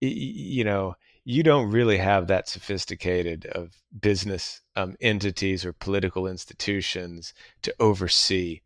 you 0.00 0.64
know, 0.64 0.96
you 1.30 1.44
don't 1.44 1.70
really 1.70 1.98
have 1.98 2.26
that 2.26 2.48
sophisticated 2.48 3.46
of 3.46 3.76
business 4.00 4.62
um, 4.74 4.96
entities 5.00 5.64
or 5.64 5.72
political 5.72 6.26
institutions 6.26 7.32
to 7.62 7.72
oversee 7.78 8.60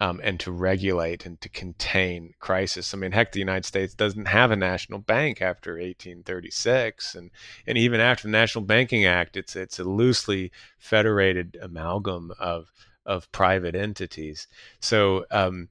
um, 0.00 0.20
and 0.22 0.38
to 0.40 0.52
regulate 0.52 1.24
and 1.24 1.40
to 1.40 1.48
contain 1.48 2.34
crisis. 2.38 2.92
I 2.92 2.98
mean, 2.98 3.12
heck, 3.12 3.32
the 3.32 3.38
United 3.38 3.64
States 3.64 3.94
doesn't 3.94 4.28
have 4.28 4.50
a 4.50 4.56
national 4.56 4.98
bank 4.98 5.40
after 5.40 5.72
1836, 5.72 7.14
and 7.14 7.30
and 7.66 7.78
even 7.78 8.00
after 8.00 8.24
the 8.24 8.32
National 8.32 8.64
Banking 8.64 9.06
Act, 9.06 9.38
it's 9.38 9.56
it's 9.56 9.78
a 9.78 9.84
loosely 9.84 10.52
federated 10.78 11.56
amalgam 11.62 12.32
of 12.38 12.66
of 13.06 13.32
private 13.32 13.74
entities. 13.74 14.46
So 14.80 15.24
um, 15.30 15.68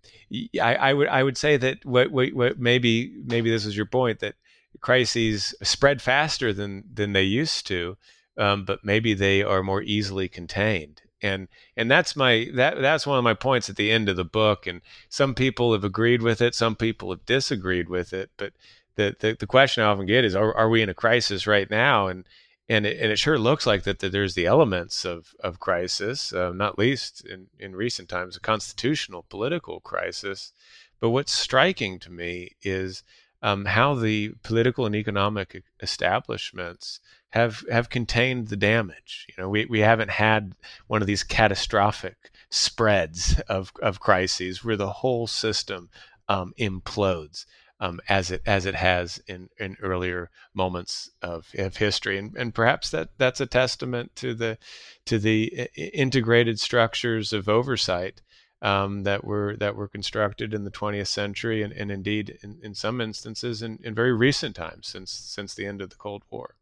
I, 0.59 0.75
I, 0.75 0.93
would 0.93 1.07
I 1.07 1.23
would 1.23 1.37
say 1.37 1.57
that 1.57 1.85
what, 1.85 2.11
what, 2.11 2.33
what 2.33 2.59
maybe 2.59 3.13
maybe 3.23 3.51
this 3.51 3.67
is 3.67 3.77
your 3.77 3.85
point 3.85 4.19
that 4.19 4.33
crises 4.81 5.53
spread 5.63 6.01
faster 6.01 6.53
than 6.53 6.83
than 6.93 7.13
they 7.13 7.23
used 7.23 7.67
to, 7.67 7.97
um, 8.37 8.65
but 8.65 8.83
maybe 8.83 9.13
they 9.13 9.43
are 9.43 9.63
more 9.63 9.81
easily 9.81 10.27
contained. 10.27 11.01
And 11.21 11.47
and 11.75 11.91
that's 11.91 12.15
my 12.15 12.47
that 12.53 12.79
that's 12.79 13.05
one 13.05 13.17
of 13.17 13.23
my 13.23 13.33
points 13.33 13.69
at 13.69 13.75
the 13.75 13.91
end 13.91 14.09
of 14.09 14.15
the 14.15 14.25
book. 14.25 14.67
And 14.67 14.81
some 15.09 15.35
people 15.35 15.73
have 15.73 15.83
agreed 15.83 16.21
with 16.21 16.41
it, 16.41 16.55
some 16.55 16.75
people 16.75 17.09
have 17.09 17.25
disagreed 17.25 17.89
with 17.89 18.13
it. 18.13 18.29
But 18.37 18.53
the 18.95 19.15
the, 19.19 19.35
the 19.37 19.47
question 19.47 19.83
I 19.83 19.87
often 19.87 20.05
get 20.05 20.25
is, 20.25 20.35
are, 20.35 20.55
are 20.55 20.69
we 20.69 20.81
in 20.81 20.89
a 20.89 20.93
crisis 20.93 21.45
right 21.45 21.69
now? 21.69 22.07
And 22.07 22.25
and 22.69 22.85
it, 22.85 22.99
and 23.01 23.11
it 23.11 23.17
sure 23.17 23.39
looks 23.39 23.65
like 23.65 23.83
that, 23.83 23.99
that 23.99 24.11
there's 24.11 24.35
the 24.35 24.45
elements 24.45 25.03
of, 25.03 25.33
of 25.39 25.59
crisis, 25.59 26.31
uh, 26.31 26.51
not 26.53 26.77
least 26.77 27.25
in, 27.25 27.47
in 27.57 27.75
recent 27.75 28.07
times, 28.07 28.37
a 28.37 28.39
constitutional 28.39 29.25
political 29.27 29.79
crisis. 29.79 30.53
But 30.99 31.09
what's 31.09 31.33
striking 31.33 31.97
to 31.99 32.11
me 32.11 32.51
is 32.61 33.03
um, 33.41 33.65
how 33.65 33.95
the 33.95 34.33
political 34.43 34.85
and 34.85 34.95
economic 34.95 35.63
establishments 35.81 36.99
have 37.29 37.63
have 37.71 37.89
contained 37.89 38.47
the 38.47 38.57
damage. 38.57 39.27
You 39.29 39.35
know, 39.37 39.49
we, 39.49 39.65
we 39.65 39.79
haven't 39.79 40.09
had 40.09 40.55
one 40.87 41.01
of 41.01 41.07
these 41.07 41.23
catastrophic 41.23 42.31
spreads 42.49 43.39
of, 43.41 43.71
of 43.81 43.99
crises 43.99 44.63
where 44.63 44.77
the 44.77 44.89
whole 44.91 45.27
system 45.27 45.89
um, 46.27 46.53
implodes. 46.59 47.45
Um, 47.81 48.01
as 48.09 48.29
it 48.29 48.41
as 48.45 48.65
it 48.65 48.75
has 48.75 49.21
in, 49.25 49.47
in 49.57 49.77
earlier 49.81 50.29
moments 50.53 51.11
of, 51.21 51.47
of 51.57 51.77
history, 51.77 52.17
and, 52.17 52.35
and 52.35 52.53
perhaps 52.53 52.89
that 52.89 53.11
that's 53.17 53.39
a 53.39 53.45
testament 53.45 54.17
to 54.17 54.33
the 54.33 54.57
to 55.05 55.17
the 55.17 55.69
integrated 55.77 56.59
structures 56.59 57.31
of 57.31 57.47
oversight 57.47 58.21
um, 58.61 59.03
that 59.03 59.23
were 59.23 59.55
that 59.57 59.75
were 59.75 59.87
constructed 59.87 60.53
in 60.53 60.63
the 60.63 60.71
20th 60.71 61.07
century, 61.07 61.61
and, 61.61 61.73
and 61.73 61.91
indeed 61.91 62.37
in, 62.43 62.59
in 62.61 62.75
some 62.75 62.99
instances 62.99 63.61
in, 63.61 63.79
in 63.83 63.95
very 63.95 64.13
recent 64.13 64.55
times 64.55 64.87
since 64.87 65.11
since 65.11 65.53
the 65.53 65.65
end 65.65 65.81
of 65.81 65.89
the 65.89 65.95
Cold 65.95 66.23
War. 66.29 66.55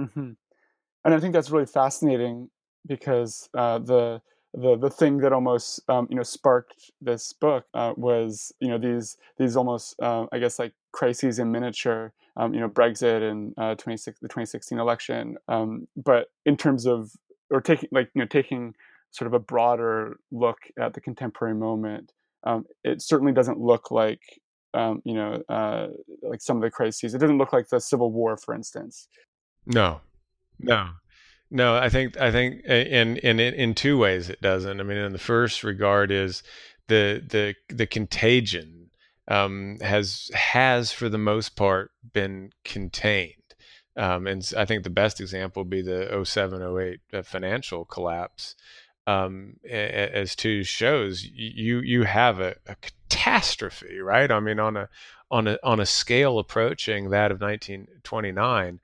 Mm-hmm. 0.00 0.32
And 1.04 1.14
I 1.14 1.20
think 1.20 1.32
that's 1.32 1.50
really 1.50 1.66
fascinating 1.66 2.50
because 2.86 3.48
uh, 3.54 3.78
the 3.78 4.22
the 4.54 4.76
the 4.76 4.90
thing 4.90 5.18
that 5.18 5.32
almost 5.32 5.80
um, 5.88 6.06
you 6.10 6.16
know 6.16 6.22
sparked 6.22 6.90
this 7.00 7.32
book 7.32 7.66
uh, 7.74 7.92
was 7.96 8.52
you 8.60 8.68
know 8.68 8.78
these 8.78 9.16
these 9.38 9.56
almost 9.56 10.00
uh, 10.00 10.26
I 10.32 10.38
guess 10.38 10.58
like 10.58 10.72
crises 10.92 11.38
in 11.38 11.52
miniature. 11.52 12.12
Um, 12.36 12.54
you 12.54 12.60
know 12.60 12.68
Brexit 12.68 13.28
and 13.28 13.52
uh, 13.58 13.74
26, 13.74 14.20
the 14.20 14.28
2016 14.28 14.78
election. 14.78 15.36
Um, 15.48 15.88
but 15.96 16.28
in 16.46 16.56
terms 16.56 16.86
of 16.86 17.10
or 17.50 17.60
taking 17.60 17.88
like 17.92 18.10
you 18.14 18.20
know 18.20 18.26
taking 18.26 18.74
sort 19.10 19.26
of 19.26 19.34
a 19.34 19.38
broader 19.38 20.18
look 20.30 20.58
at 20.78 20.94
the 20.94 21.00
contemporary 21.00 21.54
moment, 21.54 22.12
um, 22.44 22.64
it 22.84 23.02
certainly 23.02 23.32
doesn't 23.32 23.58
look 23.58 23.90
like 23.90 24.20
um, 24.74 25.00
you 25.04 25.14
know, 25.14 25.42
uh, 25.48 25.88
like 26.22 26.40
some 26.40 26.56
of 26.58 26.62
the 26.62 26.70
crises. 26.70 27.14
It 27.14 27.18
doesn't 27.18 27.38
look 27.38 27.52
like 27.52 27.68
the 27.68 27.80
Civil 27.80 28.12
War, 28.12 28.36
for 28.36 28.54
instance. 28.54 29.08
No, 29.66 30.00
no, 30.58 30.90
no. 31.50 31.76
I 31.76 31.88
think 31.88 32.18
I 32.20 32.30
think 32.30 32.64
in 32.64 33.16
in 33.18 33.40
in 33.40 33.74
two 33.74 33.98
ways 33.98 34.28
it 34.28 34.40
doesn't. 34.40 34.80
I 34.80 34.82
mean, 34.82 34.98
in 34.98 35.12
the 35.12 35.18
first 35.18 35.64
regard 35.64 36.10
is 36.10 36.42
the 36.88 37.22
the 37.26 37.54
the 37.74 37.86
contagion 37.86 38.90
um, 39.28 39.78
has 39.80 40.30
has 40.34 40.92
for 40.92 41.08
the 41.08 41.18
most 41.18 41.56
part 41.56 41.90
been 42.12 42.50
contained. 42.64 43.34
Um, 43.96 44.28
and 44.28 44.48
I 44.56 44.64
think 44.64 44.84
the 44.84 44.90
best 44.90 45.20
example 45.20 45.64
would 45.64 45.70
be 45.70 45.82
the 45.82 46.22
07 46.24 46.62
08 46.62 47.00
uh, 47.12 47.22
financial 47.22 47.84
collapse. 47.84 48.54
Um, 49.08 49.56
as 49.64 50.36
Tooze 50.36 50.68
shows, 50.68 51.24
you 51.24 51.80
you 51.80 52.02
have 52.02 52.40
a, 52.40 52.56
a, 52.66 52.76
catastrophe, 53.08 54.00
right? 54.00 54.30
I 54.30 54.38
mean, 54.40 54.60
on 54.60 54.76
a 54.76 54.88
on 55.30 55.46
a 55.46 55.58
on 55.62 55.80
a 55.80 55.86
scale 55.86 56.38
approaching 56.38 57.10
that 57.10 57.30
of 57.30 57.40
1929, 57.40 58.80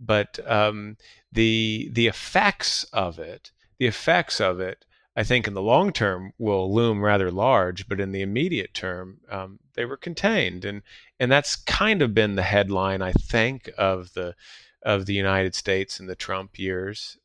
but 0.00 0.38
um, 0.46 0.96
the 1.32 1.90
the 1.92 2.06
effects 2.06 2.84
of 2.92 3.18
it, 3.18 3.52
the 3.78 3.86
effects 3.86 4.40
of 4.40 4.60
it, 4.60 4.84
I 5.16 5.24
think 5.24 5.46
in 5.46 5.54
the 5.54 5.62
long 5.62 5.92
term 5.92 6.32
will 6.38 6.72
loom 6.74 7.02
rather 7.02 7.30
large, 7.30 7.88
but 7.88 8.00
in 8.00 8.12
the 8.12 8.22
immediate 8.22 8.74
term, 8.74 9.18
um, 9.30 9.58
they 9.74 9.84
were 9.84 9.96
contained, 9.96 10.64
and 10.64 10.82
and 11.18 11.30
that's 11.30 11.56
kind 11.56 12.02
of 12.02 12.14
been 12.14 12.36
the 12.36 12.42
headline, 12.42 13.02
I 13.02 13.12
think, 13.12 13.70
of 13.78 14.12
the 14.14 14.34
of 14.82 15.06
the 15.06 15.14
United 15.14 15.54
States 15.54 15.98
in 16.00 16.06
the 16.06 16.14
Trump 16.14 16.58
years. 16.58 17.18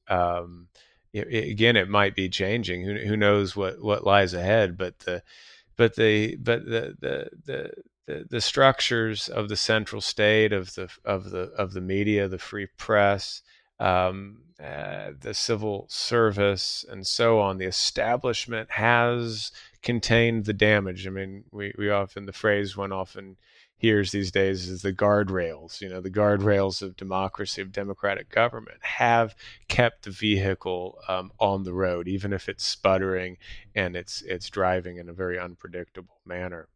It, 1.14 1.28
it, 1.30 1.50
again, 1.52 1.76
it 1.76 1.90
might 1.90 2.16
be 2.16 2.28
changing. 2.28 2.84
Who, 2.84 2.96
who 2.96 3.16
knows 3.16 3.56
what, 3.56 3.82
what 3.82 4.04
lies 4.04 4.34
ahead? 4.34 4.78
But 4.78 5.00
the 5.00 5.24
but 5.78 5.96
the 5.96 6.36
but 6.36 6.66
the 6.66 6.96
the 7.00 7.30
the 7.46 7.72
the, 8.06 8.26
the 8.30 8.42
structures 8.42 9.30
of 9.30 9.48
the 9.48 9.56
central 9.56 10.02
state 10.02 10.52
of 10.52 10.76
the 10.76 10.90
of 11.06 11.30
the 11.30 11.52
of 11.58 11.74
the 11.74 11.82
media, 11.82 12.28
the 12.28 12.38
free 12.38 12.68
press, 12.78 13.42
um, 13.80 14.40
uh, 14.62 15.12
the 15.20 15.34
civil 15.34 15.86
service, 15.90 16.86
and 16.90 17.08
so 17.08 17.40
on. 17.40 17.58
The 17.58 17.66
establishment 17.66 18.72
has 18.72 19.52
contained 19.82 20.46
the 20.46 20.54
damage. 20.54 21.08
I 21.08 21.12
mean, 21.12 21.46
we 21.52 21.74
we 21.78 21.90
often 21.90 22.26
the 22.26 22.34
phrase 22.34 22.76
one 22.76 22.92
often 22.92 23.38
hears 23.84 24.14
these 24.14 24.32
days 24.32 24.70
is 24.70 24.82
the 24.82 24.94
guardrails. 24.94 25.82
You 25.82 25.90
know, 25.90 26.00
the 26.00 26.10
guardrails 26.10 26.82
of 26.82 26.96
democracy, 26.96 27.62
of 27.62 27.74
democratic 27.74 28.30
government, 28.30 28.78
have 28.82 29.36
kept 29.68 30.04
the 30.04 30.10
vehicle 30.10 30.98
um, 31.10 31.34
on 31.38 31.64
the 31.64 31.74
road, 31.74 32.08
even 32.08 32.32
if 32.32 32.48
it's 32.48 32.66
sputtering 32.66 33.38
and 33.76 33.98
it's 33.98 34.22
it's 34.22 34.50
driving 34.50 34.98
in 34.98 35.10
a 35.10 35.14
very 35.14 35.38
unpredictable 35.38 36.22
manner. 36.26 36.70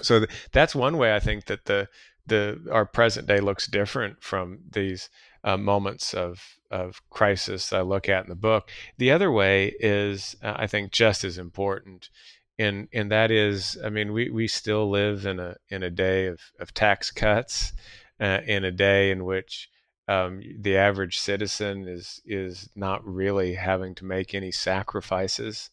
So 0.00 0.20
th- 0.20 0.30
that's 0.52 0.76
one 0.76 0.96
way 0.96 1.12
I 1.12 1.18
think 1.18 1.46
that 1.46 1.64
the 1.64 1.88
the 2.24 2.68
our 2.70 2.86
present 2.86 3.26
day 3.26 3.40
looks 3.40 3.66
different 3.66 4.22
from 4.22 4.60
these 4.70 5.10
uh, 5.42 5.56
moments 5.56 6.14
of 6.14 6.58
of 6.70 7.02
crisis 7.10 7.72
I 7.72 7.80
look 7.80 8.08
at 8.08 8.24
in 8.24 8.28
the 8.28 8.36
book. 8.36 8.70
The 8.98 9.10
other 9.10 9.32
way 9.32 9.74
is, 9.80 10.36
uh, 10.40 10.54
I 10.54 10.68
think, 10.68 10.92
just 10.92 11.24
as 11.24 11.36
important 11.36 12.10
and 12.58 12.88
and 12.92 13.10
that 13.10 13.30
is, 13.30 13.78
I 13.84 13.90
mean, 13.90 14.12
we 14.12 14.30
we 14.30 14.48
still 14.48 14.90
live 14.90 15.26
in 15.26 15.38
a 15.40 15.56
in 15.68 15.82
a 15.82 15.90
day 15.90 16.26
of 16.26 16.40
of 16.58 16.74
tax 16.74 17.10
cuts, 17.10 17.72
uh, 18.20 18.40
in 18.46 18.64
a 18.64 18.72
day 18.72 19.10
in 19.10 19.24
which 19.24 19.70
um, 20.08 20.42
the 20.60 20.76
average 20.76 21.18
citizen 21.18 21.86
is 21.86 22.20
is 22.24 22.68
not 22.74 23.06
really 23.06 23.54
having 23.54 23.94
to 23.96 24.04
make 24.04 24.34
any 24.34 24.50
sacrifices 24.50 25.70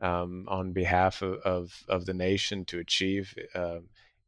um, 0.00 0.44
on 0.48 0.72
behalf 0.72 1.22
of, 1.22 1.40
of, 1.40 1.84
of 1.88 2.06
the 2.06 2.14
nation 2.14 2.64
to 2.66 2.78
achieve 2.78 3.34
uh, 3.54 3.78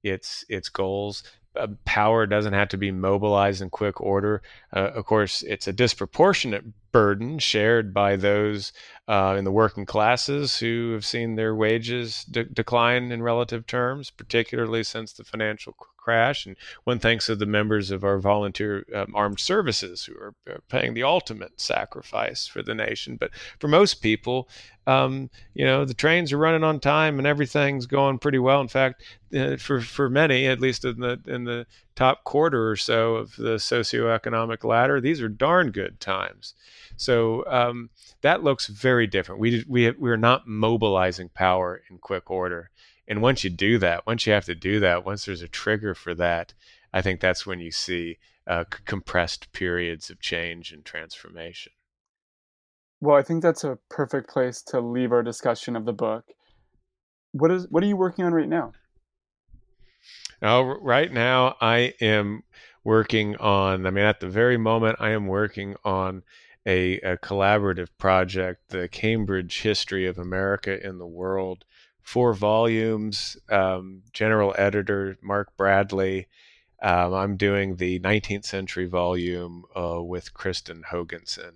its 0.02 0.44
its 0.48 0.68
goals. 0.68 1.22
Uh, 1.56 1.66
power 1.84 2.26
doesn't 2.26 2.52
have 2.52 2.68
to 2.68 2.76
be 2.76 2.90
mobilized 2.90 3.60
in 3.60 3.68
quick 3.68 4.00
order. 4.00 4.40
Uh, 4.74 4.90
of 4.94 5.04
course, 5.04 5.42
it's 5.42 5.66
a 5.68 5.72
disproportionate 5.72 6.64
burden 6.92 7.38
shared 7.38 7.92
by 7.94 8.16
those 8.16 8.72
uh, 9.08 9.34
in 9.36 9.44
the 9.44 9.52
working 9.52 9.86
classes 9.86 10.58
who 10.58 10.92
have 10.92 11.04
seen 11.04 11.34
their 11.34 11.54
wages 11.54 12.24
de- 12.24 12.44
decline 12.44 13.10
in 13.10 13.22
relative 13.22 13.66
terms, 13.66 14.10
particularly 14.10 14.82
since 14.84 15.12
the 15.12 15.24
financial 15.24 15.74
crash. 16.00 16.46
And 16.46 16.56
one 16.84 16.98
thanks 16.98 17.26
to 17.26 17.36
the 17.36 17.46
members 17.46 17.90
of 17.90 18.04
our 18.04 18.18
volunteer 18.18 18.84
um, 18.94 19.14
armed 19.14 19.40
services 19.40 20.04
who 20.04 20.14
are, 20.14 20.34
are, 20.48 20.60
paying 20.68 20.94
the 20.94 21.02
ultimate 21.02 21.60
sacrifice 21.60 22.46
for 22.46 22.62
the 22.62 22.74
nation. 22.74 23.16
But 23.16 23.30
for 23.58 23.68
most 23.68 23.94
people, 23.94 24.48
um, 24.86 25.30
you 25.54 25.64
know, 25.64 25.84
the 25.84 25.94
trains 25.94 26.32
are 26.32 26.38
running 26.38 26.64
on 26.64 26.80
time 26.80 27.18
and 27.18 27.26
everything's 27.26 27.86
going 27.86 28.18
pretty 28.18 28.38
well. 28.38 28.60
In 28.60 28.68
fact, 28.68 29.02
uh, 29.34 29.56
for 29.56 29.80
for 29.80 30.08
many, 30.08 30.46
at 30.46 30.60
least 30.60 30.84
in 30.84 31.00
the 31.00 31.20
in 31.26 31.44
the 31.44 31.66
top 32.00 32.24
quarter 32.24 32.70
or 32.70 32.76
so 32.76 33.16
of 33.16 33.36
the 33.36 33.56
socioeconomic 33.56 34.64
ladder, 34.64 35.02
these 35.02 35.20
are 35.20 35.28
darn 35.28 35.70
good 35.70 36.00
times. 36.00 36.54
So 36.96 37.44
um, 37.46 37.90
that 38.22 38.42
looks 38.42 38.68
very 38.68 39.06
different. 39.06 39.38
We 39.38 39.66
we 39.68 39.90
we 39.90 40.10
are 40.10 40.16
not 40.16 40.48
mobilizing 40.48 41.28
power 41.28 41.82
in 41.90 41.98
quick 41.98 42.30
order. 42.30 42.70
And 43.06 43.20
once 43.20 43.44
you 43.44 43.50
do 43.50 43.76
that, 43.78 44.06
once 44.06 44.26
you 44.26 44.32
have 44.32 44.46
to 44.46 44.54
do 44.54 44.80
that, 44.80 45.04
once 45.04 45.26
there's 45.26 45.42
a 45.42 45.48
trigger 45.48 45.94
for 45.94 46.14
that, 46.14 46.54
I 46.90 47.02
think 47.02 47.20
that's 47.20 47.46
when 47.46 47.60
you 47.60 47.70
see 47.70 48.16
uh, 48.46 48.64
c- 48.72 48.80
compressed 48.86 49.52
periods 49.52 50.08
of 50.08 50.20
change 50.20 50.72
and 50.72 50.84
transformation. 50.84 51.72
Well, 53.02 53.16
I 53.16 53.22
think 53.22 53.42
that's 53.42 53.64
a 53.64 53.78
perfect 53.90 54.30
place 54.30 54.62
to 54.68 54.80
leave 54.80 55.12
our 55.12 55.22
discussion 55.22 55.76
of 55.76 55.84
the 55.84 55.92
book. 55.92 56.24
What 57.32 57.50
is 57.50 57.66
what 57.68 57.82
are 57.82 57.86
you 57.86 57.96
working 57.96 58.24
on 58.24 58.32
right 58.32 58.48
now? 58.48 58.72
Now, 60.40 60.62
right 60.62 61.12
now, 61.12 61.56
I 61.60 61.94
am 62.00 62.42
working 62.84 63.36
on. 63.36 63.86
I 63.86 63.90
mean, 63.90 64.04
at 64.04 64.20
the 64.20 64.28
very 64.28 64.56
moment, 64.56 64.96
I 65.00 65.10
am 65.10 65.26
working 65.26 65.76
on 65.84 66.22
a, 66.66 66.98
a 67.00 67.16
collaborative 67.18 67.88
project, 67.98 68.68
the 68.68 68.88
Cambridge 68.88 69.62
History 69.62 70.06
of 70.06 70.18
America 70.18 70.86
in 70.86 70.98
the 70.98 71.06
World, 71.06 71.64
four 72.02 72.34
volumes. 72.34 73.36
Um, 73.48 74.02
general 74.12 74.54
editor 74.58 75.16
Mark 75.22 75.56
Bradley. 75.56 76.28
Um, 76.82 77.12
I'm 77.12 77.36
doing 77.36 77.76
the 77.76 78.00
19th 78.00 78.46
century 78.46 78.86
volume 78.86 79.64
uh, 79.76 80.02
with 80.02 80.32
Kristin 80.32 80.82
Hoganson 80.90 81.52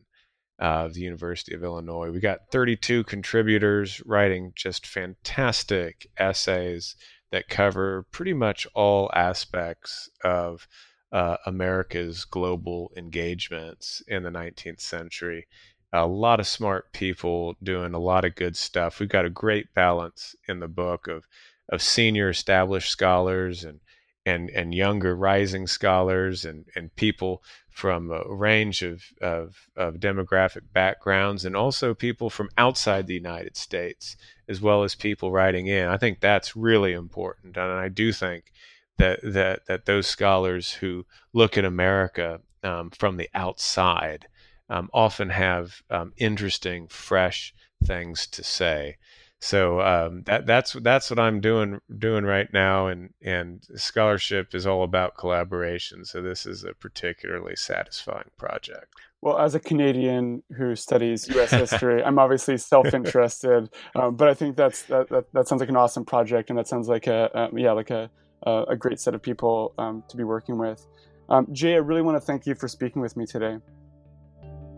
uh, 0.60 0.84
of 0.84 0.94
the 0.94 1.00
University 1.00 1.54
of 1.54 1.64
Illinois. 1.64 2.10
We 2.10 2.20
got 2.20 2.50
32 2.50 3.04
contributors 3.04 4.02
writing 4.04 4.52
just 4.54 4.86
fantastic 4.86 6.06
essays 6.18 6.96
that 7.34 7.48
cover 7.48 8.06
pretty 8.12 8.32
much 8.32 8.66
all 8.74 9.10
aspects 9.14 10.08
of 10.22 10.68
uh, 11.12 11.36
America's 11.46 12.24
global 12.24 12.92
engagements 12.96 14.02
in 14.08 14.22
the 14.22 14.30
19th 14.30 14.80
century 14.80 15.46
a 15.94 16.06
lot 16.06 16.40
of 16.40 16.46
smart 16.46 16.92
people 16.92 17.54
doing 17.62 17.94
a 17.94 17.98
lot 18.00 18.24
of 18.24 18.34
good 18.34 18.56
stuff. 18.56 18.98
We've 18.98 19.08
got 19.08 19.24
a 19.24 19.30
great 19.30 19.72
balance 19.74 20.34
in 20.48 20.60
the 20.60 20.68
book 20.68 21.06
of 21.06 21.26
of 21.70 21.80
senior 21.80 22.28
established 22.28 22.90
scholars 22.90 23.64
and 23.64 23.80
and 24.26 24.50
and 24.50 24.74
younger 24.74 25.14
rising 25.14 25.68
scholars 25.68 26.44
and 26.44 26.66
and 26.74 26.94
people 26.96 27.44
from 27.74 28.08
a 28.12 28.22
range 28.32 28.82
of, 28.82 29.02
of, 29.20 29.68
of 29.76 29.96
demographic 29.96 30.62
backgrounds 30.72 31.44
and 31.44 31.56
also 31.56 31.92
people 31.92 32.30
from 32.30 32.48
outside 32.56 33.08
the 33.08 33.14
United 33.14 33.56
States 33.56 34.16
as 34.48 34.60
well 34.60 34.84
as 34.84 34.94
people 34.94 35.32
writing 35.32 35.66
in. 35.66 35.88
I 35.88 35.96
think 35.96 36.20
that's 36.20 36.54
really 36.54 36.92
important, 36.92 37.56
and 37.56 37.72
I 37.72 37.88
do 37.88 38.12
think 38.12 38.52
that 38.98 39.18
that 39.24 39.66
that 39.66 39.86
those 39.86 40.06
scholars 40.06 40.72
who 40.74 41.04
look 41.32 41.58
at 41.58 41.64
America 41.64 42.40
um, 42.62 42.90
from 42.90 43.16
the 43.16 43.28
outside 43.34 44.28
um, 44.70 44.88
often 44.94 45.30
have 45.30 45.82
um, 45.90 46.12
interesting, 46.16 46.86
fresh 46.86 47.52
things 47.84 48.28
to 48.28 48.44
say. 48.44 48.98
So 49.44 49.82
um, 49.82 50.22
that 50.22 50.46
that's 50.46 50.72
that's 50.72 51.10
what 51.10 51.18
I'm 51.18 51.38
doing 51.38 51.78
doing 51.98 52.24
right 52.24 52.50
now, 52.50 52.86
and 52.86 53.10
and 53.20 53.62
scholarship 53.76 54.54
is 54.54 54.66
all 54.66 54.82
about 54.82 55.18
collaboration. 55.18 56.06
So 56.06 56.22
this 56.22 56.46
is 56.46 56.64
a 56.64 56.72
particularly 56.72 57.54
satisfying 57.54 58.30
project. 58.38 58.86
Well, 59.20 59.38
as 59.38 59.54
a 59.54 59.60
Canadian 59.60 60.42
who 60.56 60.74
studies 60.76 61.28
U.S. 61.28 61.50
history, 61.70 62.02
I'm 62.02 62.18
obviously 62.18 62.56
self-interested, 62.56 63.68
um, 63.94 64.16
but 64.16 64.28
I 64.28 64.34
think 64.34 64.56
that's 64.56 64.84
that, 64.84 65.10
that, 65.10 65.30
that 65.34 65.46
sounds 65.46 65.60
like 65.60 65.68
an 65.68 65.76
awesome 65.76 66.06
project, 66.06 66.48
and 66.48 66.58
that 66.58 66.66
sounds 66.66 66.88
like 66.88 67.06
a, 67.06 67.30
a 67.34 67.60
yeah 67.60 67.72
like 67.72 67.90
a 67.90 68.10
a 68.46 68.76
great 68.76 68.98
set 68.98 69.14
of 69.14 69.20
people 69.20 69.74
um, 69.76 70.02
to 70.08 70.16
be 70.16 70.24
working 70.24 70.56
with. 70.56 70.86
Um, 71.28 71.48
Jay, 71.52 71.74
I 71.74 71.78
really 71.78 72.02
want 72.02 72.16
to 72.16 72.20
thank 72.20 72.46
you 72.46 72.54
for 72.54 72.66
speaking 72.66 73.02
with 73.02 73.14
me 73.14 73.26
today. 73.26 73.58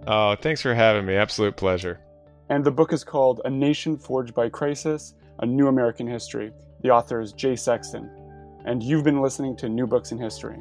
Oh, 0.08 0.34
thanks 0.34 0.60
for 0.60 0.74
having 0.74 1.06
me. 1.06 1.14
Absolute 1.14 1.56
pleasure. 1.56 2.00
And 2.48 2.64
the 2.64 2.70
book 2.70 2.92
is 2.92 3.02
called 3.02 3.40
A 3.44 3.50
Nation 3.50 3.96
Forged 3.96 4.32
by 4.32 4.48
Crisis 4.48 5.14
A 5.40 5.46
New 5.46 5.66
American 5.66 6.06
History. 6.06 6.52
The 6.80 6.90
author 6.90 7.20
is 7.20 7.32
Jay 7.32 7.56
Sexton. 7.56 8.08
And 8.64 8.82
you've 8.82 9.02
been 9.02 9.20
listening 9.20 9.56
to 9.56 9.68
New 9.68 9.86
Books 9.86 10.12
in 10.12 10.18
History. 10.18 10.58